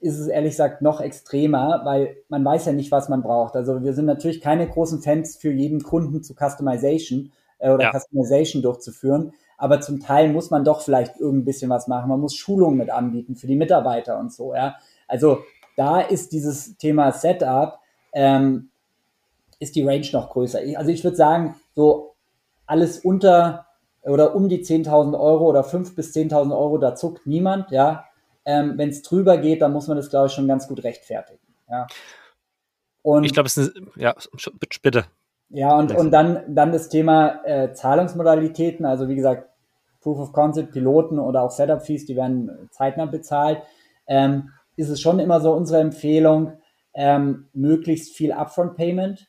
ist 0.00 0.18
es 0.18 0.26
ehrlich 0.26 0.52
gesagt 0.52 0.82
noch 0.82 1.00
extremer, 1.00 1.82
weil 1.84 2.16
man 2.28 2.44
weiß 2.44 2.66
ja 2.66 2.72
nicht, 2.72 2.90
was 2.90 3.08
man 3.08 3.22
braucht. 3.22 3.54
Also 3.54 3.82
wir 3.82 3.92
sind 3.94 4.06
natürlich 4.06 4.40
keine 4.40 4.68
großen 4.68 5.00
Fans 5.00 5.36
für 5.36 5.52
jeden 5.52 5.82
Kunden 5.82 6.22
zu 6.24 6.34
Customization, 6.34 7.30
äh, 7.58 7.70
oder 7.70 7.84
ja. 7.84 7.92
Customization 7.92 8.62
durchzuführen. 8.62 9.32
Aber 9.56 9.80
zum 9.80 10.00
Teil 10.00 10.32
muss 10.32 10.50
man 10.50 10.64
doch 10.64 10.80
vielleicht 10.80 11.20
irgendein 11.20 11.44
bisschen 11.44 11.70
was 11.70 11.86
machen. 11.86 12.08
Man 12.08 12.18
muss 12.18 12.34
Schulungen 12.34 12.76
mit 12.76 12.90
anbieten 12.90 13.36
für 13.36 13.46
die 13.46 13.54
Mitarbeiter 13.54 14.18
und 14.18 14.32
so, 14.32 14.54
ja. 14.54 14.74
Also 15.06 15.38
da 15.76 16.00
ist 16.00 16.32
dieses 16.32 16.76
Thema 16.78 17.12
Setup, 17.12 17.78
ähm, 18.12 18.70
ist 19.62 19.76
die 19.76 19.86
Range 19.86 20.06
noch 20.12 20.30
größer. 20.30 20.58
Also 20.76 20.90
ich 20.90 21.04
würde 21.04 21.16
sagen, 21.16 21.54
so 21.74 22.16
alles 22.66 22.98
unter 22.98 23.66
oder 24.02 24.34
um 24.34 24.48
die 24.48 24.64
10.000 24.64 25.18
Euro 25.18 25.48
oder 25.48 25.62
5.000 25.62 25.94
bis 25.94 26.14
10.000 26.14 26.50
Euro, 26.50 26.78
da 26.78 26.96
zuckt 26.96 27.26
niemand, 27.26 27.70
ja. 27.70 28.04
Ähm, 28.44 28.76
Wenn 28.76 28.88
es 28.88 29.02
drüber 29.02 29.38
geht, 29.38 29.62
dann 29.62 29.72
muss 29.72 29.86
man 29.86 29.96
das, 29.96 30.10
glaube 30.10 30.26
ich, 30.26 30.32
schon 30.32 30.48
ganz 30.48 30.66
gut 30.66 30.82
rechtfertigen, 30.82 31.54
ja. 31.70 31.86
Und 33.02 33.24
ich 33.24 33.32
glaube, 33.32 33.46
es 33.46 33.56
ist, 33.56 33.72
ja, 33.96 34.14
bitte. 34.82 35.04
Ja, 35.50 35.76
und, 35.76 35.94
und 35.94 36.10
dann, 36.10 36.42
dann 36.48 36.72
das 36.72 36.88
Thema 36.88 37.44
äh, 37.44 37.72
Zahlungsmodalitäten, 37.72 38.84
also 38.84 39.08
wie 39.08 39.16
gesagt, 39.16 39.48
Proof 40.00 40.18
of 40.18 40.32
Concept, 40.32 40.72
Piloten 40.72 41.18
oder 41.18 41.42
auch 41.42 41.50
Setup-Fees, 41.50 42.06
die 42.06 42.16
werden 42.16 42.68
zeitnah 42.70 43.06
bezahlt. 43.06 43.62
Ähm, 44.06 44.50
ist 44.76 44.88
es 44.88 45.00
schon 45.00 45.20
immer 45.20 45.40
so 45.40 45.52
unsere 45.52 45.80
Empfehlung, 45.80 46.54
ähm, 46.94 47.48
möglichst 47.52 48.16
viel 48.16 48.32
Upfront-Payment, 48.32 49.28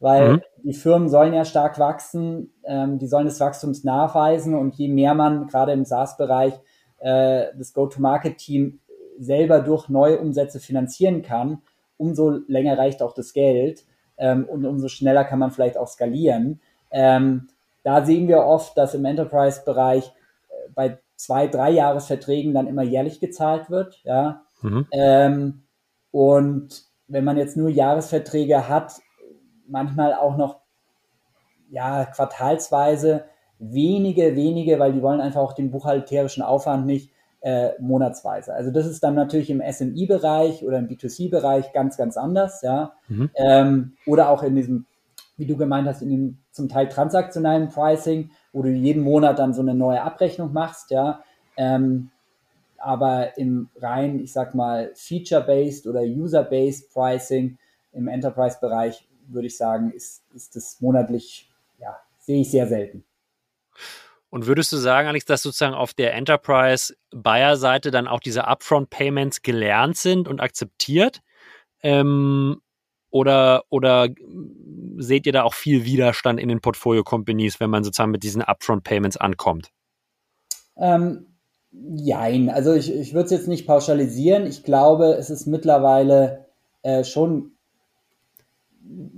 weil 0.00 0.32
mhm. 0.32 0.42
die 0.64 0.72
Firmen 0.72 1.08
sollen 1.08 1.34
ja 1.34 1.44
stark 1.44 1.78
wachsen, 1.78 2.52
ähm, 2.64 2.98
die 2.98 3.06
sollen 3.06 3.26
des 3.26 3.38
Wachstums 3.38 3.84
nachweisen 3.84 4.54
und 4.54 4.74
je 4.74 4.88
mehr 4.88 5.14
man 5.14 5.46
gerade 5.46 5.72
im 5.72 5.84
SaaS-Bereich 5.84 6.54
äh, 6.98 7.46
das 7.56 7.72
Go-to-Market-Team 7.74 8.80
selber 9.18 9.60
durch 9.60 9.88
neue 9.88 10.18
Umsätze 10.18 10.58
finanzieren 10.58 11.22
kann, 11.22 11.62
umso 11.98 12.30
länger 12.48 12.78
reicht 12.78 13.02
auch 13.02 13.12
das 13.12 13.34
Geld 13.34 13.84
ähm, 14.16 14.46
und 14.46 14.64
umso 14.64 14.88
schneller 14.88 15.24
kann 15.24 15.38
man 15.38 15.50
vielleicht 15.50 15.76
auch 15.76 15.88
skalieren. 15.88 16.60
Ähm, 16.90 17.48
da 17.82 18.04
sehen 18.04 18.26
wir 18.26 18.38
oft, 18.38 18.76
dass 18.76 18.94
im 18.94 19.04
Enterprise-Bereich 19.04 20.06
äh, 20.06 20.70
bei 20.74 20.98
zwei, 21.16 21.46
drei 21.46 21.70
Jahresverträgen 21.70 22.54
dann 22.54 22.66
immer 22.66 22.82
jährlich 22.82 23.20
gezahlt 23.20 23.68
wird. 23.68 24.00
Ja? 24.04 24.42
Mhm. 24.62 24.86
Ähm, 24.92 25.62
und 26.10 26.84
wenn 27.08 27.24
man 27.24 27.36
jetzt 27.36 27.56
nur 27.56 27.68
Jahresverträge 27.68 28.68
hat, 28.68 29.00
manchmal 29.70 30.14
auch 30.14 30.36
noch 30.36 30.60
ja, 31.70 32.04
quartalsweise 32.04 33.24
wenige, 33.58 34.36
wenige, 34.36 34.78
weil 34.78 34.92
die 34.92 35.02
wollen 35.02 35.20
einfach 35.20 35.40
auch 35.40 35.52
den 35.52 35.70
buchhalterischen 35.70 36.42
Aufwand 36.42 36.86
nicht 36.86 37.10
äh, 37.42 37.70
monatsweise. 37.78 38.52
Also 38.54 38.70
das 38.70 38.86
ist 38.86 39.02
dann 39.02 39.14
natürlich 39.14 39.50
im 39.50 39.62
SMI-Bereich 39.62 40.64
oder 40.64 40.78
im 40.78 40.88
B2C-Bereich 40.88 41.72
ganz, 41.72 41.96
ganz 41.96 42.16
anders, 42.16 42.62
ja. 42.62 42.92
Mhm. 43.08 43.30
Ähm, 43.34 43.92
oder 44.06 44.28
auch 44.28 44.42
in 44.42 44.56
diesem 44.56 44.86
wie 45.40 45.46
du 45.46 45.56
gemeint 45.56 45.88
hast, 45.88 46.02
in 46.02 46.10
dem 46.10 46.38
zum 46.50 46.68
Teil 46.68 46.88
transaktionalen 46.88 47.70
Pricing, 47.70 48.30
wo 48.52 48.62
du 48.62 48.68
jeden 48.68 49.02
Monat 49.02 49.38
dann 49.38 49.54
so 49.54 49.62
eine 49.62 49.74
neue 49.74 50.02
Abrechnung 50.02 50.52
machst, 50.52 50.90
ja. 50.90 51.22
Ähm, 51.56 52.10
aber 52.76 53.38
im 53.38 53.70
rein, 53.76 54.20
ich 54.20 54.34
sag 54.34 54.54
mal, 54.54 54.90
Feature-based 54.94 55.86
oder 55.86 56.02
User-based 56.02 56.92
Pricing 56.92 57.56
im 57.92 58.06
Enterprise-Bereich 58.06 59.08
würde 59.32 59.46
ich 59.46 59.56
sagen, 59.56 59.92
ist, 59.92 60.22
ist 60.34 60.56
das 60.56 60.80
monatlich, 60.80 61.50
ja, 61.78 61.96
sehe 62.18 62.40
ich 62.40 62.50
sehr 62.50 62.66
selten. 62.66 63.04
Und 64.30 64.46
würdest 64.46 64.70
du 64.72 64.76
sagen, 64.76 65.08
Alex, 65.08 65.24
dass 65.24 65.42
sozusagen 65.42 65.74
auf 65.74 65.92
der 65.92 66.14
Enterprise-Buyer-Seite 66.14 67.90
dann 67.90 68.06
auch 68.06 68.20
diese 68.20 68.46
Upfront-Payments 68.46 69.42
gelernt 69.42 69.96
sind 69.96 70.28
und 70.28 70.40
akzeptiert? 70.40 71.20
Ähm, 71.82 72.60
oder, 73.10 73.64
oder 73.70 74.08
seht 74.98 75.26
ihr 75.26 75.32
da 75.32 75.42
auch 75.42 75.54
viel 75.54 75.84
Widerstand 75.84 76.38
in 76.38 76.48
den 76.48 76.60
Portfolio-Companies, 76.60 77.58
wenn 77.58 77.70
man 77.70 77.82
sozusagen 77.82 78.12
mit 78.12 78.22
diesen 78.22 78.42
Upfront-Payments 78.42 79.16
ankommt? 79.16 79.72
Ähm, 80.76 81.26
jein, 81.72 82.50
also 82.50 82.72
ich, 82.72 82.94
ich 82.94 83.12
würde 83.12 83.24
es 83.26 83.32
jetzt 83.32 83.48
nicht 83.48 83.66
pauschalisieren. 83.66 84.46
Ich 84.46 84.62
glaube, 84.62 85.14
es 85.14 85.28
ist 85.30 85.46
mittlerweile 85.46 86.46
äh, 86.82 87.02
schon 87.02 87.56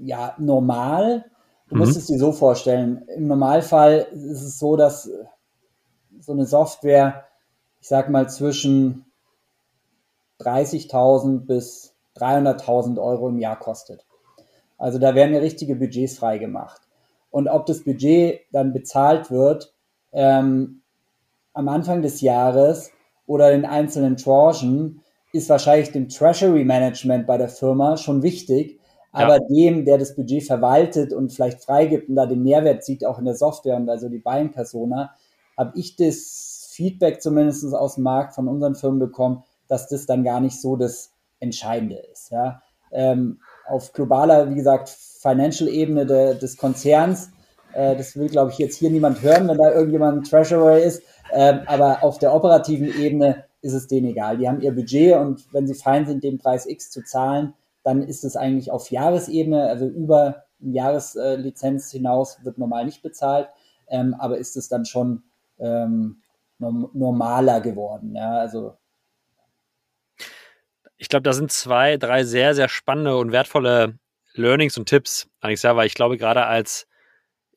ja, 0.02 0.34
normal. 0.38 1.24
Du 1.68 1.74
mhm. 1.74 1.80
musst 1.80 1.96
es 1.96 2.06
dir 2.06 2.18
so 2.18 2.32
vorstellen. 2.32 3.04
Im 3.16 3.26
Normalfall 3.26 4.06
ist 4.12 4.42
es 4.42 4.58
so, 4.58 4.76
dass 4.76 5.10
so 6.20 6.32
eine 6.32 6.46
Software, 6.46 7.24
ich 7.80 7.88
sag 7.88 8.08
mal, 8.10 8.28
zwischen 8.28 9.06
30.000 10.40 11.46
bis 11.46 11.94
300.000 12.16 13.00
Euro 13.02 13.28
im 13.28 13.38
Jahr 13.38 13.58
kostet. 13.58 14.04
Also 14.76 14.98
da 14.98 15.14
werden 15.14 15.34
ja 15.34 15.40
richtige 15.40 15.76
Budgets 15.76 16.18
freigemacht. 16.18 16.82
Und 17.30 17.48
ob 17.48 17.66
das 17.66 17.84
Budget 17.84 18.40
dann 18.52 18.72
bezahlt 18.72 19.30
wird 19.30 19.72
ähm, 20.12 20.82
am 21.54 21.68
Anfang 21.68 22.02
des 22.02 22.20
Jahres 22.20 22.90
oder 23.26 23.52
in 23.52 23.64
einzelnen 23.64 24.16
Tranchen, 24.16 25.00
ist 25.32 25.48
wahrscheinlich 25.48 25.92
dem 25.92 26.08
Treasury 26.08 26.64
Management 26.64 27.26
bei 27.26 27.38
der 27.38 27.48
Firma 27.48 27.96
schon 27.96 28.22
wichtig, 28.22 28.78
aber 29.12 29.34
ja. 29.34 29.46
dem, 29.48 29.84
der 29.84 29.98
das 29.98 30.16
Budget 30.16 30.44
verwaltet 30.44 31.12
und 31.12 31.32
vielleicht 31.32 31.62
freigibt 31.62 32.08
und 32.08 32.16
da 32.16 32.26
den 32.26 32.42
Mehrwert 32.42 32.82
sieht, 32.82 33.04
auch 33.04 33.18
in 33.18 33.26
der 33.26 33.36
Software 33.36 33.76
und 33.76 33.88
also 33.88 34.08
die 34.08 34.18
Buying 34.18 34.50
Persona, 34.50 35.14
habe 35.56 35.78
ich 35.78 35.96
das 35.96 36.70
Feedback 36.72 37.20
zumindest 37.20 37.74
aus 37.74 37.96
dem 37.96 38.04
Markt 38.04 38.34
von 38.34 38.48
unseren 38.48 38.74
Firmen 38.74 38.98
bekommen, 38.98 39.44
dass 39.68 39.88
das 39.88 40.06
dann 40.06 40.24
gar 40.24 40.40
nicht 40.40 40.60
so 40.60 40.76
das 40.76 41.12
Entscheidende 41.40 41.96
ist. 41.96 42.30
Ja. 42.30 42.62
Ähm, 42.90 43.40
auf 43.68 43.92
globaler, 43.92 44.50
wie 44.50 44.54
gesagt, 44.54 44.88
Financial-Ebene 44.88 46.06
de, 46.06 46.38
des 46.38 46.56
Konzerns, 46.56 47.30
äh, 47.74 47.94
das 47.96 48.16
will, 48.16 48.28
glaube 48.28 48.50
ich, 48.50 48.58
jetzt 48.58 48.76
hier 48.76 48.90
niemand 48.90 49.22
hören, 49.22 49.48
wenn 49.48 49.58
da 49.58 49.72
irgendjemand 49.72 50.28
Treasurer 50.28 50.78
ist, 50.78 51.02
ähm, 51.32 51.60
aber 51.66 52.02
auf 52.02 52.18
der 52.18 52.34
operativen 52.34 52.88
Ebene 52.98 53.44
ist 53.60 53.74
es 53.74 53.86
denen 53.86 54.08
egal. 54.08 54.38
Die 54.38 54.48
haben 54.48 54.60
ihr 54.60 54.74
Budget 54.74 55.16
und 55.16 55.52
wenn 55.52 55.66
sie 55.66 55.74
fein 55.74 56.06
sind, 56.06 56.24
den 56.24 56.38
Preis 56.38 56.66
X 56.66 56.90
zu 56.90 57.02
zahlen, 57.04 57.54
dann 57.82 58.02
ist 58.02 58.24
es 58.24 58.36
eigentlich 58.36 58.70
auf 58.70 58.90
Jahresebene, 58.90 59.68
also 59.68 59.86
über 59.86 60.44
eine 60.60 60.72
Jahreslizenz 60.72 61.90
hinaus 61.90 62.44
wird 62.44 62.58
normal 62.58 62.84
nicht 62.84 63.02
bezahlt, 63.02 63.48
ähm, 63.88 64.14
aber 64.18 64.38
ist 64.38 64.56
es 64.56 64.68
dann 64.68 64.84
schon 64.84 65.24
ähm, 65.58 66.22
normaler 66.58 67.60
geworden. 67.60 68.14
Ja, 68.14 68.38
also 68.38 68.76
ich 70.96 71.08
glaube, 71.08 71.24
da 71.24 71.32
sind 71.32 71.50
zwei, 71.50 71.96
drei 71.96 72.22
sehr, 72.22 72.54
sehr 72.54 72.68
spannende 72.68 73.16
und 73.16 73.32
wertvolle 73.32 73.98
Learnings 74.34 74.78
und 74.78 74.88
Tipps, 74.88 75.28
Alexa, 75.40 75.74
weil 75.74 75.86
ich 75.86 75.94
glaube, 75.94 76.16
gerade 76.16 76.46
als 76.46 76.86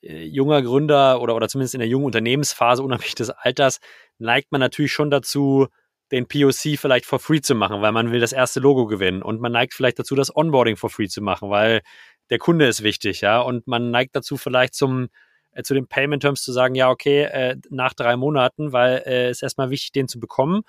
äh, 0.01 0.23
junger 0.23 0.63
Gründer 0.63 1.21
oder, 1.21 1.36
oder 1.36 1.47
zumindest 1.47 1.76
in 1.76 1.80
der 1.80 1.88
jungen 1.88 2.05
Unternehmensphase, 2.05 2.82
unabhängig 2.82 3.15
des 3.15 3.30
Alters, 3.30 3.80
neigt 4.17 4.51
man 4.51 4.61
natürlich 4.61 4.93
schon 4.93 5.11
dazu, 5.11 5.67
den 6.16 6.28
POC 6.28 6.80
vielleicht 6.80 7.05
for 7.05 7.20
free 7.20 7.41
zu 7.41 7.55
machen, 7.55 7.82
weil 7.82 7.91
man 7.91 8.11
will 8.11 8.22
das 8.22 8.32
erste 8.32 8.61
Logo 8.61 8.86
gewinnen 8.86 9.22
und 9.22 9.41
man 9.41 9.51
neigt 9.51 9.74
vielleicht 9.74 9.99
dazu, 9.99 10.16
das 10.16 10.34
Onboarding 10.34 10.78
for 10.78 10.89
free 10.89 11.07
zu 11.07 11.22
machen, 11.22 11.49
weil 11.49 11.82
der 12.30 12.38
Kunde 12.38 12.68
ist 12.68 12.84
wichtig, 12.84 13.20
ja, 13.20 13.41
und 13.41 13.68
man 13.68 13.91
neigt 13.91 14.16
dazu 14.16 14.38
vielleicht 14.38 14.76
zum 14.76 15.09
äh, 15.51 15.63
zu 15.63 15.74
den 15.74 15.88
Payment 15.88 16.22
Terms 16.22 16.41
zu 16.41 16.53
sagen, 16.53 16.74
ja, 16.74 16.89
okay, 16.89 17.24
äh, 17.24 17.57
nach 17.70 17.93
drei 17.93 18.16
Monaten, 18.16 18.72
weil 18.72 19.03
äh, 19.05 19.28
es 19.28 19.41
erstmal 19.41 19.70
wichtig, 19.70 19.91
den 19.91 20.07
zu 20.07 20.20
bekommen. 20.22 20.61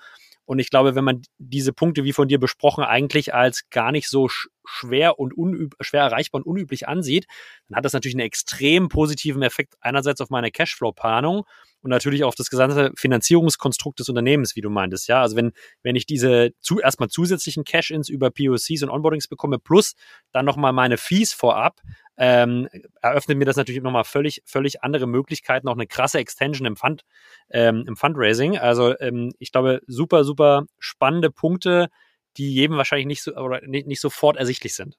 Und 0.43 0.59
ich 0.59 0.69
glaube, 0.69 0.95
wenn 0.95 1.05
man 1.05 1.21
diese 1.37 1.71
Punkte, 1.71 2.03
wie 2.03 2.13
von 2.13 2.27
dir 2.27 2.39
besprochen, 2.39 2.83
eigentlich 2.83 3.33
als 3.33 3.69
gar 3.69 3.93
nicht 3.93 4.09
so 4.09 4.27
sch 4.27 4.49
schwer 4.65 5.17
und 5.17 5.33
schwer 5.79 6.03
erreichbar 6.03 6.39
und 6.39 6.45
unüblich 6.45 6.89
ansieht, 6.89 7.25
dann 7.69 7.77
hat 7.77 7.85
das 7.85 7.93
natürlich 7.93 8.15
einen 8.15 8.27
extrem 8.27 8.89
positiven 8.89 9.43
Effekt 9.43 9.75
einerseits 9.79 10.19
auf 10.19 10.29
meine 10.29 10.51
Cashflow-Planung 10.51 11.45
und 11.81 11.89
natürlich 11.89 12.23
auf 12.23 12.35
das 12.35 12.49
gesamte 12.49 12.91
Finanzierungskonstrukt 12.95 13.99
des 13.99 14.09
Unternehmens, 14.09 14.55
wie 14.55 14.61
du 14.61 14.69
meintest. 14.69 15.07
Ja, 15.07 15.21
also 15.21 15.35
wenn, 15.35 15.51
wenn 15.83 15.95
ich 15.95 16.05
diese 16.05 16.51
zu, 16.59 16.79
erstmal 16.79 17.09
zusätzlichen 17.09 17.63
Cash-ins 17.63 18.09
über 18.09 18.31
POCs 18.31 18.83
und 18.83 18.89
Onboardings 18.89 19.27
bekomme, 19.27 19.59
plus 19.59 19.93
dann 20.31 20.45
nochmal 20.45 20.73
meine 20.73 20.97
Fees 20.97 21.33
vorab, 21.33 21.81
ähm, 22.17 22.67
eröffnet 23.01 23.37
mir 23.37 23.45
das 23.45 23.57
natürlich 23.57 23.81
nochmal 23.81 24.03
völlig, 24.03 24.41
völlig 24.45 24.83
andere 24.83 25.07
Möglichkeiten, 25.07 25.67
auch 25.67 25.73
eine 25.73 25.87
krasse 25.87 26.17
Extension 26.17 26.65
im, 26.65 26.75
Fund, 26.75 27.03
ähm, 27.51 27.85
im 27.87 27.95
Fundraising. 27.95 28.57
Also 28.57 28.97
ähm, 28.99 29.31
ich 29.37 29.51
glaube, 29.51 29.81
super, 29.87 30.23
super 30.23 30.65
spannende 30.79 31.29
Punkte, 31.29 31.89
die 32.37 32.53
jedem 32.53 32.77
wahrscheinlich 32.77 33.07
nicht 33.07 33.23
so 33.23 33.35
oder 33.35 33.61
nicht, 33.65 33.87
nicht 33.87 34.01
sofort 34.01 34.37
ersichtlich 34.37 34.75
sind. 34.75 34.97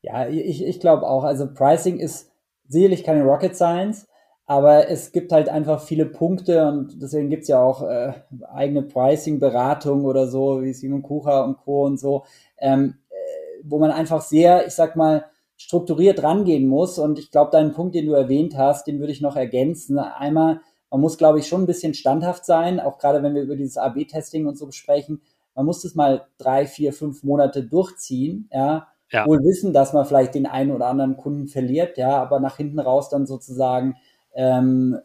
Ja, 0.00 0.28
ich, 0.28 0.64
ich 0.64 0.80
glaube 0.80 1.06
auch. 1.06 1.24
Also 1.24 1.52
Pricing 1.52 1.98
ist 1.98 2.30
sicherlich 2.66 3.04
keine 3.04 3.24
Rocket 3.24 3.54
Science, 3.54 4.06
aber 4.46 4.90
es 4.90 5.12
gibt 5.12 5.32
halt 5.32 5.48
einfach 5.48 5.82
viele 5.82 6.04
Punkte 6.04 6.66
und 6.66 7.00
deswegen 7.00 7.30
gibt's 7.30 7.48
ja 7.48 7.62
auch 7.62 7.82
äh, 7.82 8.12
eigene 8.52 8.82
Pricing-Beratung 8.82 10.04
oder 10.04 10.28
so, 10.28 10.62
wie 10.62 10.74
Simon 10.74 11.02
Kucher 11.02 11.44
und 11.44 11.56
Co. 11.58 11.84
und 11.84 11.98
so, 11.98 12.24
ähm, 12.58 12.96
äh, 13.08 13.14
wo 13.64 13.78
man 13.78 13.90
einfach 13.90 14.20
sehr, 14.20 14.66
ich 14.66 14.74
sag 14.74 14.96
mal, 14.96 15.24
strukturiert 15.56 16.22
rangehen 16.22 16.66
muss. 16.66 16.98
Und 16.98 17.18
ich 17.18 17.30
glaube, 17.30 17.52
deinen 17.52 17.72
Punkt, 17.72 17.94
den 17.94 18.06
du 18.06 18.12
erwähnt 18.12 18.56
hast, 18.56 18.86
den 18.86 19.00
würde 19.00 19.12
ich 19.12 19.22
noch 19.22 19.36
ergänzen. 19.36 19.98
Einmal, 19.98 20.60
man 20.90 21.00
muss, 21.00 21.16
glaube 21.16 21.38
ich, 21.38 21.46
schon 21.46 21.62
ein 21.62 21.66
bisschen 21.66 21.94
standhaft 21.94 22.44
sein, 22.44 22.80
auch 22.80 22.98
gerade 22.98 23.22
wenn 23.22 23.34
wir 23.34 23.42
über 23.42 23.56
dieses 23.56 23.78
AB-Testing 23.78 24.46
und 24.46 24.58
so 24.58 24.70
sprechen. 24.72 25.22
Man 25.54 25.64
muss 25.64 25.82
das 25.82 25.94
mal 25.94 26.26
drei, 26.36 26.66
vier, 26.66 26.92
fünf 26.92 27.22
Monate 27.22 27.62
durchziehen, 27.62 28.50
ja, 28.52 28.88
ja. 29.10 29.26
wohl 29.26 29.38
wissen, 29.42 29.72
dass 29.72 29.92
man 29.92 30.04
vielleicht 30.04 30.34
den 30.34 30.46
einen 30.46 30.72
oder 30.72 30.86
anderen 30.86 31.16
Kunden 31.16 31.46
verliert, 31.46 31.96
ja, 31.96 32.20
aber 32.20 32.40
nach 32.40 32.56
hinten 32.56 32.80
raus 32.80 33.08
dann 33.08 33.26
sozusagen 33.26 33.96
ähm, 34.34 34.98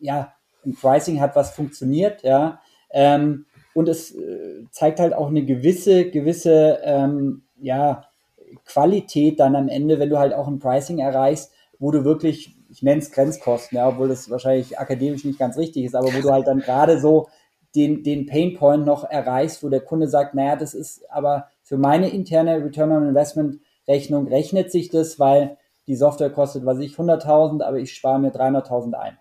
ja, 0.00 0.32
im 0.64 0.74
Pricing 0.74 1.20
hat 1.20 1.36
was 1.36 1.50
funktioniert, 1.50 2.22
ja. 2.22 2.60
Ähm, 2.90 3.46
und 3.74 3.88
es 3.88 4.14
äh, 4.14 4.64
zeigt 4.70 5.00
halt 5.00 5.12
auch 5.12 5.28
eine 5.28 5.44
gewisse, 5.44 6.10
gewisse, 6.10 6.78
ähm, 6.82 7.42
ja, 7.60 8.04
Qualität 8.64 9.40
dann 9.40 9.56
am 9.56 9.68
Ende, 9.68 9.98
wenn 9.98 10.10
du 10.10 10.18
halt 10.18 10.32
auch 10.32 10.48
ein 10.48 10.58
Pricing 10.58 10.98
erreichst, 10.98 11.52
wo 11.78 11.90
du 11.90 12.04
wirklich, 12.04 12.56
ich 12.70 12.82
nenne 12.82 13.00
es 13.00 13.10
Grenzkosten, 13.10 13.76
ja, 13.76 13.88
obwohl 13.88 14.08
das 14.08 14.30
wahrscheinlich 14.30 14.78
akademisch 14.78 15.24
nicht 15.24 15.38
ganz 15.38 15.56
richtig 15.56 15.84
ist, 15.84 15.94
aber 15.94 16.12
wo 16.12 16.20
du 16.20 16.30
halt 16.30 16.46
dann 16.46 16.60
gerade 16.60 16.98
so 16.98 17.28
den, 17.74 18.02
den 18.02 18.26
Painpoint 18.26 18.86
noch 18.86 19.04
erreichst, 19.04 19.62
wo 19.62 19.68
der 19.68 19.80
Kunde 19.80 20.08
sagt, 20.08 20.34
naja, 20.34 20.56
das 20.56 20.74
ist 20.74 21.08
aber 21.10 21.48
für 21.62 21.76
meine 21.76 22.08
interne 22.08 22.64
Return 22.64 22.92
on 22.92 23.08
Investment 23.08 23.60
Rechnung 23.86 24.26
rechnet 24.28 24.72
sich 24.72 24.88
das, 24.88 25.18
weil 25.18 25.58
die 25.86 25.96
Software 25.96 26.30
kostet, 26.30 26.64
was 26.66 26.78
ich, 26.78 26.96
100.000, 26.96 27.62
aber 27.62 27.78
ich 27.78 27.94
spare 27.94 28.18
mir 28.18 28.30
300.000 28.30 28.94
ein. 28.94 29.18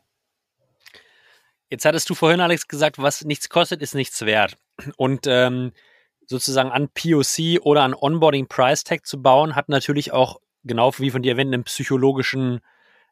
Jetzt 1.69 1.85
hattest 1.85 2.09
du 2.09 2.15
vorhin, 2.15 2.41
Alex, 2.41 2.67
gesagt, 2.67 3.01
was 3.01 3.23
nichts 3.23 3.49
kostet, 3.49 3.81
ist 3.81 3.95
nichts 3.95 4.21
wert. 4.25 4.57
Und 4.97 5.25
ähm, 5.27 5.71
sozusagen 6.27 6.71
an 6.71 6.89
POC 6.89 7.61
oder 7.61 7.83
an 7.83 7.93
Onboarding 7.93 8.47
Price 8.47 8.83
Tag 8.83 9.05
zu 9.05 9.21
bauen, 9.21 9.55
hat 9.55 9.69
natürlich 9.69 10.11
auch, 10.11 10.39
genau 10.63 10.91
wie 10.97 11.11
von 11.11 11.21
dir 11.21 11.33
erwähnt, 11.33 11.53
einen 11.53 11.63
psychologischen 11.63 12.61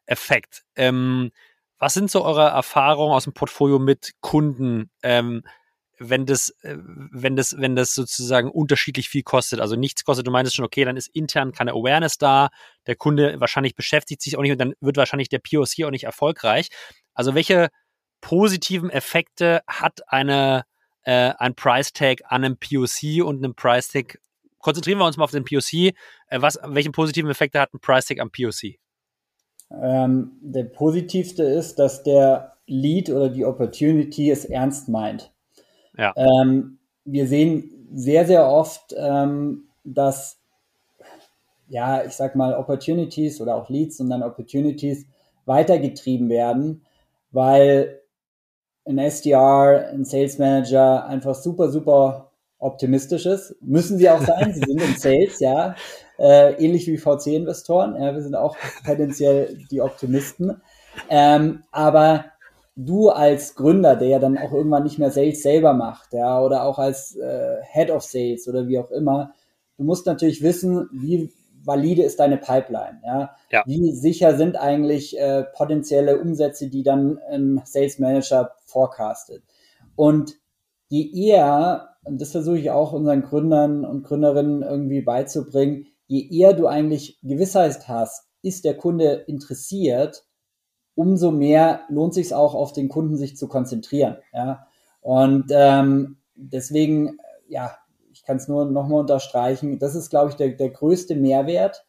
Effekt. 0.06 0.64
Ähm, 0.76 1.30
was 1.78 1.94
sind 1.94 2.10
so 2.10 2.24
eure 2.24 2.48
Erfahrungen 2.48 3.12
aus 3.12 3.24
dem 3.24 3.32
Portfolio 3.32 3.78
mit 3.78 4.14
Kunden? 4.20 4.90
Ähm, 5.02 5.42
wenn 5.98 6.26
das, 6.26 6.50
äh, 6.62 6.76
wenn 6.78 7.36
das, 7.36 7.56
wenn 7.58 7.76
das 7.76 7.94
sozusagen 7.94 8.50
unterschiedlich 8.50 9.08
viel 9.08 9.22
kostet, 9.22 9.60
also 9.60 9.76
nichts 9.76 10.04
kostet, 10.04 10.26
du 10.26 10.30
meintest 10.30 10.56
schon, 10.56 10.64
okay, 10.64 10.84
dann 10.84 10.96
ist 10.96 11.08
intern 11.08 11.52
keine 11.52 11.72
Awareness 11.72 12.18
da, 12.18 12.48
der 12.86 12.96
Kunde 12.96 13.40
wahrscheinlich 13.40 13.74
beschäftigt 13.74 14.22
sich 14.22 14.36
auch 14.36 14.42
nicht 14.42 14.52
und 14.52 14.58
dann 14.58 14.74
wird 14.80 14.96
wahrscheinlich 14.96 15.28
der 15.28 15.38
POC 15.40 15.84
auch 15.84 15.90
nicht 15.90 16.04
erfolgreich. 16.04 16.68
Also 17.14 17.34
welche 17.34 17.68
positiven 18.20 18.90
Effekte 18.90 19.60
hat 19.66 20.00
eine, 20.08 20.64
äh, 21.02 21.32
ein 21.38 21.54
Price 21.54 21.92
Tag 21.92 22.22
an 22.24 22.44
einem 22.44 22.56
POC 22.56 23.24
und 23.24 23.44
einem 23.44 23.54
Price 23.54 23.88
Tag? 23.88 24.18
Konzentrieren 24.58 24.98
wir 24.98 25.06
uns 25.06 25.16
mal 25.16 25.24
auf 25.24 25.30
den 25.30 25.44
POC. 25.44 25.72
Äh, 25.74 25.92
was, 26.30 26.58
welche 26.64 26.90
positiven 26.90 27.30
Effekte 27.30 27.60
hat 27.60 27.74
ein 27.74 27.80
Price 27.80 28.06
Tag 28.06 28.20
am 28.20 28.30
POC? 28.30 28.78
Ähm, 29.70 30.32
der 30.40 30.64
positivste 30.64 31.42
ist, 31.42 31.78
dass 31.78 32.02
der 32.02 32.56
Lead 32.66 33.10
oder 33.10 33.28
die 33.28 33.44
Opportunity 33.44 34.30
es 34.30 34.44
ernst 34.44 34.88
meint. 34.88 35.33
Ja. 35.96 36.12
Ähm, 36.16 36.78
wir 37.04 37.26
sehen 37.26 37.88
sehr, 37.92 38.26
sehr 38.26 38.48
oft, 38.48 38.94
ähm, 38.96 39.64
dass 39.84 40.38
ja, 41.68 42.04
ich 42.04 42.12
sag 42.12 42.36
mal, 42.36 42.54
Opportunities 42.54 43.40
oder 43.40 43.56
auch 43.56 43.68
Leads 43.68 44.00
und 44.00 44.10
dann 44.10 44.22
Opportunities 44.22 45.06
weitergetrieben 45.46 46.28
werden, 46.28 46.84
weil 47.32 48.00
ein 48.86 48.98
SDR, 48.98 49.88
ein 49.92 50.04
Sales 50.04 50.38
Manager 50.38 51.06
einfach 51.06 51.34
super, 51.34 51.70
super 51.70 52.30
optimistisch 52.58 53.26
ist. 53.26 53.56
Müssen 53.60 53.98
sie 53.98 54.08
auch 54.10 54.20
sein, 54.20 54.52
sie 54.54 54.60
sind 54.60 54.80
im 54.80 54.94
Sales, 54.96 55.40
ja. 55.40 55.74
Äh, 56.18 56.52
ähnlich 56.64 56.86
wie 56.86 56.98
VC-Investoren. 56.98 58.00
Ja, 58.00 58.14
wir 58.14 58.22
sind 58.22 58.36
auch 58.36 58.56
tendenziell 58.84 59.58
die 59.70 59.80
Optimisten. 59.80 60.60
Ähm, 61.08 61.64
aber 61.72 62.26
du 62.76 63.10
als 63.10 63.54
Gründer, 63.54 63.96
der 63.96 64.08
ja 64.08 64.18
dann 64.18 64.38
auch 64.38 64.52
irgendwann 64.52 64.84
nicht 64.84 64.98
mehr 64.98 65.10
Sales 65.10 65.42
selber 65.42 65.72
macht, 65.72 66.12
ja, 66.12 66.40
oder 66.40 66.64
auch 66.64 66.78
als 66.78 67.16
äh, 67.16 67.56
Head 67.62 67.90
of 67.90 68.02
Sales 68.02 68.48
oder 68.48 68.66
wie 68.66 68.78
auch 68.78 68.90
immer, 68.90 69.32
du 69.76 69.84
musst 69.84 70.06
natürlich 70.06 70.42
wissen, 70.42 70.88
wie 70.92 71.32
valide 71.64 72.02
ist 72.02 72.20
deine 72.20 72.36
Pipeline, 72.36 73.00
ja? 73.04 73.36
ja. 73.50 73.62
Wie 73.66 73.92
sicher 73.92 74.36
sind 74.36 74.56
eigentlich 74.56 75.18
äh, 75.18 75.44
potenzielle 75.54 76.20
Umsätze, 76.20 76.68
die 76.68 76.82
dann 76.82 77.18
ein 77.30 77.62
Sales 77.64 77.98
Manager 77.98 78.52
forecastet? 78.66 79.42
Und 79.96 80.34
je 80.88 81.10
eher, 81.28 81.96
und 82.04 82.20
das 82.20 82.32
versuche 82.32 82.58
ich 82.58 82.70
auch 82.70 82.92
unseren 82.92 83.22
Gründern 83.22 83.84
und 83.84 84.02
Gründerinnen 84.02 84.62
irgendwie 84.62 85.00
beizubringen, 85.00 85.86
je 86.06 86.28
eher 86.30 86.52
du 86.52 86.66
eigentlich 86.66 87.18
Gewissheit 87.22 87.88
hast, 87.88 88.28
ist 88.42 88.64
der 88.64 88.76
Kunde 88.76 89.24
interessiert, 89.26 90.24
umso 90.94 91.30
mehr 91.30 91.80
lohnt 91.88 92.14
sich 92.14 92.34
auch 92.34 92.54
auf 92.54 92.72
den 92.72 92.88
Kunden 92.88 93.16
sich 93.16 93.36
zu 93.36 93.48
konzentrieren. 93.48 94.18
Ja? 94.32 94.66
Und 95.00 95.46
ähm, 95.50 96.18
deswegen, 96.34 97.18
ja, 97.48 97.76
ich 98.12 98.24
kann 98.24 98.36
es 98.36 98.48
nur 98.48 98.64
nochmal 98.64 99.00
unterstreichen, 99.00 99.78
das 99.78 99.94
ist, 99.94 100.10
glaube 100.10 100.30
ich, 100.30 100.36
der, 100.36 100.50
der 100.50 100.70
größte 100.70 101.14
Mehrwert. 101.14 101.84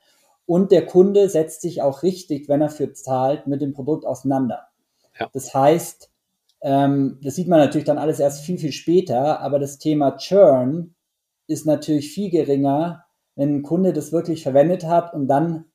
Und 0.48 0.72
der 0.72 0.86
Kunde 0.86 1.28
setzt 1.30 1.62
sich 1.62 1.82
auch 1.82 2.04
richtig, 2.04 2.50
wenn 2.50 2.62
er 2.62 2.70
für 2.70 2.94
zahlt, 2.94 3.48
mit 3.48 3.62
dem 3.62 3.74
Produkt 3.74 4.06
auseinander. 4.06 4.68
Ja. 5.20 5.30
Das 5.34 5.54
heißt, 5.54 6.12
ähm, 6.62 7.20
das 7.24 7.36
sieht 7.36 7.48
man 7.48 7.60
natürlich 7.60 7.86
dann 7.86 7.98
alles 7.98 8.20
erst 8.20 8.44
viel, 8.44 8.58
viel 8.58 8.72
später, 8.72 9.40
aber 9.40 9.60
das 9.60 9.78
Thema 9.80 10.18
Churn 10.18 10.96
ist 11.48 11.66
natürlich 11.66 12.12
viel 12.12 12.30
geringer, 12.30 13.06
wenn 13.36 13.56
ein 13.56 13.64
Kunde 13.64 13.94
das 13.94 14.12
wirklich 14.12 14.44
verwendet 14.44 14.86
hat 14.86 15.14
und 15.14 15.28
dann 15.28 15.66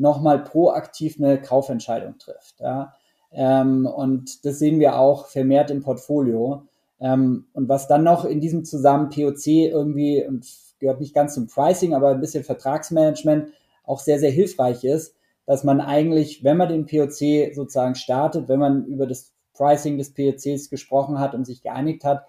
nochmal 0.00 0.42
proaktiv 0.42 1.16
eine 1.18 1.40
Kaufentscheidung 1.40 2.18
trifft. 2.18 2.60
Ja? 2.60 2.94
Ähm, 3.32 3.86
und 3.86 4.44
das 4.44 4.58
sehen 4.58 4.80
wir 4.80 4.98
auch 4.98 5.26
vermehrt 5.26 5.70
im 5.70 5.82
Portfolio. 5.82 6.66
Ähm, 7.00 7.46
und 7.52 7.68
was 7.68 7.86
dann 7.86 8.02
noch 8.02 8.24
in 8.24 8.40
diesem 8.40 8.64
Zusammen 8.64 9.10
POC 9.10 9.46
irgendwie, 9.46 10.24
und 10.26 10.46
gehört 10.78 11.00
nicht 11.00 11.14
ganz 11.14 11.34
zum 11.34 11.46
Pricing, 11.46 11.94
aber 11.94 12.10
ein 12.10 12.20
bisschen 12.20 12.44
Vertragsmanagement 12.44 13.48
auch 13.84 14.00
sehr, 14.00 14.18
sehr 14.18 14.30
hilfreich 14.30 14.84
ist, 14.84 15.14
dass 15.46 15.64
man 15.64 15.80
eigentlich, 15.80 16.44
wenn 16.44 16.56
man 16.56 16.68
den 16.68 16.86
POC 16.86 17.54
sozusagen 17.54 17.94
startet, 17.94 18.48
wenn 18.48 18.60
man 18.60 18.86
über 18.86 19.06
das 19.06 19.32
Pricing 19.54 19.98
des 19.98 20.14
POCs 20.14 20.70
gesprochen 20.70 21.18
hat 21.18 21.34
und 21.34 21.44
sich 21.44 21.62
geeinigt 21.62 22.04
hat, 22.04 22.24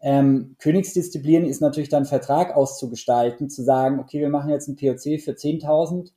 ähm, 0.00 0.56
Königsdisziplin 0.58 1.44
ist 1.44 1.60
natürlich 1.60 1.88
dann 1.88 2.04
Vertrag 2.04 2.56
auszugestalten, 2.56 3.50
zu 3.50 3.62
sagen, 3.62 3.98
okay, 3.98 4.20
wir 4.20 4.28
machen 4.28 4.50
jetzt 4.50 4.68
einen 4.68 4.76
POC 4.76 5.20
für 5.20 5.32
10.000 5.32 6.12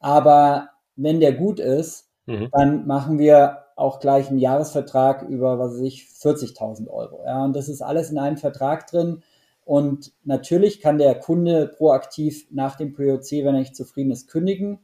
aber 0.00 0.70
wenn 0.96 1.20
der 1.20 1.32
gut 1.32 1.60
ist, 1.60 2.08
mhm. 2.26 2.48
dann 2.52 2.86
machen 2.86 3.18
wir 3.18 3.64
auch 3.76 4.00
gleich 4.00 4.28
einen 4.28 4.38
Jahresvertrag 4.38 5.22
über, 5.22 5.58
was 5.58 5.74
weiß 5.74 5.80
ich, 5.82 6.04
40.000 6.04 6.88
Euro. 6.88 7.22
Ja, 7.24 7.44
und 7.44 7.54
das 7.54 7.68
ist 7.68 7.80
alles 7.80 8.10
in 8.10 8.18
einem 8.18 8.36
Vertrag 8.36 8.86
drin. 8.88 9.22
Und 9.64 10.12
natürlich 10.24 10.80
kann 10.80 10.98
der 10.98 11.14
Kunde 11.14 11.66
proaktiv 11.66 12.46
nach 12.50 12.76
dem 12.76 12.92
POC, 12.92 13.44
wenn 13.44 13.54
er 13.54 13.60
nicht 13.60 13.76
zufrieden 13.76 14.10
ist, 14.10 14.28
kündigen. 14.28 14.80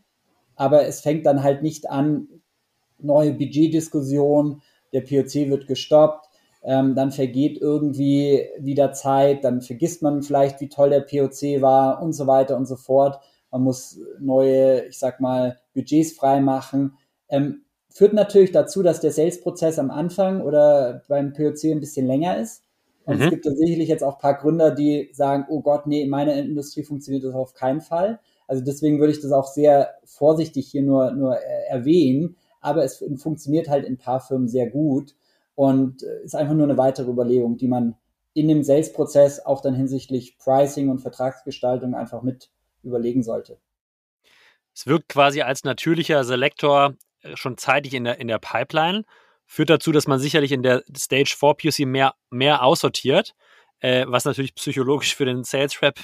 Aber 0.55 0.87
es 0.87 1.01
fängt 1.01 1.27
dann 1.27 1.43
halt 1.43 1.63
nicht 1.63 1.91
an, 1.91 2.29
neue 2.99 3.33
Budgetdiskussion, 3.33 4.63
der 4.93 5.03
POC 5.03 5.51
wird 5.51 5.67
gestoppt, 5.67 6.31
ähm, 6.63 6.95
dann 6.95 7.13
vergeht 7.13 7.59
irgendwie 7.61 8.49
wieder 8.59 8.93
Zeit, 8.93 9.45
dann 9.45 9.61
vergisst 9.61 10.03
man 10.03 10.23
vielleicht, 10.23 10.61
wie 10.61 10.69
toll 10.69 10.91
der 10.91 11.01
POC 11.01 11.61
war 11.61 12.01
und 12.01 12.15
so 12.15 12.27
weiter 12.27 12.57
und 12.57 12.67
so 12.67 12.77
fort 12.77 13.21
man 13.51 13.63
muss 13.63 13.99
neue, 14.19 14.87
ich 14.87 14.99
sag 14.99 15.21
mal, 15.21 15.59
Budgets 15.75 16.13
freimachen. 16.13 16.97
Ähm, 17.29 17.63
führt 17.91 18.13
natürlich 18.13 18.53
dazu, 18.53 18.83
dass 18.83 19.01
der 19.01 19.13
Sales-Prozess 19.13 19.79
am 19.79 19.91
Anfang 19.91 20.43
oder 20.43 21.03
beim 21.09 21.33
POC 21.33 21.65
ein 21.73 21.81
bisschen 21.81 22.07
länger 22.07 22.39
ist. 22.39 22.63
Und 23.05 23.17
mhm. 23.17 23.23
es 23.23 23.31
gibt 23.31 23.47
da 23.47 23.51
sicherlich 23.53 23.89
jetzt 23.89 24.03
auch 24.03 24.17
ein 24.17 24.21
paar 24.21 24.39
Gründer, 24.39 24.71
die 24.73 25.11
sagen, 25.13 25.47
oh 25.49 25.63
Gott, 25.63 25.87
nee, 25.87 26.03
in 26.03 26.11
meiner 26.11 26.35
Industrie 26.35 26.83
funktioniert 26.83 27.25
das 27.25 27.35
auf 27.35 27.55
keinen 27.55 27.81
Fall. 27.81 28.21
Also 28.49 28.63
deswegen 28.63 28.99
würde 29.01 29.13
ich 29.13 29.21
das 29.21 29.33
auch 29.33 29.47
sehr 29.47 29.95
vorsichtig 30.05 30.69
hier 30.69 30.83
nur, 30.83 31.13
nur 31.13 31.37
äh, 31.37 31.69
erwähnen. 31.69 32.37
Aber 32.61 32.85
es 32.85 33.03
funktioniert 33.17 33.69
halt 33.69 33.85
in 33.85 33.95
ein 33.95 33.99
paar 33.99 34.21
Firmen 34.21 34.49
sehr 34.49 34.69
gut 34.69 35.15
und 35.55 36.03
äh, 36.03 36.25
ist 36.25 36.35
einfach 36.35 36.55
nur 36.55 36.65
eine 36.65 36.79
weitere 36.79 37.11
Überlegung, 37.11 37.57
die 37.57 37.69
man 37.69 37.97
in 38.35 38.49
dem 38.49 38.63
Sales-Prozess 38.63 39.47
auch 39.47 39.63
dann 39.63 39.75
hinsichtlich 39.75 40.37
Pricing 40.37 40.91
und 40.91 40.99
Vertragsgestaltung 40.99 41.95
einfach 41.95 42.23
mit 42.23 42.51
überlegen 42.87 43.23
sollte. 43.23 43.59
Es 44.75 44.87
wirkt 44.87 45.09
quasi 45.09 45.43
als 45.43 45.65
natürlicher 45.65 46.25
Selektor 46.25 46.95
äh, 47.23 47.37
schon 47.37 47.57
zeitig 47.57 47.95
in 47.95 48.05
der, 48.05 48.19
in 48.19 48.29
der 48.29 48.39
Pipeline, 48.39 49.05
führt 49.47 49.71
dazu, 49.71 49.93
dass 49.93 50.07
man 50.07 50.19
sicherlich 50.19 50.53
in 50.53 50.63
der 50.63 50.83
Stage 50.97 51.35
4 51.39 51.55
POC 51.55 51.87
mehr, 51.87 52.15
mehr 52.31 52.63
aussortiert, 52.63 53.35
äh, 53.81 54.05
was 54.09 54.25
natürlich 54.25 54.55
psychologisch 54.55 55.15
für 55.15 55.25
den 55.25 55.45
Sales 55.45 55.81
Rep 55.83 55.99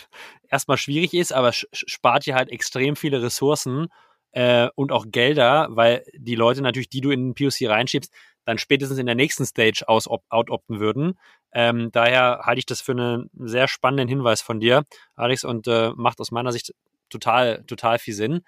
erstmal 0.49 0.77
schwierig 0.77 1.15
ist, 1.15 1.33
aber 1.33 1.53
spart 1.53 2.27
dir 2.27 2.35
halt 2.35 2.51
extrem 2.51 2.97
viele 2.97 3.23
Ressourcen 3.23 3.89
äh, 4.33 4.69
und 4.75 4.93
auch 4.93 5.07
Gelder, 5.09 5.69
weil 5.71 6.05
die 6.15 6.35
Leute 6.35 6.63
natürlich, 6.63 6.89
die 6.89 7.01
du 7.01 7.11
in 7.11 7.33
den 7.33 7.35
POC 7.35 7.69
reinschiebst, 7.69 8.13
dann 8.45 8.59
spätestens 8.59 8.99
in 8.99 9.07
der 9.07 9.15
nächsten 9.15 9.45
Stage 9.47 9.85
aus 9.87 10.09
outopten 10.09 10.81
würden. 10.81 11.19
Ähm, 11.53 11.91
daher 11.93 12.41
halte 12.45 12.59
ich 12.59 12.67
das 12.67 12.81
für 12.81 12.93
einen 12.93 13.31
sehr 13.35 13.69
spannenden 13.69 14.09
Hinweis 14.09 14.43
von 14.43 14.61
dir, 14.61 14.85
Alex, 15.15 15.45
und 15.45 15.67
äh, 15.69 15.93
macht 15.97 16.21
aus 16.21 16.31
meiner 16.31 16.53
Sicht 16.53 16.75
total, 17.11 17.65
total 17.65 17.99
viel 17.99 18.15
Sinn. 18.15 18.41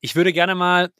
Ich 0.00 0.16
würde 0.16 0.32
gerne 0.32 0.54
mal 0.54 0.90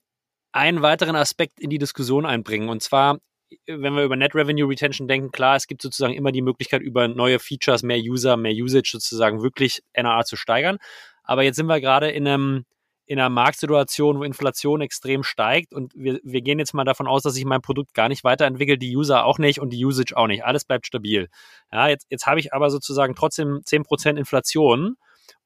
einen 0.53 0.83
weiteren 0.83 1.17
Aspekt 1.17 1.59
in 1.61 1.71
die 1.71 1.79
Diskussion 1.79 2.27
einbringen. 2.27 2.69
Und 2.69 2.83
zwar, 2.83 3.19
wenn 3.67 3.95
wir 3.95 4.05
über 4.05 4.17
Net 4.17 4.35
Revenue 4.35 4.69
Retention 4.69 5.09
denken, 5.09 5.33
klar, 5.33 5.57
es 5.57 5.67
gibt 5.67 5.83
sozusagen 5.83 6.15
immer 6.15 6.31
die 6.31 6.43
Möglichkeit, 6.43 6.83
über 6.83 7.09
neue 7.09 7.39
Features, 7.39 7.83
mehr 7.83 7.99
User, 7.99 8.37
mehr 8.37 8.53
Usage 8.53 8.91
sozusagen 8.93 9.43
wirklich 9.43 9.83
NAA 9.97 10.25
zu 10.25 10.37
steigern. 10.37 10.79
Aber 11.25 11.43
jetzt 11.43 11.57
sind 11.57 11.67
wir 11.67 11.81
gerade 11.81 12.11
in 12.11 12.29
einem 12.29 12.65
in 13.07 13.19
einer 13.19 13.29
Marktsituation, 13.29 14.19
wo 14.19 14.25
Inflation 14.25 14.81
extrem 14.81 15.23
steigt 15.23 15.75
und 15.75 15.93
wir, 15.95 16.21
wir 16.23 16.41
gehen 16.41 16.59
jetzt 16.59 16.75
mal 16.75 16.85
davon 16.85 17.07
aus, 17.07 17.23
dass 17.23 17.35
sich 17.35 17.45
mein 17.45 17.61
Produkt 17.61 17.95
gar 17.95 18.09
nicht 18.09 18.25
weiterentwickelt, 18.25 18.81
die 18.81 18.97
User 18.97 19.25
auch 19.25 19.39
nicht 19.39 19.61
und 19.61 19.71
die 19.71 19.85
Usage 19.85 20.17
auch 20.17 20.27
nicht. 20.27 20.45
Alles 20.45 20.65
bleibt 20.65 20.87
stabil. 20.87 21.29
Ja, 21.71 21.89
jetzt, 21.89 22.07
jetzt 22.11 22.27
habe 22.27 22.41
ich 22.41 22.55
aber 22.55 22.71
sozusagen 22.71 23.15
trotzdem 23.15 23.61
10% 23.65 24.17
Inflation 24.17 24.97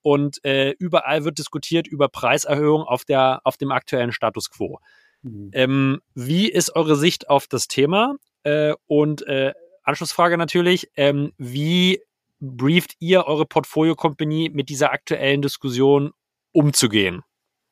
und 0.03 0.45
äh, 0.45 0.71
überall 0.79 1.25
wird 1.25 1.39
diskutiert 1.39 1.89
über 1.89 2.09
Preiserhöhung 2.09 2.83
auf, 2.83 3.05
der, 3.05 3.41
auf 3.45 3.57
dem 3.57 3.73
aktuellen 3.73 4.13
Status 4.13 4.51
quo. 4.51 4.79
Mhm. 5.23 5.51
Ähm, 5.53 6.01
wie 6.15 6.49
ist 6.49 6.77
eure 6.77 6.97
Sicht 6.97 7.29
auf 7.29 7.47
das 7.47 7.67
Thema? 7.67 8.15
Äh, 8.45 8.75
und 8.87 9.27
äh, 9.27 9.53
Anschlussfrage 9.83 10.39
natürlich, 10.39 10.91
ähm, 10.97 11.33
wie 11.39 12.01
brieft 12.41 12.95
ihr 13.01 13.27
eure 13.27 13.47
Portfolio-Company 13.47 14.51
mit 14.53 14.69
dieser 14.69 14.93
aktuellen 14.93 15.43
Diskussion 15.43 16.13
umzugehen? 16.53 17.23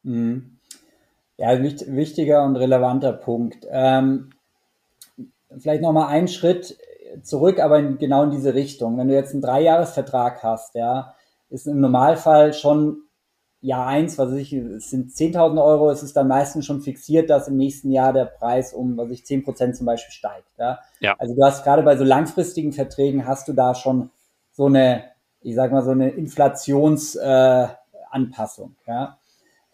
Mhm. 0.07 0.59
Ja, 1.37 1.63
wichtiger 1.63 2.45
und 2.45 2.57
relevanter 2.57 3.13
Punkt. 3.13 3.67
Ähm, 3.71 4.31
vielleicht 5.59 5.83
nochmal 5.83 6.09
einen 6.09 6.29
Schritt 6.29 6.79
zurück, 7.23 7.61
aber 7.61 7.79
in, 7.79 7.99
genau 7.99 8.25
in 8.25 8.31
diese 8.31 8.55
Richtung. 8.55 8.97
Wenn 8.97 9.09
du 9.09 9.15
jetzt 9.15 9.33
einen 9.33 9.43
Dreijahresvertrag 9.43 10.43
hast, 10.43 10.75
ja, 10.75 11.15
ist 11.51 11.67
im 11.67 11.81
Normalfall 11.81 12.55
schon 12.55 13.03
Jahr 13.61 13.87
eins, 13.87 14.19
was 14.19 14.33
ich, 14.33 14.53
es 14.53 14.91
sind 14.91 15.11
10.000 15.11 15.63
Euro, 15.63 15.91
es 15.91 16.03
ist 16.03 16.17
dann 16.17 16.27
meistens 16.29 16.67
schon 16.67 16.83
fixiert, 16.83 17.31
dass 17.31 17.49
im 17.49 17.57
nächsten 17.57 17.91
Jahr 17.91 18.13
der 18.13 18.27
Preis 18.27 18.73
um, 18.73 18.97
was 18.97 19.11
ich, 19.11 19.27
10 19.27 19.43
Prozent 19.45 19.77
zum 19.77 19.87
Beispiel 19.87 20.13
steigt. 20.13 20.57
Ja? 20.59 20.79
ja. 21.01 21.17
Also 21.19 21.35
du 21.35 21.45
hast 21.45 21.65
gerade 21.65 21.83
bei 21.83 21.97
so 21.97 22.05
langfristigen 22.05 22.73
Verträgen 22.73 23.27
hast 23.27 23.49
du 23.49 23.53
da 23.53 23.75
schon 23.75 24.11
so 24.53 24.67
eine, 24.67 25.05
ich 25.41 25.57
sag 25.57 25.73
mal, 25.73 25.83
so 25.83 25.91
eine 25.91 26.11
Inflationsanpassung. 26.11 28.77
Äh, 28.87 28.91
ja? 28.91 29.19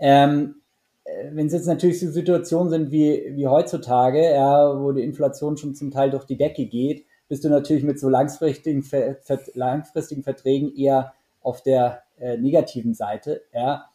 Ähm, 0.02 0.56
äh, 1.04 1.30
wenn 1.30 1.46
es 1.46 1.52
jetzt 1.52 1.66
natürlich 1.66 2.00
so 2.00 2.10
Situationen 2.10 2.70
sind 2.70 2.90
wie, 2.90 3.32
wie 3.36 3.46
heutzutage, 3.46 4.34
ja, 4.34 4.78
wo 4.78 4.90
die 4.90 5.04
Inflation 5.04 5.56
schon 5.56 5.74
zum 5.76 5.92
Teil 5.92 6.10
durch 6.10 6.24
die 6.24 6.36
Decke 6.36 6.66
geht, 6.66 7.06
bist 7.28 7.44
du 7.44 7.48
natürlich 7.48 7.84
mit 7.84 8.00
so 8.00 8.08
langfristigen, 8.08 8.82
ver, 8.82 9.16
ver, 9.22 9.38
langfristigen 9.54 10.24
Verträgen 10.24 10.74
eher 10.74 11.14
auf 11.40 11.62
der 11.62 12.02
äh, 12.18 12.36
negativen 12.36 12.94
Seite. 12.94 13.42
Ja. 13.54 13.86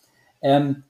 Ähm, 0.42 0.84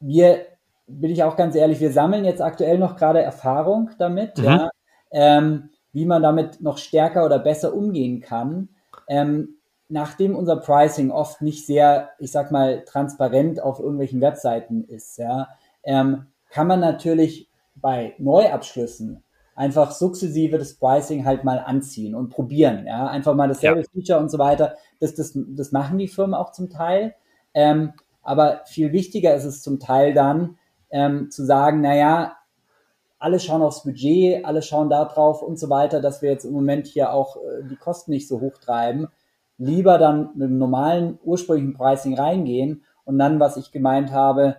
wir, 0.00 0.46
bin 0.86 1.10
ich 1.10 1.22
auch 1.22 1.36
ganz 1.36 1.54
ehrlich, 1.54 1.78
wir 1.80 1.92
sammeln 1.92 2.24
jetzt 2.24 2.40
aktuell 2.40 2.78
noch 2.78 2.96
gerade 2.96 3.20
Erfahrung 3.20 3.90
damit, 3.98 4.38
mhm. 4.38 4.44
ja, 4.44 4.70
ähm, 5.12 5.68
wie 5.92 6.06
man 6.06 6.22
damit 6.22 6.62
noch 6.62 6.78
stärker 6.78 7.26
oder 7.26 7.38
besser 7.38 7.74
umgehen 7.74 8.20
kann. 8.20 8.70
Ähm, 9.08 9.56
nachdem 9.92 10.34
unser 10.34 10.56
Pricing 10.56 11.10
oft 11.10 11.42
nicht 11.42 11.66
sehr, 11.66 12.10
ich 12.18 12.32
sag 12.32 12.50
mal, 12.50 12.82
transparent 12.84 13.60
auf 13.60 13.78
irgendwelchen 13.78 14.22
Webseiten 14.22 14.84
ist, 14.84 15.18
ja, 15.18 15.48
ähm, 15.84 16.26
kann 16.50 16.66
man 16.66 16.80
natürlich 16.80 17.50
bei 17.74 18.14
Neuabschlüssen 18.18 19.22
einfach 19.54 19.92
sukzessive 19.92 20.56
das 20.56 20.74
Pricing 20.74 21.26
halt 21.26 21.44
mal 21.44 21.58
anziehen 21.58 22.14
und 22.14 22.30
probieren, 22.30 22.86
ja, 22.86 23.06
einfach 23.06 23.34
mal 23.34 23.48
dasselbe 23.48 23.80
ja. 23.80 23.86
Feature 23.92 24.18
und 24.18 24.30
so 24.30 24.38
weiter. 24.38 24.76
Das, 24.98 25.14
das, 25.14 25.32
das 25.34 25.72
machen 25.72 25.98
die 25.98 26.08
Firmen 26.08 26.34
auch 26.34 26.52
zum 26.52 26.70
Teil. 26.70 27.14
Ähm, 27.52 27.92
aber 28.22 28.62
viel 28.64 28.92
wichtiger 28.92 29.34
ist 29.34 29.44
es 29.44 29.60
zum 29.62 29.78
Teil 29.78 30.14
dann, 30.14 30.56
ähm, 30.90 31.30
zu 31.30 31.44
sagen, 31.44 31.82
naja, 31.82 32.36
alle 33.18 33.40
schauen 33.40 33.62
aufs 33.62 33.82
Budget, 33.82 34.44
alle 34.46 34.62
schauen 34.62 34.88
da 34.88 35.04
drauf 35.04 35.42
und 35.42 35.58
so 35.58 35.68
weiter, 35.68 36.00
dass 36.00 36.22
wir 36.22 36.30
jetzt 36.30 36.44
im 36.44 36.52
Moment 36.52 36.86
hier 36.86 37.12
auch 37.12 37.36
äh, 37.36 37.62
die 37.68 37.76
Kosten 37.76 38.10
nicht 38.10 38.26
so 38.26 38.40
hoch 38.40 38.56
treiben. 38.56 39.08
Lieber 39.62 39.98
dann 39.98 40.30
mit 40.34 40.48
dem 40.48 40.58
normalen 40.58 41.18
ursprünglichen 41.24 41.74
Pricing 41.74 42.14
reingehen 42.18 42.82
und 43.04 43.18
dann, 43.18 43.38
was 43.40 43.56
ich 43.56 43.70
gemeint 43.70 44.12
habe, 44.12 44.56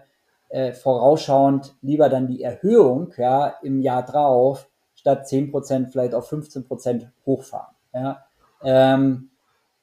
äh, 0.50 0.72
vorausschauend 0.72 1.76
lieber 1.82 2.10
dann 2.10 2.28
die 2.28 2.44
Erhöhung 2.44 3.12
ja, 3.18 3.56
im 3.64 3.82
Jahr 3.82 4.04
drauf 4.04 4.70
statt 4.96 5.26
10% 5.26 5.90
vielleicht 5.90 6.14
auf 6.14 6.32
15% 6.32 7.08
hochfahren. 7.26 7.76
Ja. 7.94 8.24
Ähm, 8.64 9.30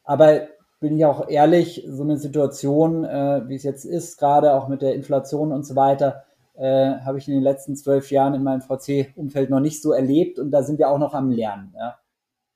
aber 0.04 0.48
bin 0.80 0.96
ich 0.96 1.04
auch 1.04 1.28
ehrlich, 1.28 1.84
so 1.86 2.02
eine 2.02 2.16
Situation, 2.16 3.04
äh, 3.04 3.42
wie 3.46 3.56
es 3.56 3.62
jetzt 3.62 3.84
ist, 3.84 4.18
gerade 4.18 4.54
auch 4.54 4.68
mit 4.68 4.80
der 4.80 4.94
Inflation 4.94 5.52
und 5.52 5.66
so 5.66 5.76
weiter, 5.76 6.24
äh, 6.54 6.94
habe 7.00 7.18
ich 7.18 7.28
in 7.28 7.34
den 7.34 7.42
letzten 7.42 7.76
zwölf 7.76 8.10
Jahren 8.10 8.34
in 8.34 8.42
meinem 8.42 8.62
VC-Umfeld 8.62 9.50
noch 9.50 9.60
nicht 9.60 9.82
so 9.82 9.92
erlebt 9.92 10.38
und 10.38 10.50
da 10.50 10.62
sind 10.62 10.78
wir 10.78 10.88
auch 10.88 10.98
noch 10.98 11.12
am 11.12 11.30
Lernen. 11.30 11.74
Ja. 11.76 11.98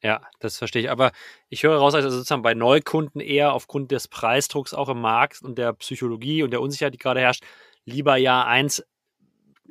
Ja, 0.05 0.21
das 0.39 0.59
verstehe 0.59 0.83
ich. 0.83 0.91
Aber 0.91 1.13
ich 1.49 1.63
höre 1.63 1.79
raus, 1.79 1.95
also 1.95 2.11
sozusagen 2.11 2.43
bei 2.43 2.53
Neukunden 2.53 3.23
eher 3.23 3.55
aufgrund 3.55 3.91
des 3.91 4.07
Preisdrucks 4.07 4.75
auch 4.75 4.91
im 4.91 5.01
Markt 5.01 5.41
und 5.43 5.57
der 5.57 5.73
Psychologie 5.73 6.43
und 6.43 6.51
der 6.51 6.61
Unsicherheit, 6.61 6.93
die 6.93 6.99
gerade 6.99 7.21
herrscht, 7.21 7.43
lieber 7.87 8.17
ja 8.17 8.45
eins 8.45 8.85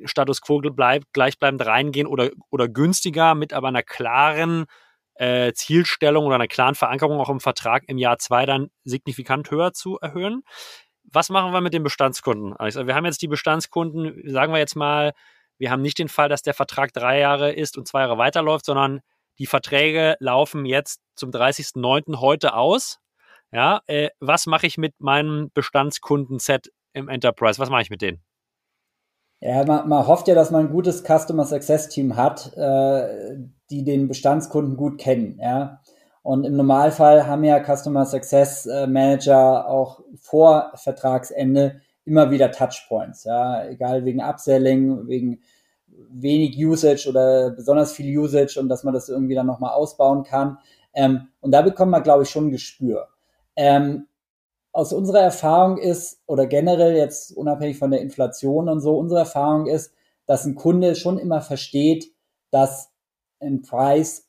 Status 0.04 0.40
quo 0.40 0.58
bleibt, 0.58 1.12
gleichbleibend 1.12 1.64
reingehen 1.64 2.08
oder, 2.08 2.30
oder 2.50 2.68
günstiger 2.68 3.36
mit 3.36 3.52
aber 3.52 3.68
einer 3.68 3.84
klaren 3.84 4.64
äh, 5.14 5.52
Zielstellung 5.52 6.26
oder 6.26 6.34
einer 6.34 6.48
klaren 6.48 6.74
Verankerung 6.74 7.20
auch 7.20 7.30
im 7.30 7.38
Vertrag 7.38 7.84
im 7.86 7.98
Jahr 7.98 8.18
zwei 8.18 8.44
dann 8.44 8.70
signifikant 8.82 9.52
höher 9.52 9.72
zu 9.72 9.98
erhöhen 10.00 10.42
was 11.04 11.28
machen 11.30 11.52
wir 11.52 11.60
mit 11.60 11.74
den 11.74 11.82
Bestandskunden? 11.82 12.54
Also 12.56 12.86
wir 12.86 12.94
haben 12.94 13.04
jetzt 13.04 13.22
die 13.22 13.28
Bestandskunden, 13.28 14.22
sagen 14.30 14.52
wir 14.52 14.58
jetzt 14.58 14.74
mal, 14.74 15.12
wir 15.58 15.70
haben 15.70 15.82
nicht 15.82 15.98
den 15.98 16.08
Fall, 16.08 16.28
dass 16.28 16.42
der 16.42 16.54
Vertrag 16.54 16.92
drei 16.92 17.20
Jahre 17.20 17.52
ist 17.52 17.78
und 17.78 17.86
zwei 17.86 18.00
Jahre 18.00 18.18
weiterläuft, 18.18 18.64
sondern 18.64 19.00
die 19.38 19.46
Verträge 19.46 20.16
laufen 20.20 20.64
jetzt 20.64 21.00
zum 21.16 21.30
30.09. 21.30 22.20
heute 22.20 22.54
aus. 22.54 22.98
Ja, 23.52 23.82
äh, 23.86 24.10
was 24.20 24.46
mache 24.46 24.66
ich 24.66 24.78
mit 24.78 24.94
meinem 24.98 25.50
Bestandskundenset 25.54 26.72
im 26.92 27.08
Enterprise? 27.08 27.58
Was 27.58 27.70
mache 27.70 27.82
ich 27.82 27.90
mit 27.90 28.02
denen? 28.02 28.22
Ja, 29.40 29.64
man, 29.64 29.88
man, 29.88 30.06
hofft 30.06 30.26
ja, 30.28 30.34
dass 30.34 30.50
man 30.50 30.66
ein 30.66 30.72
gutes 30.72 31.04
Customer 31.04 31.44
Success 31.44 31.88
Team 31.88 32.16
hat, 32.16 32.56
äh, 32.56 33.36
die 33.70 33.84
den 33.84 34.08
Bestandskunden 34.08 34.76
gut 34.76 34.98
kennen. 34.98 35.38
Ja, 35.40 35.82
und 36.22 36.44
im 36.44 36.56
Normalfall 36.56 37.26
haben 37.26 37.44
ja 37.44 37.62
Customer 37.62 38.06
Success 38.06 38.64
äh, 38.64 38.86
Manager 38.86 39.68
auch 39.68 40.00
vor 40.18 40.72
Vertragsende 40.74 41.82
immer 42.06 42.30
wieder 42.30 42.50
Touchpoints, 42.50 43.24
ja, 43.24 43.66
egal 43.66 44.06
wegen 44.06 44.22
Upselling, 44.22 45.06
wegen 45.06 45.42
wenig 46.10 46.56
Usage 46.56 47.08
oder 47.08 47.50
besonders 47.50 47.92
viel 47.92 48.18
Usage 48.18 48.58
und 48.58 48.68
dass 48.68 48.84
man 48.84 48.94
das 48.94 49.08
irgendwie 49.08 49.34
dann 49.34 49.46
nochmal 49.46 49.72
ausbauen 49.72 50.22
kann. 50.24 50.58
Ähm, 50.92 51.28
und 51.40 51.52
da 51.52 51.62
bekommt 51.62 51.90
man, 51.90 52.02
glaube 52.02 52.22
ich, 52.24 52.30
schon 52.30 52.48
ein 52.48 52.50
Gespür. 52.50 53.08
Ähm, 53.56 54.06
aus 54.72 54.92
unserer 54.92 55.20
Erfahrung 55.20 55.78
ist, 55.78 56.20
oder 56.26 56.46
generell 56.46 56.96
jetzt 56.96 57.36
unabhängig 57.36 57.78
von 57.78 57.90
der 57.90 58.00
Inflation 58.00 58.68
und 58.68 58.80
so, 58.80 58.98
unsere 58.98 59.20
Erfahrung 59.20 59.66
ist, 59.66 59.94
dass 60.26 60.44
ein 60.44 60.56
Kunde 60.56 60.96
schon 60.96 61.18
immer 61.18 61.40
versteht, 61.40 62.06
dass 62.50 62.90
ein 63.40 63.62
Preis 63.62 64.28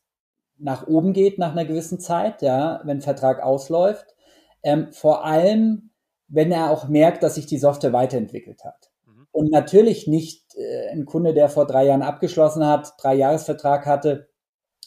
nach 0.57 0.87
oben 0.87 1.13
geht 1.13 1.37
nach 1.37 1.51
einer 1.51 1.65
gewissen 1.65 1.99
Zeit, 1.99 2.41
ja, 2.41 2.81
wenn 2.83 3.01
Vertrag 3.01 3.41
ausläuft. 3.43 4.15
Ähm, 4.63 4.91
vor 4.91 5.25
allem, 5.25 5.91
wenn 6.27 6.51
er 6.51 6.71
auch 6.71 6.87
merkt, 6.87 7.23
dass 7.23 7.35
sich 7.35 7.45
die 7.45 7.57
Software 7.57 7.93
weiterentwickelt 7.93 8.63
hat. 8.63 8.89
Und 9.35 9.51
natürlich 9.51 10.07
nicht 10.07 10.55
äh, 10.55 10.87
ein 10.93 11.03
Kunde, 11.03 11.33
der 11.33 11.49
vor 11.49 11.67
drei 11.67 11.87
Jahren 11.87 12.03
abgeschlossen 12.03 12.65
hat, 12.65 12.93
drei 12.97 13.15
Jahresvertrag 13.15 13.85
hatte, 13.85 14.29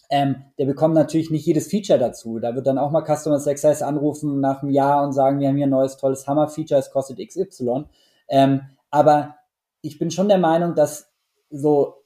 ähm, 0.09 0.37
der 0.59 0.65
bekommt 0.65 0.95
natürlich 0.95 1.31
nicht 1.31 1.45
jedes 1.45 1.69
Feature 1.69 1.99
dazu. 1.99 2.39
Da 2.39 2.55
wird 2.55 2.67
dann 2.67 2.79
auch 2.79 2.91
mal 2.91 3.05
Customer 3.05 3.39
Success 3.41 3.83
anrufen 3.83 4.41
nach 4.41 4.63
einem 4.63 4.73
Jahr 4.73 5.05
und 5.05 5.13
sagen, 5.13 5.39
wir 5.39 5.49
haben 5.49 5.57
hier 5.57 5.67
ein 5.67 5.71
neues 5.71 5.99
tolles 5.99 6.27
Hammer-Feature, 6.27 6.81
es 6.81 6.91
kostet 6.91 7.19
XY. 7.19 7.85
Ähm, 8.31 8.63
aber 8.91 9.35
ich 9.83 9.99
bin 9.99 10.11
schon 10.11 10.29
der 10.29 10.39
Meinung, 10.39 10.75
dass 10.75 11.13
so 11.51 11.97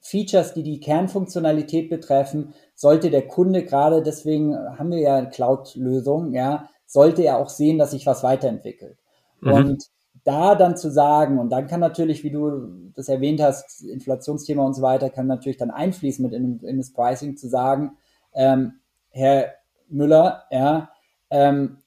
Features, 0.00 0.54
die 0.54 0.64
die 0.64 0.80
Kernfunktionalität 0.80 1.88
betreffen, 1.88 2.52
sollte 2.74 3.10
der 3.10 3.28
Kunde 3.28 3.64
gerade, 3.64 4.02
deswegen 4.02 4.56
haben 4.76 4.90
wir 4.90 4.98
ja 4.98 5.24
Cloud-Lösungen, 5.24 6.34
ja, 6.34 6.68
sollte 6.84 7.22
er 7.22 7.38
auch 7.38 7.48
sehen, 7.48 7.78
dass 7.78 7.92
sich 7.92 8.06
was 8.06 8.24
weiterentwickelt. 8.24 8.98
Mhm. 9.40 9.52
Und 9.52 9.88
da 10.24 10.54
dann 10.54 10.76
zu 10.76 10.90
sagen, 10.90 11.38
und 11.38 11.50
dann 11.50 11.66
kann 11.66 11.80
natürlich, 11.80 12.24
wie 12.24 12.30
du 12.30 12.90
das 12.94 13.08
erwähnt 13.08 13.40
hast, 13.40 13.82
Inflationsthema 13.82 14.64
und 14.64 14.74
so 14.74 14.82
weiter, 14.82 15.10
kann 15.10 15.26
natürlich 15.26 15.58
dann 15.58 15.70
einfließen 15.70 16.24
mit 16.24 16.32
in, 16.34 16.60
in 16.60 16.78
das 16.78 16.92
Pricing 16.92 17.36
zu 17.36 17.48
sagen, 17.48 17.96
ähm, 18.34 18.80
Herr 19.10 19.54
Müller, 19.88 20.44
ja, 20.50 20.90
ähm, 21.30 21.78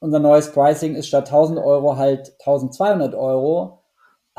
unser 0.00 0.20
neues 0.20 0.52
Pricing 0.52 0.94
ist 0.94 1.08
statt 1.08 1.26
1000 1.26 1.58
Euro 1.58 1.96
halt 1.96 2.34
1200 2.40 3.14
Euro 3.14 3.78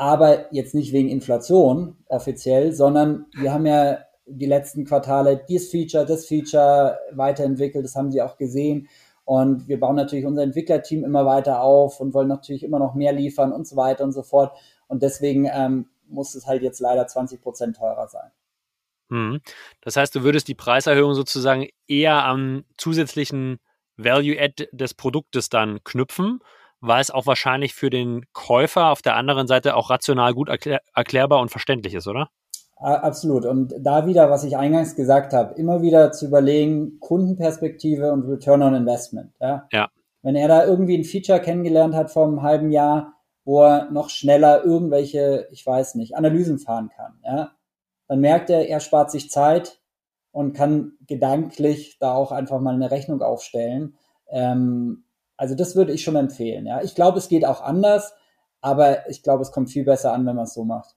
aber 0.00 0.46
jetzt 0.50 0.74
nicht 0.74 0.94
wegen 0.94 1.10
Inflation 1.10 1.98
offiziell, 2.06 2.72
sondern 2.72 3.26
wir 3.38 3.52
haben 3.52 3.66
ja 3.66 3.98
die 4.24 4.46
letzten 4.46 4.86
Quartale 4.86 5.44
dieses 5.46 5.70
Feature, 5.70 6.06
das 6.06 6.24
Feature 6.24 6.98
weiterentwickelt, 7.12 7.84
das 7.84 7.96
haben 7.96 8.10
Sie 8.10 8.22
auch 8.22 8.38
gesehen. 8.38 8.88
Und 9.30 9.68
wir 9.68 9.78
bauen 9.78 9.94
natürlich 9.94 10.26
unser 10.26 10.42
Entwicklerteam 10.42 11.04
immer 11.04 11.24
weiter 11.24 11.62
auf 11.62 12.00
und 12.00 12.14
wollen 12.14 12.26
natürlich 12.26 12.64
immer 12.64 12.80
noch 12.80 12.96
mehr 12.96 13.12
liefern 13.12 13.52
und 13.52 13.64
so 13.64 13.76
weiter 13.76 14.02
und 14.02 14.10
so 14.10 14.24
fort. 14.24 14.58
Und 14.88 15.04
deswegen 15.04 15.48
ähm, 15.48 15.88
muss 16.08 16.34
es 16.34 16.48
halt 16.48 16.62
jetzt 16.62 16.80
leider 16.80 17.06
20 17.06 17.40
Prozent 17.40 17.76
teurer 17.76 18.08
sein. 18.08 18.32
Mhm. 19.08 19.40
Das 19.82 19.94
heißt, 19.94 20.16
du 20.16 20.24
würdest 20.24 20.48
die 20.48 20.56
Preiserhöhung 20.56 21.14
sozusagen 21.14 21.68
eher 21.86 22.24
am 22.24 22.64
zusätzlichen 22.76 23.60
Value-Add 23.96 24.68
des 24.72 24.94
Produktes 24.94 25.48
dann 25.48 25.78
knüpfen 25.84 26.40
weil 26.82 27.02
es 27.02 27.10
auch 27.10 27.26
wahrscheinlich 27.26 27.74
für 27.74 27.90
den 27.90 28.24
Käufer 28.32 28.86
auf 28.86 29.02
der 29.02 29.14
anderen 29.14 29.46
Seite 29.46 29.76
auch 29.76 29.90
rational 29.90 30.32
gut 30.32 30.48
erklär 30.48 30.80
erklärbar 30.94 31.40
und 31.40 31.50
verständlich 31.50 31.92
ist, 31.92 32.08
oder? 32.08 32.30
Absolut. 32.80 33.44
Und 33.44 33.74
da 33.78 34.06
wieder, 34.06 34.30
was 34.30 34.42
ich 34.42 34.56
eingangs 34.56 34.96
gesagt 34.96 35.34
habe, 35.34 35.54
immer 35.54 35.82
wieder 35.82 36.12
zu 36.12 36.26
überlegen, 36.26 36.98
Kundenperspektive 36.98 38.10
und 38.10 38.26
Return 38.26 38.62
on 38.62 38.74
Investment. 38.74 39.34
Ja. 39.38 39.68
ja. 39.70 39.90
Wenn 40.22 40.34
er 40.34 40.48
da 40.48 40.64
irgendwie 40.64 40.96
ein 40.96 41.04
Feature 41.04 41.40
kennengelernt 41.40 41.94
hat 41.94 42.10
vor 42.10 42.26
einem 42.26 42.42
halben 42.42 42.70
Jahr, 42.70 43.14
wo 43.44 43.62
er 43.62 43.90
noch 43.90 44.08
schneller 44.08 44.64
irgendwelche, 44.64 45.46
ich 45.50 45.64
weiß 45.64 45.94
nicht, 45.96 46.16
Analysen 46.16 46.58
fahren 46.58 46.90
kann, 46.94 47.20
ja, 47.24 47.52
dann 48.08 48.20
merkt 48.20 48.48
er, 48.48 48.66
er 48.68 48.80
spart 48.80 49.10
sich 49.10 49.30
Zeit 49.30 49.80
und 50.32 50.54
kann 50.54 50.92
gedanklich 51.06 51.98
da 51.98 52.14
auch 52.14 52.32
einfach 52.32 52.60
mal 52.60 52.74
eine 52.74 52.90
Rechnung 52.90 53.20
aufstellen. 53.20 53.96
Ähm, 54.28 55.04
also 55.36 55.54
das 55.54 55.76
würde 55.76 55.92
ich 55.92 56.02
schon 56.02 56.16
empfehlen. 56.16 56.66
Ja, 56.66 56.82
ich 56.82 56.94
glaube, 56.94 57.18
es 57.18 57.28
geht 57.28 57.44
auch 57.44 57.60
anders, 57.60 58.14
aber 58.62 59.08
ich 59.10 59.22
glaube, 59.22 59.42
es 59.42 59.52
kommt 59.52 59.70
viel 59.70 59.84
besser 59.84 60.12
an, 60.12 60.24
wenn 60.26 60.36
man 60.36 60.44
es 60.44 60.54
so 60.54 60.64
macht. 60.64 60.96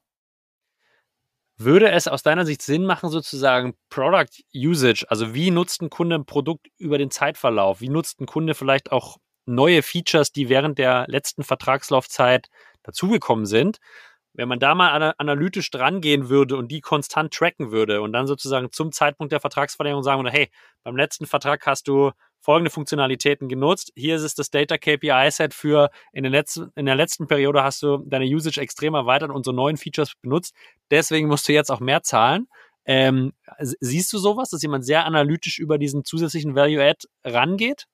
Würde 1.58 1.91
es 1.91 2.08
aus 2.08 2.24
deiner 2.24 2.45
Sicht 2.45 2.62
Sinn 2.64 2.86
machen, 2.86 3.10
sozusagen 3.10 3.76
Product 3.89 4.30
Usage, 4.56 5.06
also 5.10 5.34
wie 5.36 5.51
nutzt 5.51 5.82
ein 5.82 5.89
Kunde 5.91 6.16
ein 6.16 6.26
Produkt 6.26 6.68
über 6.78 6.97
den 6.97 7.12
Zeitverlauf? 7.12 7.80
Wie 7.80 7.89
nutzt 7.89 8.20
ein 8.20 8.26
Kunde 8.26 8.56
vielleicht 8.56 8.91
auch 8.91 9.18
neue 9.45 9.84
Features, 9.84 10.32
die 10.32 10.49
während 10.49 10.80
der 10.80 11.06
letzten 11.08 11.43
Vertragslaufzeit 11.43 12.47
dazugekommen 12.82 13.45
sind? 13.45 13.78
Wenn 14.34 14.47
man 14.47 14.60
da 14.60 14.74
mal 14.74 15.14
analytisch 15.20 15.70
drangehen 15.70 16.28
würde 16.28 16.58
und 16.58 16.70
die 16.70 16.82
konstant 16.82 17.32
tracken 17.34 17.72
würde 17.72 18.01
und 18.01 18.14
dann 18.14 18.26
sozusagen 18.26 18.72
zum 18.72 18.91
Zeitpunkt 18.91 19.32
der 19.32 19.39
Vertragsverlängerung 19.39 20.04
sagen 20.04 20.24
würde, 20.24 20.36
hey, 20.36 20.49
beim 20.84 20.97
letzten 20.97 21.28
Vertrag 21.28 21.68
hast 21.68 21.88
du 21.88 22.12
folgende 22.44 22.70
Funktionalitäten 22.70 23.48
genutzt. 23.48 23.94
Hier 23.96 24.18
ist 24.18 24.24
es 24.24 24.36
das 24.36 24.50
Data 24.50 24.78
KPI 24.78 25.30
Set 25.32 25.54
für 25.54 25.89
in, 26.12 26.24
den 26.24 26.34
letzten, 26.34 26.72
in 26.76 26.86
der 26.86 26.96
letzten 26.96 27.26
Periode 27.26 27.64
hast 27.64 27.82
du 27.82 28.00
deine 28.06 28.26
Usage 28.26 28.60
extrem 28.60 28.96
erweitert 28.96 29.32
und 29.32 29.46
so 29.46 29.54
neuen 29.54 29.78
Features 29.78 30.14
benutzt. 30.22 30.54
Deswegen 30.91 31.30
musst 31.30 31.48
du 31.48 31.54
jetzt 31.54 31.72
auch 31.72 31.80
mehr 31.80 32.04
zahlen. 32.04 32.48
Ähm, 32.86 33.32
siehst 33.60 34.12
du 34.12 34.18
sowas, 34.18 34.50
dass 34.50 34.62
jemand 34.62 34.86
sehr 34.86 35.06
analytisch 35.06 35.58
über 35.58 35.78
diesen 35.78 36.04
zusätzlichen 36.04 36.54
Value 36.54 36.84
Add 36.84 37.08
rangeht? 37.24 37.88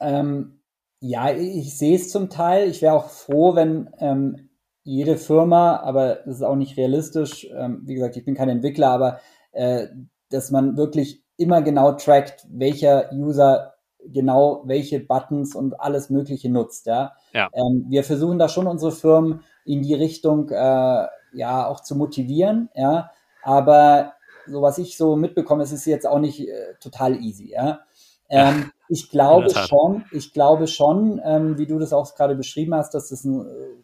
Ähm, 0.00 0.60
ja, 0.98 1.32
ich 1.32 1.78
sehe 1.78 1.94
es 1.94 2.10
zum 2.10 2.30
Teil. 2.30 2.68
Ich 2.68 2.82
wäre 2.82 2.94
auch 2.94 3.10
froh, 3.10 3.54
wenn 3.54 3.90
ähm, 4.00 4.50
jede 4.82 5.16
Firma, 5.16 5.76
aber 5.76 6.16
das 6.26 6.36
ist 6.36 6.42
auch 6.42 6.56
nicht 6.56 6.76
realistisch. 6.76 7.46
Ähm, 7.56 7.82
wie 7.84 7.94
gesagt, 7.94 8.16
ich 8.16 8.24
bin 8.24 8.34
kein 8.34 8.48
Entwickler, 8.48 8.90
aber 8.90 9.20
äh, 9.52 9.86
dass 10.30 10.50
man 10.50 10.76
wirklich 10.76 11.21
immer 11.36 11.62
genau 11.62 11.92
trackt, 11.92 12.46
welcher 12.50 13.12
User 13.12 13.74
genau 14.04 14.62
welche 14.66 15.00
Buttons 15.00 15.54
und 15.54 15.80
alles 15.80 16.10
Mögliche 16.10 16.50
nutzt. 16.50 16.86
Ja, 16.86 17.12
ja. 17.32 17.48
Ähm, 17.54 17.86
wir 17.88 18.04
versuchen 18.04 18.38
da 18.38 18.48
schon 18.48 18.66
unsere 18.66 18.92
Firmen 18.92 19.42
in 19.64 19.82
die 19.82 19.94
Richtung 19.94 20.48
äh, 20.50 21.06
ja 21.32 21.66
auch 21.66 21.80
zu 21.80 21.96
motivieren. 21.96 22.68
Ja, 22.74 23.10
aber 23.42 24.14
so 24.46 24.62
was 24.62 24.78
ich 24.78 24.96
so 24.96 25.16
mitbekomme, 25.16 25.62
es 25.62 25.72
ist 25.72 25.86
jetzt 25.86 26.06
auch 26.06 26.18
nicht 26.18 26.40
äh, 26.40 26.74
total 26.80 27.16
easy. 27.16 27.52
Ja. 27.52 27.80
Ähm, 28.28 28.72
ich 28.88 29.10
glaube 29.10 29.50
schon, 29.50 30.04
ich 30.10 30.32
glaube 30.32 30.66
schon, 30.66 31.20
ähm, 31.24 31.58
wie 31.58 31.66
du 31.66 31.78
das 31.78 31.92
auch 31.92 32.14
gerade 32.14 32.34
beschrieben 32.34 32.74
hast, 32.74 32.94
dass 32.94 33.10
das 33.10 33.24
ein, 33.24 33.46
äh, 33.46 33.82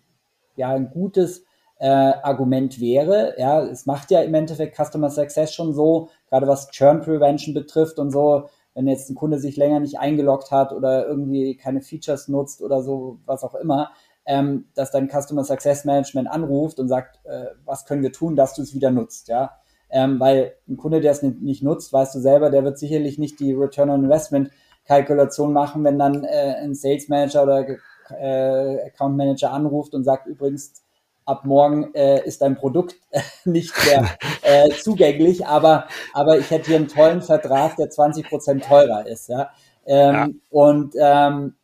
ja, 0.57 0.71
ein 0.71 0.91
gutes 0.91 1.45
äh, 1.79 1.87
Argument 1.87 2.81
wäre. 2.81 3.35
Ja, 3.39 3.63
es 3.63 3.87
macht 3.87 4.11
ja 4.11 4.21
im 4.23 4.35
Endeffekt 4.35 4.77
Customer 4.77 5.11
Success 5.11 5.55
schon 5.55 5.75
so, 5.75 6.09
gerade 6.29 6.47
was 6.47 6.71
Churn 6.71 7.01
Prevention 7.01 7.55
betrifft 7.55 7.99
und 7.99 8.11
so, 8.11 8.49
wenn 8.75 8.87
jetzt 8.87 9.11
ein 9.11 9.15
Kunde 9.15 9.39
sich 9.39 9.57
länger 9.57 9.81
nicht 9.81 9.99
eingeloggt 9.99 10.51
hat 10.51 10.73
oder 10.73 11.07
irgendwie 11.07 11.57
keine 11.57 11.81
Features 11.81 12.29
nutzt 12.29 12.63
oder 12.63 12.83
so, 12.83 13.19
was 13.27 13.43
auch 13.43 13.55
immer, 13.55 13.91
ähm, 14.25 14.67
dass 14.75 14.91
dann 14.91 15.09
Customer 15.09 15.43
Success 15.43 15.85
Management 15.85 16.31
anruft 16.31 16.79
und 16.79 16.89
sagt, 16.89 17.19
äh, 17.25 17.47
was 17.65 17.87
können 17.87 18.03
wir 18.03 18.13
tun, 18.13 18.37
dass 18.37 18.55
du 18.55 18.63
es 18.63 18.75
wieder 18.75 18.91
nutzt, 18.91 19.29
ja. 19.29 19.53
Ähm, 19.91 20.21
weil 20.21 20.53
ein 20.69 20.77
Kunde, 20.77 21.01
der 21.01 21.13
es 21.13 21.23
nicht, 21.23 21.41
nicht, 21.41 21.63
nutzt, 21.63 21.93
weißt 21.95 22.15
du 22.15 22.21
selber, 22.21 22.51
der 22.51 22.63
wird 22.63 22.79
sicherlich 22.79 23.19
nicht 23.19 23.41
die 23.41 23.55
Return 23.55 23.89
on 23.89 24.05
Investment 24.05 24.51
Kalkulation 24.85 25.53
machen, 25.53 25.83
wenn 25.83 25.99
dann 25.99 26.25
äh, 26.25 26.57
ein 26.63 26.75
Sales 26.75 27.09
Manager 27.09 27.43
oder 27.45 27.67
äh, 28.11 28.87
Account 28.87 29.17
Manager 29.17 29.51
anruft 29.51 29.95
und 29.95 30.05
sagt 30.05 30.27
übrigens, 30.27 30.85
ab 31.29 31.45
morgen 31.45 31.95
äh, 31.95 32.25
ist 32.25 32.41
dein 32.41 32.57
Produkt 32.57 32.97
nicht 33.45 33.75
mehr 33.87 34.09
äh, 34.43 34.71
zugänglich, 34.71 35.47
aber, 35.47 35.87
aber 36.15 36.39
ich 36.39 36.51
hätte 36.51 36.69
hier 36.69 36.77
einen 36.77 36.89
tollen 36.89 37.21
Vertrag, 37.21 37.77
der 37.77 37.91
20 37.91 38.29
Prozent 38.29 38.65
teurer 38.65 39.07
ist. 39.07 39.29
Ja? 39.29 39.51
Ähm, 39.85 40.15
ja. 40.15 40.29
Und 40.51 40.95
ähm, 40.99 41.55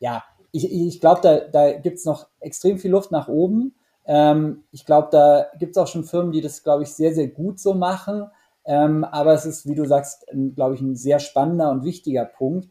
ja, 0.00 0.24
ich, 0.50 0.72
ich 0.72 1.00
glaube, 1.00 1.20
da, 1.22 1.40
da 1.40 1.72
gibt 1.78 2.04
noch 2.06 2.26
extrem 2.40 2.78
viel 2.78 2.90
Luft 2.90 3.12
nach 3.12 3.28
oben. 3.28 3.74
Ähm, 4.06 4.64
ich 4.72 4.86
glaube, 4.86 5.08
da 5.12 5.46
gibt 5.58 5.76
es 5.76 5.82
auch 5.82 5.86
schon 5.86 6.04
Firmen, 6.04 6.32
die 6.32 6.40
das, 6.40 6.62
glaube 6.62 6.82
ich, 6.82 6.90
sehr, 6.90 7.14
sehr 7.14 7.28
gut 7.28 7.60
so 7.60 7.74
machen. 7.74 8.26
Ähm, 8.64 9.04
aber 9.04 9.34
es 9.34 9.44
ist, 9.44 9.66
wie 9.68 9.74
du 9.74 9.84
sagst, 9.84 10.26
glaube 10.54 10.74
ich, 10.74 10.80
ein 10.80 10.96
sehr 10.96 11.18
spannender 11.18 11.70
und 11.70 11.84
wichtiger 11.84 12.24
Punkt. 12.24 12.68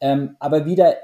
Ähm, 0.00 0.36
aber 0.40 0.66
wieder 0.66 0.94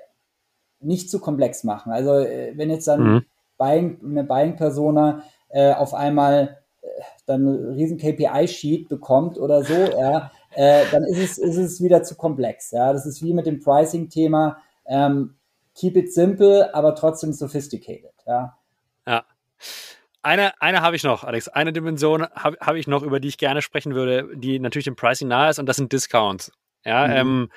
nicht 0.80 1.10
zu 1.10 1.20
komplex 1.20 1.62
machen. 1.62 1.92
Also 1.92 2.14
äh, 2.14 2.52
wenn 2.56 2.70
jetzt 2.70 2.88
dann 2.88 3.02
mhm. 3.02 3.24
Buying, 3.60 4.00
eine 4.02 4.24
Buying-Persona 4.24 5.22
äh, 5.50 5.74
auf 5.74 5.94
einmal 5.94 6.58
äh, 6.80 6.86
dann 7.26 7.46
ein 7.46 7.74
riesen 7.74 7.98
KPI-Sheet 7.98 8.88
bekommt 8.88 9.38
oder 9.38 9.62
so, 9.62 9.74
ja, 9.74 10.32
äh, 10.54 10.84
dann 10.90 11.04
ist 11.04 11.18
es, 11.18 11.38
ist 11.38 11.56
es 11.56 11.82
wieder 11.82 12.02
zu 12.02 12.16
komplex. 12.16 12.70
Ja. 12.70 12.92
Das 12.92 13.06
ist 13.06 13.22
wie 13.22 13.34
mit 13.34 13.46
dem 13.46 13.60
Pricing-Thema. 13.60 14.58
Ähm, 14.86 15.36
keep 15.74 15.96
it 15.96 16.12
simple, 16.12 16.74
aber 16.74 16.94
trotzdem 16.94 17.32
sophisticated. 17.32 18.14
Ja. 18.26 18.56
ja. 19.06 19.24
Eine, 20.22 20.60
eine 20.60 20.82
habe 20.82 20.96
ich 20.96 21.04
noch, 21.04 21.24
Alex. 21.24 21.48
Eine 21.48 21.72
Dimension 21.72 22.26
habe 22.34 22.58
hab 22.60 22.74
ich 22.74 22.86
noch, 22.86 23.02
über 23.02 23.20
die 23.20 23.28
ich 23.28 23.38
gerne 23.38 23.62
sprechen 23.62 23.94
würde, 23.94 24.36
die 24.36 24.58
natürlich 24.58 24.84
dem 24.84 24.96
Pricing 24.96 25.28
nahe 25.28 25.50
ist, 25.50 25.58
und 25.58 25.66
das 25.66 25.76
sind 25.76 25.92
Discounts. 25.92 26.52
Ja, 26.84 27.06
mhm. 27.06 27.14
ähm, 27.14 27.50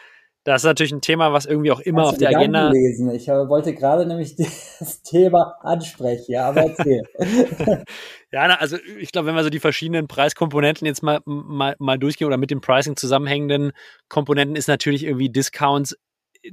das 0.43 0.61
ist 0.61 0.65
natürlich 0.65 0.91
ein 0.91 1.01
Thema, 1.01 1.31
was 1.31 1.45
irgendwie 1.45 1.71
auch 1.71 1.79
immer 1.79 2.03
auf 2.03 2.17
der 2.17 2.29
Gedanken 2.29 2.55
Agenda. 2.55 2.71
Lesen. 2.71 3.11
Ich 3.11 3.27
wollte 3.27 3.73
gerade 3.73 4.05
nämlich 4.05 4.35
das 4.79 5.01
Thema 5.01 5.55
ansprechen, 5.61 6.33
ja, 6.33 6.49
aber 6.49 6.63
erzähl. 6.63 7.03
ja, 8.31 8.47
na, 8.47 8.55
also 8.55 8.77
ich 8.99 9.11
glaube, 9.11 9.27
wenn 9.27 9.35
wir 9.35 9.43
so 9.43 9.49
die 9.49 9.59
verschiedenen 9.59 10.07
Preiskomponenten 10.07 10.85
jetzt 10.85 11.01
mal, 11.01 11.21
mal, 11.25 11.75
mal 11.79 11.97
durchgehen 11.97 12.27
oder 12.27 12.37
mit 12.37 12.51
dem 12.51 12.59
Pricing 12.59 12.97
zusammenhängenden 12.97 13.71
Komponenten, 14.09 14.57
ist 14.57 14.67
natürlich 14.67 15.05
irgendwie 15.05 15.29
Discounts 15.29 15.95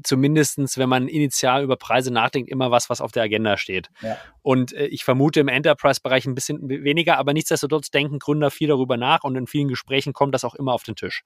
zumindestens, 0.04 0.78
wenn 0.78 0.88
man 0.88 1.08
initial 1.08 1.64
über 1.64 1.76
Preise 1.76 2.12
nachdenkt, 2.12 2.50
immer 2.50 2.70
was, 2.70 2.90
was 2.90 3.00
auf 3.00 3.12
der 3.12 3.24
Agenda 3.24 3.56
steht. 3.56 3.88
Ja. 4.02 4.16
Und 4.42 4.72
äh, 4.72 4.86
ich 4.86 5.04
vermute 5.04 5.40
im 5.40 5.48
Enterprise-Bereich 5.48 6.26
ein 6.26 6.34
bisschen 6.34 6.68
weniger, 6.68 7.18
aber 7.18 7.32
nichtsdestotrotz 7.32 7.90
denken 7.90 8.18
Gründer 8.18 8.50
viel 8.50 8.68
darüber 8.68 8.96
nach 8.96 9.24
und 9.24 9.36
in 9.36 9.46
vielen 9.46 9.68
Gesprächen 9.68 10.12
kommt 10.12 10.34
das 10.34 10.44
auch 10.44 10.54
immer 10.54 10.72
auf 10.72 10.84
den 10.84 10.94
Tisch. 10.94 11.24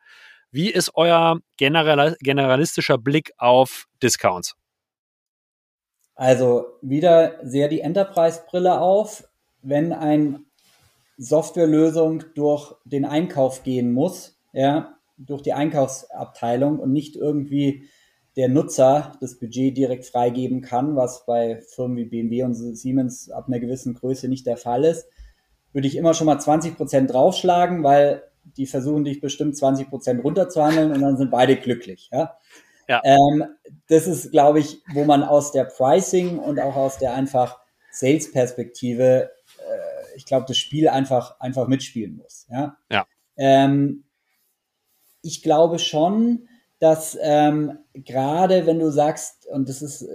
Wie 0.55 0.71
ist 0.71 0.93
euer 0.95 1.41
general, 1.57 2.17
generalistischer 2.21 2.97
Blick 2.97 3.33
auf 3.39 3.87
Discounts? 4.01 4.55
Also 6.15 6.67
wieder 6.81 7.41
sehr 7.43 7.67
die 7.67 7.81
Enterprise-Brille 7.81 8.81
auf. 8.81 9.29
Wenn 9.63 9.93
eine 9.93 10.45
Softwarelösung 11.17 12.23
durch 12.37 12.73
den 12.85 13.05
Einkauf 13.05 13.65
gehen 13.65 13.91
muss, 13.91 14.39
ja, 14.53 14.95
durch 15.17 15.43
die 15.43 15.55
Einkaufsabteilung 15.55 16.79
und 16.79 16.93
nicht 16.93 17.17
irgendwie 17.17 17.89
der 18.37 18.49
Nutzer 18.49 19.19
das 19.21 19.41
Budget 19.41 19.77
direkt 19.77 20.05
freigeben 20.05 20.61
kann, 20.61 20.95
was 20.95 21.27
bei 21.27 21.63
Firmen 21.75 21.97
wie 21.97 22.05
BMW 22.05 22.45
und 22.45 22.55
Siemens 22.55 23.29
ab 23.29 23.49
einer 23.49 23.59
gewissen 23.59 23.95
Größe 23.95 24.29
nicht 24.29 24.47
der 24.47 24.57
Fall 24.57 24.85
ist, 24.85 25.09
würde 25.73 25.89
ich 25.89 25.97
immer 25.97 26.15
schon 26.15 26.27
mal 26.27 26.39
20 26.39 26.77
Prozent 26.77 27.13
draufschlagen, 27.13 27.83
weil 27.83 28.23
die 28.45 28.67
versuchen 28.67 29.05
dich 29.05 29.21
bestimmt 29.21 29.57
20 29.57 29.89
Prozent 29.89 30.23
runterzuhandeln 30.23 30.93
und 30.93 31.01
dann 31.01 31.17
sind 31.17 31.31
beide 31.31 31.57
glücklich. 31.57 32.11
Ja? 32.13 32.37
Ja. 32.89 33.01
Ähm, 33.05 33.45
das 33.89 34.07
ist, 34.07 34.31
glaube 34.31 34.61
ich, 34.61 34.83
wo 34.93 35.05
man 35.05 35.23
aus 35.23 35.53
der 35.53 35.65
Pricing 35.65 36.39
und 36.39 36.61
auch 36.61 36.77
aus 36.77 36.99
der 36.99 37.15
einfach 37.15 37.59
Sales-Perspektive, 37.91 39.31
äh, 39.59 40.17
ich 40.17 40.27
glaube, 40.27 40.47
das 40.47 40.59
Spiel 40.59 40.89
einfach, 40.89 41.41
einfach 41.41 41.69
mitspielen 41.69 42.17
muss. 42.17 42.47
Ja. 42.51 42.77
ja. 42.91 43.07
Ähm, 43.37 44.05
ich 45.23 45.43
glaube 45.43 45.79
schon, 45.79 46.49
dass 46.79 47.17
ähm, 47.21 47.79
gerade 47.95 48.67
wenn 48.67 48.79
du 48.79 48.91
sagst, 48.91 49.47
und 49.47 49.69
das 49.69 49.81
ist 49.81 50.03
äh, 50.03 50.09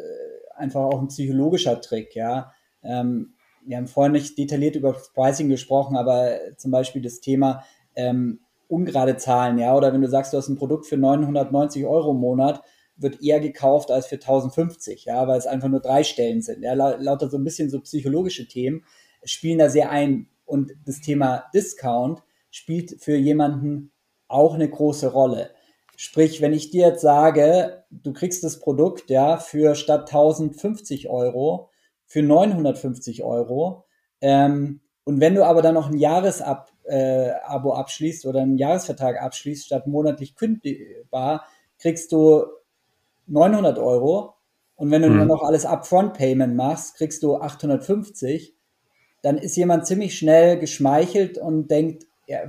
einfach 0.55 0.81
auch 0.81 1.01
ein 1.01 1.07
psychologischer 1.07 1.81
Trick, 1.81 2.15
ja, 2.15 2.53
ähm, 2.83 3.33
wir 3.65 3.77
haben 3.77 3.87
vorhin 3.87 4.13
nicht 4.13 4.37
detailliert 4.37 4.75
über 4.75 4.93
Pricing 5.13 5.49
gesprochen, 5.49 5.95
aber 5.95 6.39
zum 6.57 6.71
Beispiel 6.71 7.01
das 7.01 7.19
Thema, 7.19 7.63
ähm, 7.99 8.39
ungerade 8.67 9.17
Zahlen, 9.17 9.57
ja, 9.57 9.75
oder 9.75 9.91
wenn 9.93 10.01
du 10.01 10.07
sagst, 10.07 10.31
du 10.31 10.37
hast 10.37 10.47
ein 10.47 10.57
Produkt 10.57 10.85
für 10.85 10.97
990 10.97 11.85
Euro 11.85 12.11
im 12.11 12.17
Monat, 12.17 12.61
wird 12.95 13.21
eher 13.21 13.39
gekauft 13.39 13.91
als 13.91 14.07
für 14.07 14.15
1050, 14.15 15.05
ja, 15.05 15.27
weil 15.27 15.37
es 15.37 15.47
einfach 15.47 15.69
nur 15.69 15.81
drei 15.81 16.03
Stellen 16.03 16.41
sind. 16.41 16.63
Ja, 16.63 16.73
lauter 16.73 17.29
so 17.29 17.37
ein 17.37 17.43
bisschen 17.43 17.69
so 17.69 17.79
psychologische 17.81 18.47
Themen 18.47 18.83
spielen 19.23 19.59
da 19.59 19.69
sehr 19.69 19.89
ein. 19.89 20.27
Und 20.45 20.71
das 20.85 20.99
Thema 20.99 21.45
Discount 21.53 22.21
spielt 22.51 23.01
für 23.01 23.15
jemanden 23.15 23.91
auch 24.27 24.53
eine 24.53 24.69
große 24.69 25.11
Rolle. 25.11 25.51
Sprich, 25.95 26.41
wenn 26.41 26.53
ich 26.53 26.71
dir 26.71 26.87
jetzt 26.87 27.01
sage, 27.01 27.83
du 27.89 28.13
kriegst 28.13 28.43
das 28.43 28.59
Produkt 28.59 29.09
ja 29.09 29.37
für 29.37 29.75
statt 29.75 30.01
1050 30.01 31.09
Euro 31.09 31.69
für 32.05 32.23
950 32.23 33.23
Euro, 33.23 33.85
ähm, 34.21 34.81
und 35.09 35.21
wenn 35.21 35.33
du 35.33 35.43
aber 35.43 35.63
dann 35.63 35.73
noch 35.73 35.89
ein 35.89 35.97
Jahresab 35.97 36.71
äh, 36.89 37.31
Abo 37.45 37.73
abschließt 37.73 38.25
oder 38.25 38.41
einen 38.41 38.57
Jahresvertrag 38.57 39.21
abschließt, 39.21 39.65
statt 39.65 39.87
monatlich 39.87 40.35
kündbar, 40.35 41.45
kriegst 41.77 42.11
du 42.11 42.45
900 43.27 43.77
Euro. 43.77 44.35
Und 44.75 44.91
wenn 44.91 45.01
du 45.01 45.09
dann 45.09 45.27
noch 45.27 45.43
alles 45.43 45.65
Upfront-Payment 45.65 46.55
machst, 46.55 46.95
kriegst 46.95 47.21
du 47.23 47.35
850. 47.35 48.55
Dann 49.21 49.37
ist 49.37 49.57
jemand 49.57 49.85
ziemlich 49.85 50.17
schnell 50.17 50.57
geschmeichelt 50.57 51.37
und 51.37 51.69
denkt, 51.69 52.05
ja, 52.27 52.39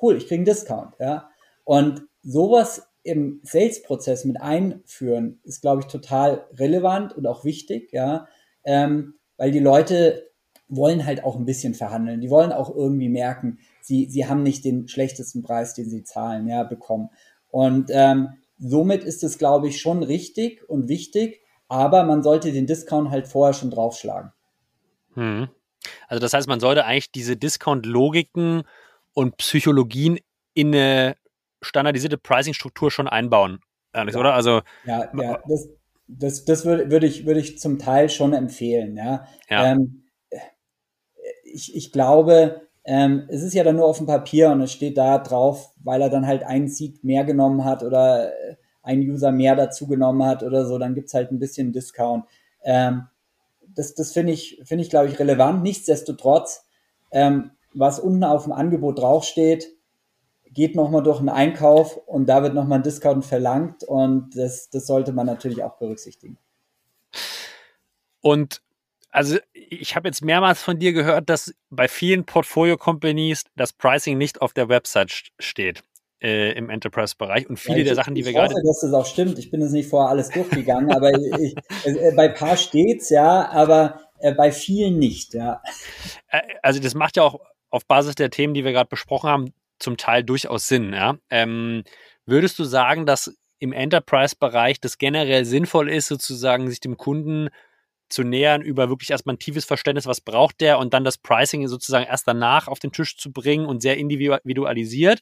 cool, 0.00 0.16
ich 0.16 0.28
kriege 0.28 0.36
einen 0.36 0.44
Discount. 0.44 0.94
Ja? 1.00 1.28
Und 1.64 2.06
sowas 2.22 2.88
im 3.02 3.40
Sales-Prozess 3.44 4.24
mit 4.24 4.40
einführen, 4.40 5.40
ist, 5.44 5.60
glaube 5.60 5.82
ich, 5.82 5.86
total 5.86 6.46
relevant 6.58 7.16
und 7.16 7.26
auch 7.26 7.44
wichtig, 7.44 7.92
ja, 7.92 8.26
ähm, 8.64 9.14
weil 9.36 9.52
die 9.52 9.60
Leute 9.60 10.28
wollen 10.68 11.06
halt 11.06 11.24
auch 11.24 11.36
ein 11.36 11.44
bisschen 11.44 11.74
verhandeln. 11.74 12.20
Die 12.20 12.30
wollen 12.30 12.52
auch 12.52 12.74
irgendwie 12.74 13.08
merken, 13.08 13.58
sie, 13.80 14.06
sie 14.06 14.26
haben 14.26 14.42
nicht 14.42 14.64
den 14.64 14.88
schlechtesten 14.88 15.42
Preis, 15.42 15.74
den 15.74 15.88
sie 15.88 16.02
zahlen, 16.02 16.48
ja, 16.48 16.64
bekommen. 16.64 17.10
Und 17.50 17.90
ähm, 17.90 18.30
somit 18.58 19.04
ist 19.04 19.22
es, 19.22 19.38
glaube 19.38 19.68
ich, 19.68 19.80
schon 19.80 20.02
richtig 20.02 20.68
und 20.68 20.88
wichtig, 20.88 21.40
aber 21.68 22.04
man 22.04 22.22
sollte 22.22 22.52
den 22.52 22.66
Discount 22.66 23.10
halt 23.10 23.28
vorher 23.28 23.54
schon 23.54 23.70
draufschlagen. 23.70 24.32
Hm. 25.14 25.48
Also 26.08 26.20
das 26.20 26.32
heißt, 26.32 26.48
man 26.48 26.60
sollte 26.60 26.84
eigentlich 26.84 27.12
diese 27.12 27.36
Discount-Logiken 27.36 28.62
und 29.14 29.36
Psychologien 29.36 30.18
in 30.54 30.68
eine 30.68 31.16
standardisierte 31.62 32.18
Pricing-Struktur 32.18 32.90
schon 32.90 33.08
einbauen, 33.08 33.60
ehrlich, 33.92 34.14
ja. 34.14 34.20
oder? 34.20 34.34
Also 34.34 34.62
ja, 34.84 35.10
ja 35.16 35.42
das, 35.48 35.68
das, 36.08 36.44
das 36.44 36.64
würde 36.64 36.90
würd 36.90 37.04
ich, 37.04 37.26
würd 37.26 37.38
ich 37.38 37.58
zum 37.58 37.78
Teil 37.78 38.08
schon 38.08 38.32
empfehlen. 38.32 38.96
Ja. 38.96 39.26
ja. 39.48 39.72
Ähm, 39.72 40.05
ich, 41.56 41.74
ich 41.74 41.90
glaube, 41.90 42.60
ähm, 42.84 43.24
es 43.28 43.42
ist 43.42 43.54
ja 43.54 43.64
dann 43.64 43.76
nur 43.76 43.86
auf 43.86 43.96
dem 43.96 44.06
Papier 44.06 44.50
und 44.50 44.60
es 44.60 44.72
steht 44.72 44.98
da 44.98 45.18
drauf, 45.18 45.72
weil 45.82 46.02
er 46.02 46.10
dann 46.10 46.26
halt 46.26 46.44
einen 46.44 46.68
Seed 46.68 47.02
mehr 47.02 47.24
genommen 47.24 47.64
hat 47.64 47.82
oder 47.82 48.28
äh, 48.28 48.56
ein 48.82 49.00
User 49.00 49.32
mehr 49.32 49.56
dazu 49.56 49.86
genommen 49.86 50.24
hat 50.24 50.42
oder 50.42 50.66
so, 50.66 50.78
dann 50.78 50.94
gibt 50.94 51.08
es 51.08 51.14
halt 51.14 51.32
ein 51.32 51.38
bisschen 51.38 51.72
Discount. 51.72 52.26
Ähm, 52.62 53.06
das 53.74 53.94
das 53.94 54.12
finde 54.12 54.32
ich, 54.32 54.60
finde 54.64 54.82
ich, 54.84 54.90
glaube 54.90 55.08
ich, 55.08 55.18
relevant. 55.18 55.62
Nichtsdestotrotz, 55.62 56.66
ähm, 57.10 57.52
was 57.74 57.98
unten 57.98 58.22
auf 58.22 58.44
dem 58.44 58.52
Angebot 58.52 59.00
draufsteht, 59.00 59.72
geht 60.52 60.76
nochmal 60.76 61.02
durch 61.02 61.18
einen 61.18 61.28
Einkauf 61.28 61.96
und 62.06 62.26
da 62.28 62.42
wird 62.42 62.54
nochmal 62.54 62.80
ein 62.80 62.84
Discount 62.84 63.24
verlangt 63.24 63.82
und 63.82 64.36
das, 64.36 64.68
das 64.70 64.86
sollte 64.86 65.12
man 65.12 65.26
natürlich 65.26 65.62
auch 65.64 65.78
berücksichtigen. 65.78 66.38
Und 68.20 68.60
also 69.16 69.38
ich 69.54 69.96
habe 69.96 70.08
jetzt 70.08 70.22
mehrmals 70.22 70.62
von 70.62 70.78
dir 70.78 70.92
gehört, 70.92 71.30
dass 71.30 71.54
bei 71.70 71.88
vielen 71.88 72.26
Portfolio-Companies 72.26 73.44
das 73.56 73.72
Pricing 73.72 74.18
nicht 74.18 74.42
auf 74.42 74.52
der 74.52 74.68
Website 74.68 75.10
steht 75.38 75.82
äh, 76.22 76.52
im 76.52 76.68
Enterprise-Bereich 76.68 77.48
und 77.48 77.56
viele 77.58 77.78
ja, 77.78 77.82
ich, 77.82 77.88
der 77.88 77.94
Sachen, 77.94 78.14
die 78.14 78.26
wir 78.26 78.34
gerade. 78.34 78.48
Ich 78.48 78.56
hoffe, 78.56 78.66
dass 78.66 78.80
das 78.82 78.92
auch 78.92 79.06
stimmt. 79.06 79.38
Ich 79.38 79.50
bin 79.50 79.62
jetzt 79.62 79.72
nicht 79.72 79.88
vorher 79.88 80.10
alles 80.10 80.28
durchgegangen, 80.28 80.92
aber 80.92 81.12
ich, 81.40 81.54
äh, 81.84 82.12
bei 82.14 82.28
paar 82.28 82.58
steht's 82.58 83.08
ja, 83.08 83.48
aber 83.48 84.02
äh, 84.18 84.34
bei 84.34 84.52
vielen 84.52 84.98
nicht, 84.98 85.32
ja. 85.32 85.62
Äh, 86.28 86.42
also 86.62 86.78
das 86.78 86.94
macht 86.94 87.16
ja 87.16 87.22
auch 87.22 87.40
auf 87.70 87.86
Basis 87.86 88.16
der 88.16 88.28
Themen, 88.28 88.52
die 88.52 88.64
wir 88.64 88.72
gerade 88.72 88.90
besprochen 88.90 89.30
haben, 89.30 89.54
zum 89.78 89.96
Teil 89.96 90.24
durchaus 90.24 90.68
Sinn. 90.68 90.92
Ja? 90.92 91.16
Ähm, 91.30 91.84
würdest 92.26 92.58
du 92.58 92.64
sagen, 92.64 93.06
dass 93.06 93.34
im 93.58 93.72
Enterprise-Bereich 93.72 94.78
das 94.78 94.98
generell 94.98 95.46
sinnvoll 95.46 95.88
ist, 95.88 96.08
sozusagen 96.08 96.68
sich 96.68 96.80
dem 96.80 96.98
Kunden 96.98 97.48
zu 98.08 98.22
nähern, 98.22 98.62
über 98.62 98.88
wirklich 98.88 99.10
erstmal 99.10 99.34
ein 99.34 99.38
tiefes 99.38 99.64
Verständnis, 99.64 100.06
was 100.06 100.20
braucht 100.20 100.60
der 100.60 100.78
und 100.78 100.94
dann 100.94 101.04
das 101.04 101.18
Pricing 101.18 101.66
sozusagen 101.68 102.06
erst 102.06 102.26
danach 102.28 102.68
auf 102.68 102.78
den 102.78 102.92
Tisch 102.92 103.16
zu 103.16 103.32
bringen 103.32 103.66
und 103.66 103.82
sehr 103.82 103.96
individualisiert? 103.96 105.20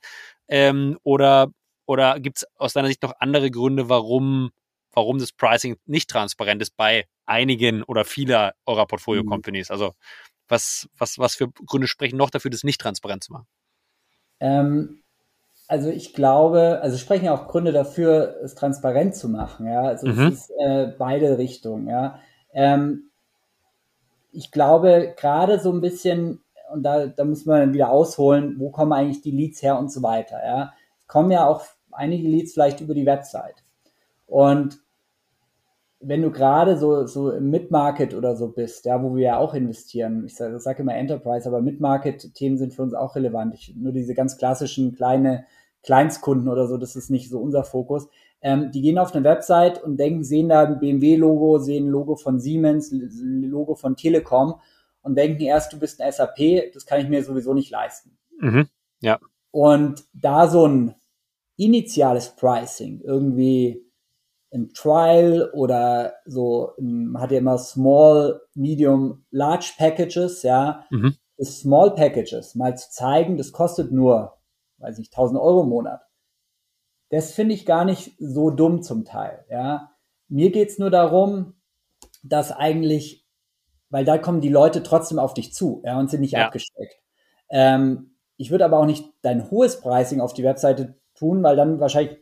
Ähm, 0.49 0.99
oder 1.03 1.51
oder 1.87 2.18
gibt 2.20 2.39
es 2.39 2.47
aus 2.57 2.72
deiner 2.72 2.89
Sicht 2.89 3.03
noch 3.03 3.14
andere 3.18 3.51
Gründe, 3.51 3.89
warum, 3.89 4.51
warum 4.93 5.18
das 5.18 5.32
Pricing 5.32 5.76
nicht 5.87 6.09
transparent 6.09 6.62
ist 6.62 6.76
bei 6.76 7.07
einigen 7.26 7.82
oder 7.82 8.05
vieler 8.05 8.55
eurer 8.66 8.87
Portfolio-Companies? 8.87 9.68
Mhm. 9.68 9.72
Also 9.72 9.93
was, 10.49 10.89
was, 10.97 11.18
was 11.18 11.35
für 11.35 11.49
Gründe 11.49 11.89
sprechen 11.89 12.16
noch 12.16 12.30
dafür, 12.30 12.51
das 12.51 12.64
nicht 12.64 12.80
transparent 12.80 13.24
zu 13.24 13.32
machen? 13.32 13.47
Ähm, 14.41 15.03
also 15.68 15.91
ich 15.91 16.12
glaube, 16.12 16.80
also 16.82 16.99
sprechen 16.99 17.28
auch 17.28 17.49
Gründe 17.49 17.72
dafür, 17.72 18.37
es 18.43 18.55
transparent 18.55 19.14
zu 19.14 19.28
machen. 19.28 19.66
Ja, 19.66 19.82
also 19.82 20.07
mhm. 20.07 20.28
es 20.28 20.35
ist 20.35 20.51
äh, 20.59 20.93
beide 20.99 21.39
Richtungen. 21.39 21.89
Ja, 21.89 22.20
ähm, 22.55 23.11
ich 24.33 24.51
glaube 24.51 25.15
gerade 25.17 25.61
so 25.61 25.71
ein 25.73 25.81
bisschen 25.81 26.41
und 26.73 26.83
da, 26.83 27.07
da 27.07 27.25
muss 27.25 27.45
man 27.45 27.75
wieder 27.75 27.91
ausholen, 27.91 28.57
wo 28.59 28.71
kommen 28.71 28.93
eigentlich 28.93 29.21
die 29.21 29.31
Leads 29.31 29.63
her 29.63 29.79
und 29.79 29.93
so 29.93 30.03
weiter. 30.03 30.41
Ja, 30.45 30.73
es 31.01 31.07
kommen 31.07 31.31
ja 31.31 31.47
auch 31.47 31.63
einige 31.93 32.27
Leads 32.27 32.55
vielleicht 32.55 32.81
über 32.81 32.95
die 32.95 33.07
Website 33.07 33.63
und 34.27 34.81
wenn 36.07 36.23
du 36.23 36.31
gerade 36.31 36.77
so, 36.77 37.07
so 37.07 37.31
im 37.31 37.51
Mid-Market 37.51 38.15
oder 38.15 38.37
so 38.37 38.49
bist, 38.49 38.85
ja, 38.85 39.03
wo 39.03 39.15
wir 39.17 39.23
ja 39.23 39.39
auch 39.39 39.55
investieren, 39.55 40.25
ich 40.27 40.37
sage 40.37 40.59
sag 40.61 40.79
immer 40.79 40.95
Enterprise, 40.95 41.49
aber 41.49 41.63
Mid-Market-Themen 41.63 42.59
sind 42.59 42.75
für 42.75 42.83
uns 42.83 42.95
auch 42.95 43.17
relevant. 43.17 43.55
Ich, 43.55 43.75
nur 43.75 43.93
diese 43.93 44.15
ganz 44.15 44.37
klassischen 44.37 44.95
kleine 44.95 45.47
Kleinstkunden 45.83 46.49
oder 46.49 46.67
so, 46.67 46.77
das 46.77 46.97
ist 46.97 47.11
nicht 47.11 47.31
so 47.31 47.41
unser 47.41 47.65
Fokus. 47.65 48.09
Ähm, 48.45 48.70
die 48.70 48.82
gehen 48.82 48.99
auf 48.99 49.14
eine 49.14 49.24
Website 49.24 49.82
und 49.82 49.97
denken, 49.97 50.22
sehen 50.22 50.51
da 50.51 50.64
ein 50.64 50.78
BMW-Logo, 50.78 51.59
sehen 51.59 51.86
ein 51.86 51.90
Logo 51.90 52.14
von 52.14 52.38
Siemens, 52.38 52.92
ein 52.92 53.42
Logo 53.45 53.74
von 53.74 53.97
Telekom 53.97 54.61
und 55.01 55.16
denken 55.16 55.40
erst, 55.40 55.72
du 55.72 55.78
bist 55.78 56.03
ein 56.03 56.12
SAP, 56.12 56.70
das 56.74 56.84
kann 56.84 57.01
ich 57.01 57.09
mir 57.09 57.24
sowieso 57.24 57.55
nicht 57.55 57.70
leisten. 57.70 58.18
Mhm, 58.38 58.68
ja. 59.01 59.18
Und 59.51 60.05
da 60.12 60.47
so 60.47 60.68
ein 60.68 60.95
initiales 61.57 62.36
Pricing 62.36 63.01
irgendwie 63.01 63.82
im 64.51 64.74
Trial 64.74 65.51
oder 65.55 66.12
so, 66.26 66.72
man 66.78 67.22
hat 67.22 67.32
ja 67.32 67.38
immer 67.38 67.57
Small, 67.57 68.42
Medium, 68.55 69.24
Large 69.30 69.72
Packages, 69.78 70.42
ja. 70.42 70.84
Mhm. 70.90 71.16
Das 71.38 71.61
Small 71.61 71.95
Packages 71.95 72.55
mal 72.55 72.76
zu 72.76 72.90
zeigen, 72.90 73.38
das 73.38 73.53
kostet 73.53 73.90
nur, 73.90 74.36
weiß 74.78 74.99
ich, 74.99 75.09
1000 75.09 75.40
Euro 75.40 75.62
im 75.62 75.70
Monat. 75.70 76.03
Das 77.15 77.33
finde 77.33 77.55
ich 77.55 77.65
gar 77.65 77.85
nicht 77.85 78.17
so 78.19 78.51
dumm 78.51 78.83
zum 78.83 79.05
Teil, 79.05 79.45
ja. 79.49 79.93
Mir 80.29 80.51
geht's 80.51 80.81
nur 80.81 80.91
darum, 80.91 81.55
dass 82.25 82.51
eigentlich, 82.51 83.25
weil 83.89 84.05
da 84.05 84.19
kommen 84.19 84.41
die 84.41 84.49
Leute 84.49 84.83
trotzdem 84.83 85.21
auf 85.21 85.33
dich 85.33 85.55
zu, 85.55 85.81
ja, 85.85 85.97
und 85.97 86.11
sind 86.11 86.23
nicht 86.23 86.33
ja. 86.33 86.47
abgesteckt. 86.47 86.97
Ähm, 87.51 88.17
ich 88.37 88.51
würde 88.51 88.65
aber 88.65 88.81
auch 88.81 88.87
nicht 88.87 89.05
dein 89.23 89.49
hohes 89.49 89.81
Pricing 89.81 90.21
auf 90.21 90.33
die 90.33 90.43
Webseite 90.43 90.97
tun, 91.15 91.45
weil 91.45 91.55
dann 91.55 91.79
wahrscheinlich 91.79 92.19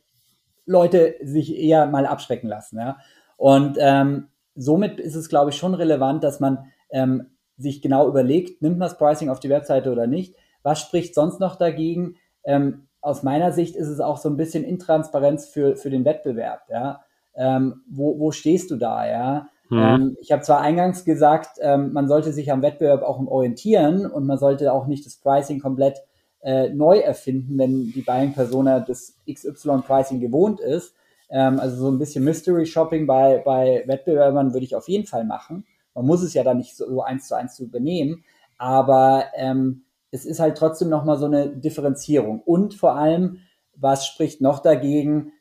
Leute 0.66 1.14
sich 1.22 1.56
eher 1.56 1.86
mal 1.86 2.04
abschrecken 2.04 2.50
lassen. 2.50 2.78
Ja? 2.78 2.98
Und 3.38 3.78
ähm, 3.80 4.28
somit 4.54 5.00
ist 5.00 5.14
es, 5.14 5.30
glaube 5.30 5.52
ich, 5.52 5.56
schon 5.56 5.72
relevant, 5.72 6.22
dass 6.22 6.38
man 6.38 6.70
ähm, 6.90 7.38
sich 7.56 7.80
genau 7.80 8.08
überlegt, 8.08 8.60
nimmt 8.60 8.76
man 8.76 8.90
das 8.90 8.98
Pricing 8.98 9.30
auf 9.30 9.40
die 9.40 9.48
Webseite 9.48 9.90
oder 9.90 10.06
nicht? 10.06 10.36
Was 10.62 10.82
spricht 10.82 11.14
sonst 11.14 11.40
noch 11.40 11.56
dagegen? 11.56 12.16
Ähm, 12.44 12.88
aus 13.02 13.22
meiner 13.22 13.52
Sicht 13.52 13.76
ist 13.76 13.88
es 13.88 14.00
auch 14.00 14.16
so 14.16 14.30
ein 14.30 14.36
bisschen 14.36 14.64
Intransparenz 14.64 15.48
für, 15.48 15.76
für 15.76 15.90
den 15.90 16.04
Wettbewerb. 16.04 16.62
Ja? 16.70 17.02
Ähm, 17.34 17.82
wo, 17.90 18.18
wo 18.18 18.30
stehst 18.30 18.70
du 18.70 18.76
da? 18.76 19.06
Ja? 19.06 19.48
Mhm. 19.68 19.78
Ähm, 19.78 20.16
ich 20.20 20.32
habe 20.32 20.42
zwar 20.42 20.60
eingangs 20.60 21.04
gesagt, 21.04 21.58
ähm, 21.60 21.92
man 21.92 22.08
sollte 22.08 22.32
sich 22.32 22.52
am 22.52 22.62
Wettbewerb 22.62 23.02
auch 23.02 23.18
orientieren 23.26 24.06
und 24.06 24.26
man 24.26 24.38
sollte 24.38 24.72
auch 24.72 24.86
nicht 24.86 25.04
das 25.04 25.16
Pricing 25.16 25.60
komplett 25.60 25.98
äh, 26.42 26.68
neu 26.70 26.98
erfinden, 26.98 27.58
wenn 27.58 27.92
die 27.92 28.02
Buying 28.02 28.32
Persona 28.32 28.80
das 28.80 29.14
XY 29.30 29.82
Pricing 29.86 30.20
gewohnt 30.20 30.60
ist. 30.60 30.94
Ähm, 31.28 31.58
also 31.58 31.76
so 31.76 31.90
ein 31.90 31.98
bisschen 31.98 32.24
Mystery 32.24 32.66
Shopping 32.66 33.06
bei, 33.06 33.42
bei 33.44 33.82
Wettbewerbern 33.86 34.52
würde 34.52 34.64
ich 34.64 34.76
auf 34.76 34.88
jeden 34.88 35.06
Fall 35.06 35.24
machen. 35.24 35.64
Man 35.94 36.06
muss 36.06 36.22
es 36.22 36.34
ja 36.34 36.44
dann 36.44 36.58
nicht 36.58 36.76
so, 36.76 36.88
so 36.88 37.02
eins 37.02 37.26
zu 37.26 37.34
eins 37.34 37.56
zu 37.56 37.64
übernehmen, 37.64 38.24
aber 38.58 39.24
ähm, 39.34 39.82
es 40.12 40.26
ist 40.26 40.38
halt 40.38 40.56
trotzdem 40.56 40.90
nochmal 40.90 41.18
so 41.18 41.26
eine 41.26 41.48
Differenzierung. 41.48 42.40
Und 42.42 42.74
vor 42.74 42.94
allem, 42.94 43.38
was 43.74 44.06
spricht 44.06 44.40
noch 44.40 44.60
dagegen, 44.60 45.32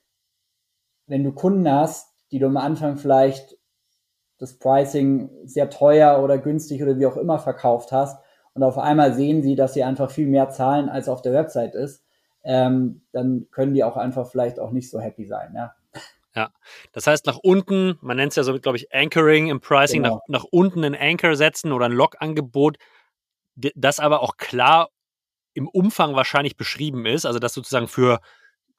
wenn 1.06 1.24
du 1.24 1.34
Kunden 1.34 1.70
hast, 1.70 2.16
die 2.32 2.40
du 2.40 2.48
am 2.48 2.58
Anfang 2.58 2.98
vielleicht 2.98 3.58
das 4.38 4.58
Pricing 4.58 5.30
sehr 5.44 5.70
teuer 5.70 6.24
oder 6.24 6.38
günstig 6.38 6.82
oder 6.82 6.98
wie 6.98 7.06
auch 7.06 7.18
immer 7.18 7.38
verkauft 7.38 7.92
hast 7.92 8.18
und 8.54 8.64
auf 8.64 8.78
einmal 8.78 9.14
sehen 9.14 9.44
sie, 9.44 9.56
dass 9.56 9.74
sie 9.74 9.84
einfach 9.84 10.10
viel 10.10 10.26
mehr 10.26 10.50
zahlen, 10.50 10.90
als 10.90 11.10
auf 11.10 11.22
der 11.22 11.34
Website 11.34 11.76
ist, 11.76 12.04
ähm, 12.44 13.02
dann 13.12 13.48
können 13.52 13.74
die 13.74 13.84
auch 13.84 13.98
einfach 13.98 14.28
vielleicht 14.32 14.60
auch 14.60 14.72
nicht 14.72 14.90
so 14.90 15.00
happy 15.00 15.26
sein, 15.26 15.54
ja. 15.54 15.76
Ja, 16.34 16.50
das 16.94 17.08
heißt 17.08 17.26
nach 17.26 17.38
unten, 17.44 17.98
man 18.00 18.16
nennt 18.16 18.32
es 18.32 18.38
ja 18.38 18.44
so, 18.44 18.58
glaube 18.58 18.78
ich, 18.78 18.94
Anchoring 18.94 19.50
im 19.50 19.60
Pricing, 19.60 20.04
genau. 20.04 20.24
nach, 20.28 20.44
nach 20.44 20.46
unten 20.50 20.86
ein 20.86 20.96
Anchor 20.96 21.36
setzen 21.36 21.74
oder 21.74 21.88
ein 21.88 21.92
Log-Angebot, 21.92 22.78
das 23.56 24.00
aber 24.00 24.22
auch 24.22 24.38
klar 24.38 24.90
im 25.54 25.68
Umfang 25.68 26.16
wahrscheinlich 26.16 26.58
beschrieben 26.58 27.06
ist, 27.06 27.26
also 27.26 27.40
das 27.40 27.54
sozusagen 27.54 27.88
für 27.88 28.20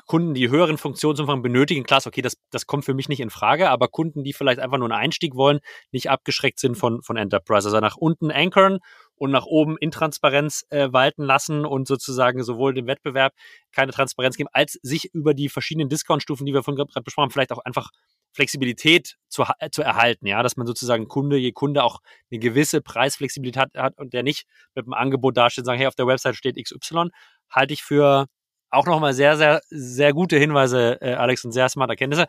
Kunden, 0.07 0.35
die 0.35 0.49
höheren 0.49 0.79
Funktionsumfang 0.79 1.43
benötigen, 1.43 1.85
klar, 1.85 2.03
okay, 2.05 2.23
das, 2.23 2.37
das 2.51 2.67
kommt 2.67 2.85
für 2.85 2.95
mich 2.95 3.09
nicht 3.09 3.21
in 3.21 3.31
Frage, 3.31 3.71
aber 3.71 3.89
Kunden, 3.89 4.25
die 4.25 4.33
vielleicht 4.33 4.59
einfach 4.59 4.79
nur 4.79 4.91
einen 4.91 4.99
Einstieg 4.99 5.35
wollen, 5.37 5.61
nicht 5.93 6.11
abgeschreckt 6.11 6.59
sind 6.59 6.77
von, 6.77 7.03
von 7.03 7.17
Enterprise. 7.17 7.69
Also 7.69 7.79
nach 7.79 7.97
unten 7.97 8.31
ankern 8.31 8.79
und 9.15 9.31
nach 9.31 9.47
oben 9.47 9.77
Intransparenz 9.79 10.65
äh, 10.71 10.93
walten 10.93 11.23
lassen 11.23 11.65
und 11.65 11.87
sozusagen 11.87 12.43
sowohl 12.43 12.75
dem 12.75 12.87
Wettbewerb 12.87 13.33
keine 13.71 13.93
Transparenz 13.93 14.37
geben, 14.37 14.49
als 14.53 14.79
sich 14.83 15.15
über 15.15 15.35
die 15.35 15.49
verschiedenen 15.49 15.89
Discount-Stufen, 15.89 16.47
die 16.47 16.53
wir 16.53 16.65
von 16.65 16.75
gerade 16.75 16.91
besprochen 17.03 17.27
haben, 17.27 17.31
vielleicht 17.31 17.53
auch 17.53 17.65
einfach 17.65 17.91
Flexibilität 18.33 19.17
zu, 19.29 19.45
äh, 19.59 19.71
zu 19.71 19.83
erhalten, 19.83 20.27
ja, 20.27 20.43
dass 20.43 20.57
man 20.57 20.67
sozusagen 20.67 21.09
Kunde, 21.09 21.37
je 21.37 21.53
Kunde 21.53 21.85
auch 21.85 22.01
eine 22.31 22.39
gewisse 22.39 22.81
Preisflexibilität 22.81 23.77
hat, 23.77 23.99
und 23.99 24.13
der 24.13 24.23
nicht 24.23 24.47
mit 24.75 24.87
dem 24.87 24.95
Angebot 24.95 25.37
dasteht 25.37 25.63
und 25.63 25.67
sagen, 25.67 25.79
hey, 25.79 25.87
auf 25.87 25.95
der 25.95 26.07
Website 26.07 26.37
steht 26.37 26.57
XY, 26.57 27.09
halte 27.51 27.75
ich 27.75 27.83
für 27.83 28.27
auch 28.73 28.87
nochmal 28.87 29.13
sehr, 29.13 29.37
sehr, 29.37 29.61
sehr 29.69 30.15
gute 30.15 30.39
Hinweise, 30.39 30.99
äh, 31.03 31.13
Alex, 31.13 31.45
und 31.45 31.53
sehr 31.53 31.69
smart 31.69 31.91
Erkenntnisse. 31.91 32.27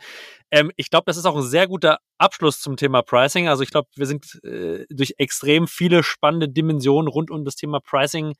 Ähm, 0.51 0.71
ich 0.75 0.89
glaube, 0.89 1.05
das 1.05 1.15
ist 1.15 1.25
auch 1.25 1.37
ein 1.37 1.41
sehr 1.43 1.67
guter 1.67 1.99
Abschluss 2.17 2.59
zum 2.59 2.75
Thema 2.75 3.01
Pricing. 3.01 3.47
Also 3.47 3.63
ich 3.63 3.71
glaube, 3.71 3.87
wir 3.95 4.05
sind 4.05 4.43
äh, 4.43 4.85
durch 4.89 5.15
extrem 5.17 5.67
viele 5.67 6.03
spannende 6.03 6.49
Dimensionen 6.49 7.07
rund 7.07 7.31
um 7.31 7.45
das 7.45 7.55
Thema 7.55 7.79
Pricing 7.79 8.33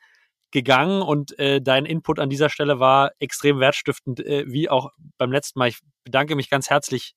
gegangen 0.51 1.01
und 1.01 1.39
äh, 1.39 1.61
dein 1.61 1.86
Input 1.86 2.20
an 2.20 2.30
dieser 2.30 2.49
Stelle 2.49 2.80
war 2.80 3.11
extrem 3.20 3.59
wertstiftend, 3.59 4.20
äh, 4.20 4.43
wie 4.47 4.70
auch 4.70 4.91
beim 5.18 5.32
letzten 5.32 5.59
Mal. 5.59 5.70
Ich 5.70 5.80
bedanke 6.03 6.36
mich 6.36 6.49
ganz 6.49 6.70
herzlich 6.70 7.16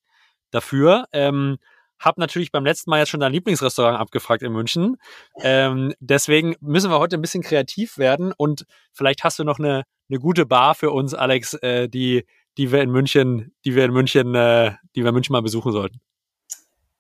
dafür. 0.57 1.07
Ähm, 1.13 1.59
hab 1.99 2.19
natürlich 2.19 2.53
beim 2.53 2.65
letzten 2.65 2.91
Mal 2.91 2.99
jetzt 2.99 3.09
schon 3.09 3.21
dein 3.21 3.33
Lieblingsrestaurant 3.33 3.99
abgefragt 3.99 4.43
in 4.43 4.53
München. 4.53 4.97
Ähm, 5.41 5.95
deswegen 6.01 6.55
müssen 6.61 6.91
wir 6.91 6.99
heute 6.99 7.17
ein 7.17 7.23
bisschen 7.23 7.43
kreativ 7.43 7.99
werden 7.99 8.33
und 8.37 8.67
vielleicht 8.93 9.25
hast 9.25 9.39
du 9.39 9.45
noch 9.45 9.59
eine, 9.59 9.85
eine 10.11 10.19
gute 10.19 10.47
Bar 10.47 10.75
für 10.75 10.91
uns, 10.91 11.15
Alex, 11.15 11.55
äh, 11.55 11.89
die, 11.89 12.27
die 12.59 12.73
wir 12.73 12.83
in 12.83 12.91
München, 12.91 13.55
die 13.65 13.75
wir 13.75 13.85
in 13.85 13.93
München, 13.93 14.35
äh, 14.35 14.73
die 14.95 15.03
wir 15.03 15.09
in 15.09 15.15
München 15.15 15.33
mal 15.33 15.43
besuchen 15.43 15.73
sollten. 15.73 16.01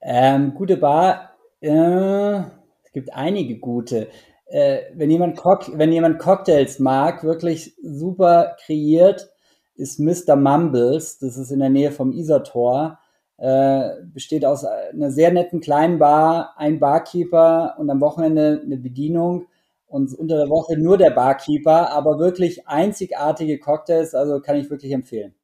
Ähm, 0.00 0.54
gute 0.54 0.76
Bar, 0.76 1.36
äh, 1.60 2.38
es 2.84 2.92
gibt 2.92 3.12
einige 3.12 3.58
gute. 3.58 4.08
Äh, 4.46 4.82
wenn, 4.94 5.10
jemand 5.10 5.38
wenn 5.38 5.92
jemand 5.92 6.18
Cocktails 6.18 6.78
mag, 6.78 7.24
wirklich 7.24 7.74
super 7.82 8.56
kreiert, 8.64 9.28
ist 9.74 9.98
Mr. 9.98 10.36
Mumbles. 10.36 11.18
Das 11.18 11.36
ist 11.36 11.50
in 11.50 11.58
der 11.58 11.68
Nähe 11.68 11.90
vom 11.90 12.12
Isartor 12.12 12.98
äh, 13.38 13.90
besteht 14.12 14.44
aus 14.44 14.64
einer 14.64 15.10
sehr 15.10 15.32
netten 15.32 15.60
kleinen 15.60 15.98
Bar, 15.98 16.54
ein 16.56 16.78
Barkeeper 16.78 17.74
und 17.78 17.90
am 17.90 18.00
Wochenende 18.00 18.62
eine 18.64 18.76
Bedienung. 18.76 19.46
und 19.88 20.12
unter 20.14 20.36
der 20.36 20.48
Woche 20.48 20.76
nur 20.76 20.98
der 20.98 21.10
Barkeeper, 21.10 21.92
aber 21.92 22.18
wirklich 22.18 22.66
einzigartige 22.66 23.58
Cocktails, 23.58 24.14
also 24.14 24.40
kann 24.40 24.56
ich 24.56 24.68
wirklich 24.68 24.92
empfehlen. 24.92 25.34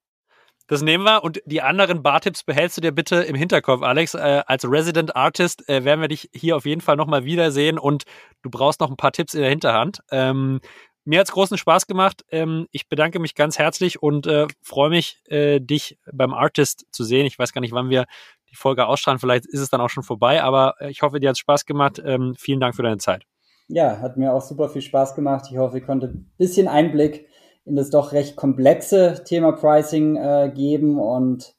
Das 0.66 0.82
nehmen 0.82 1.05
wir 1.05 1.22
und 1.22 1.43
die 1.45 1.61
anderen 1.61 2.03
Bartipps 2.03 2.45
behältst 2.45 2.76
du 2.76 2.80
dir 2.80 2.93
bitte 2.93 3.16
im 3.16 3.36
Hinterkopf, 3.36 3.82
Alex. 3.82 4.14
Äh, 4.14 4.43
als 4.47 4.64
Resident 4.64 5.14
Artist 5.14 5.68
äh, 5.68 5.84
werden 5.84 6.01
wir 6.01 6.09
dich 6.09 6.30
hier 6.32 6.57
auf 6.57 6.64
jeden 6.64 6.80
Fall 6.80 6.97
nochmal 6.97 7.24
wiedersehen 7.24 7.78
und 7.78 8.05
du 8.43 8.51
brauchst 8.51 8.80
noch 8.80 8.90
ein 8.90 8.97
paar 8.97 9.12
Tipps 9.12 9.34
in 9.34 9.43
der 9.43 9.51
Hinterhand. 9.51 10.01
Ähm, 10.11 10.61
mir 11.05 11.20
hat 11.20 11.26
es 11.26 11.32
großen 11.32 11.59
Spaß 11.59 11.86
gemacht. 11.86 12.24
Ähm, 12.30 12.66
ich 12.70 12.88
bedanke 12.88 13.18
mich 13.18 13.34
ganz 13.34 13.59
herzlich 13.59 14.03
und 14.03 14.26
äh, 14.26 14.46
freue 14.62 14.90
mich, 14.90 15.20
äh, 15.28 15.61
dich 15.61 15.98
beim 16.12 16.32
Artist 16.32 16.86
zu 16.90 17.05
sehen. 17.05 17.26
Ich 17.26 17.38
weiß 17.38 17.53
gar 17.53 17.61
nicht, 17.61 17.72
wann 17.72 17.90
wir 17.90 18.07
die 18.50 18.57
Folge 18.57 18.86
ausstrahlen. 18.86 19.18
Vielleicht 19.18 19.46
ist 19.46 19.61
es 19.61 19.70
dann 19.70 19.80
auch 19.80 19.88
schon 19.88 20.03
vorbei, 20.03 20.42
aber 20.42 20.74
äh, 20.80 20.90
ich 20.90 21.03
hoffe, 21.03 21.20
dir 21.20 21.30
hat 21.30 21.36
es 21.36 21.40
Spaß 21.40 21.66
gemacht. 21.66 22.00
Ähm, 22.05 22.34
vielen 22.38 22.61
Dank 22.61 22.76
für 22.76 22.82
deine 22.82 22.98
Zeit. 22.98 23.24
Ja, 23.68 23.98
hat 24.00 24.16
mir 24.16 24.32
auch 24.32 24.42
super 24.42 24.68
viel 24.68 24.82
Spaß 24.82 25.14
gemacht. 25.14 25.46
Ich 25.50 25.57
hoffe, 25.57 25.78
ich 25.78 25.86
konnte 25.86 26.09
ein 26.09 26.32
bisschen 26.36 26.68
Einblick 26.68 27.26
in 27.64 27.76
das 27.76 27.90
doch 27.90 28.12
recht 28.12 28.36
komplexe 28.36 29.22
Thema 29.24 29.53
Pricing 29.53 30.16
äh, 30.16 30.53
geben. 30.55 30.98
Und 30.98 31.55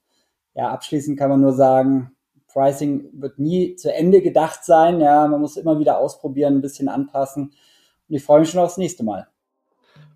ja, 0.53 0.69
abschließend 0.69 1.17
kann 1.17 1.29
man 1.29 1.41
nur 1.41 1.53
sagen, 1.53 2.11
Pricing 2.47 3.09
wird 3.13 3.39
nie 3.39 3.75
zu 3.75 3.91
Ende 3.91 4.21
gedacht 4.21 4.63
sein. 4.63 5.01
Ja, 5.01 5.27
man 5.27 5.41
muss 5.41 5.57
immer 5.57 5.79
wieder 5.79 5.97
ausprobieren, 5.97 6.55
ein 6.55 6.61
bisschen 6.61 6.87
anpassen. 6.87 7.53
Und 8.09 8.15
ich 8.15 8.23
freue 8.23 8.41
mich 8.41 8.49
schon 8.49 8.61
aufs 8.61 8.77
nächste 8.77 9.03
Mal. 9.03 9.27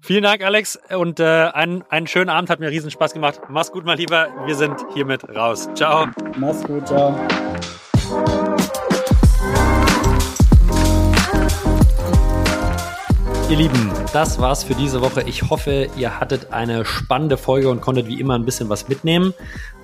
Vielen 0.01 0.23
Dank, 0.23 0.43
Alex. 0.43 0.79
Und 0.95 1.19
äh, 1.19 1.23
einen, 1.23 1.83
einen 1.89 2.07
schönen 2.07 2.29
Abend, 2.29 2.49
hat 2.49 2.59
mir 2.59 2.69
riesen 2.69 2.91
Spaß 2.91 3.13
gemacht. 3.13 3.41
Mach's 3.49 3.71
gut, 3.71 3.85
mein 3.85 3.97
Lieber. 3.97 4.27
Wir 4.45 4.55
sind 4.55 4.85
hiermit 4.93 5.27
raus. 5.35 5.69
Ciao. 5.75 6.07
Mach's 6.37 6.63
gut, 6.63 6.87
ciao. 6.87 7.15
Ihr 13.49 13.55
Lieben, 13.55 13.93
das 14.11 14.41
war's 14.41 14.65
für 14.65 14.75
diese 14.75 14.99
Woche. 14.99 15.23
Ich 15.25 15.49
hoffe, 15.49 15.87
ihr 15.95 16.19
hattet 16.19 16.51
eine 16.51 16.83
spannende 16.83 17.37
Folge 17.37 17.69
und 17.69 17.79
konntet 17.79 18.07
wie 18.07 18.19
immer 18.19 18.35
ein 18.35 18.43
bisschen 18.43 18.67
was 18.67 18.89
mitnehmen. 18.89 19.33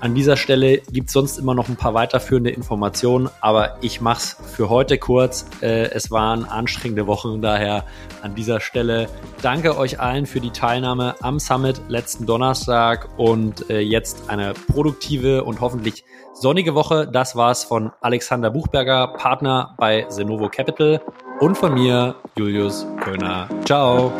An 0.01 0.13
dieser 0.13 0.35
Stelle 0.35 0.79
gibt's 0.91 1.13
sonst 1.13 1.37
immer 1.37 1.55
noch 1.55 1.69
ein 1.69 1.77
paar 1.77 1.93
weiterführende 1.93 2.49
Informationen, 2.49 3.29
aber 3.39 3.77
ich 3.79 4.01
mach's 4.01 4.35
für 4.53 4.67
heute 4.67 4.97
kurz. 4.97 5.45
Äh, 5.61 5.91
es 5.91 6.11
waren 6.11 6.43
anstrengende 6.43 7.07
Wochen, 7.07 7.41
daher 7.41 7.85
an 8.21 8.35
dieser 8.35 8.59
Stelle 8.59 9.07
danke 9.41 9.77
euch 9.77 9.97
allen 9.97 10.25
für 10.25 10.41
die 10.41 10.51
Teilnahme 10.51 11.15
am 11.21 11.39
Summit 11.39 11.79
letzten 11.87 12.25
Donnerstag 12.25 13.07
und 13.15 13.69
äh, 13.69 13.79
jetzt 13.79 14.29
eine 14.29 14.55
produktive 14.73 15.45
und 15.45 15.61
hoffentlich 15.61 16.03
sonnige 16.33 16.75
Woche. 16.75 17.07
Das 17.07 17.35
war's 17.35 17.63
von 17.63 17.91
Alexander 18.01 18.49
Buchberger, 18.49 19.07
Partner 19.07 19.75
bei 19.77 20.05
Senovo 20.09 20.49
Capital 20.49 21.01
und 21.39 21.57
von 21.57 21.73
mir, 21.73 22.15
Julius 22.37 22.85
Köhner. 23.01 23.47
Ciao. 23.65 24.11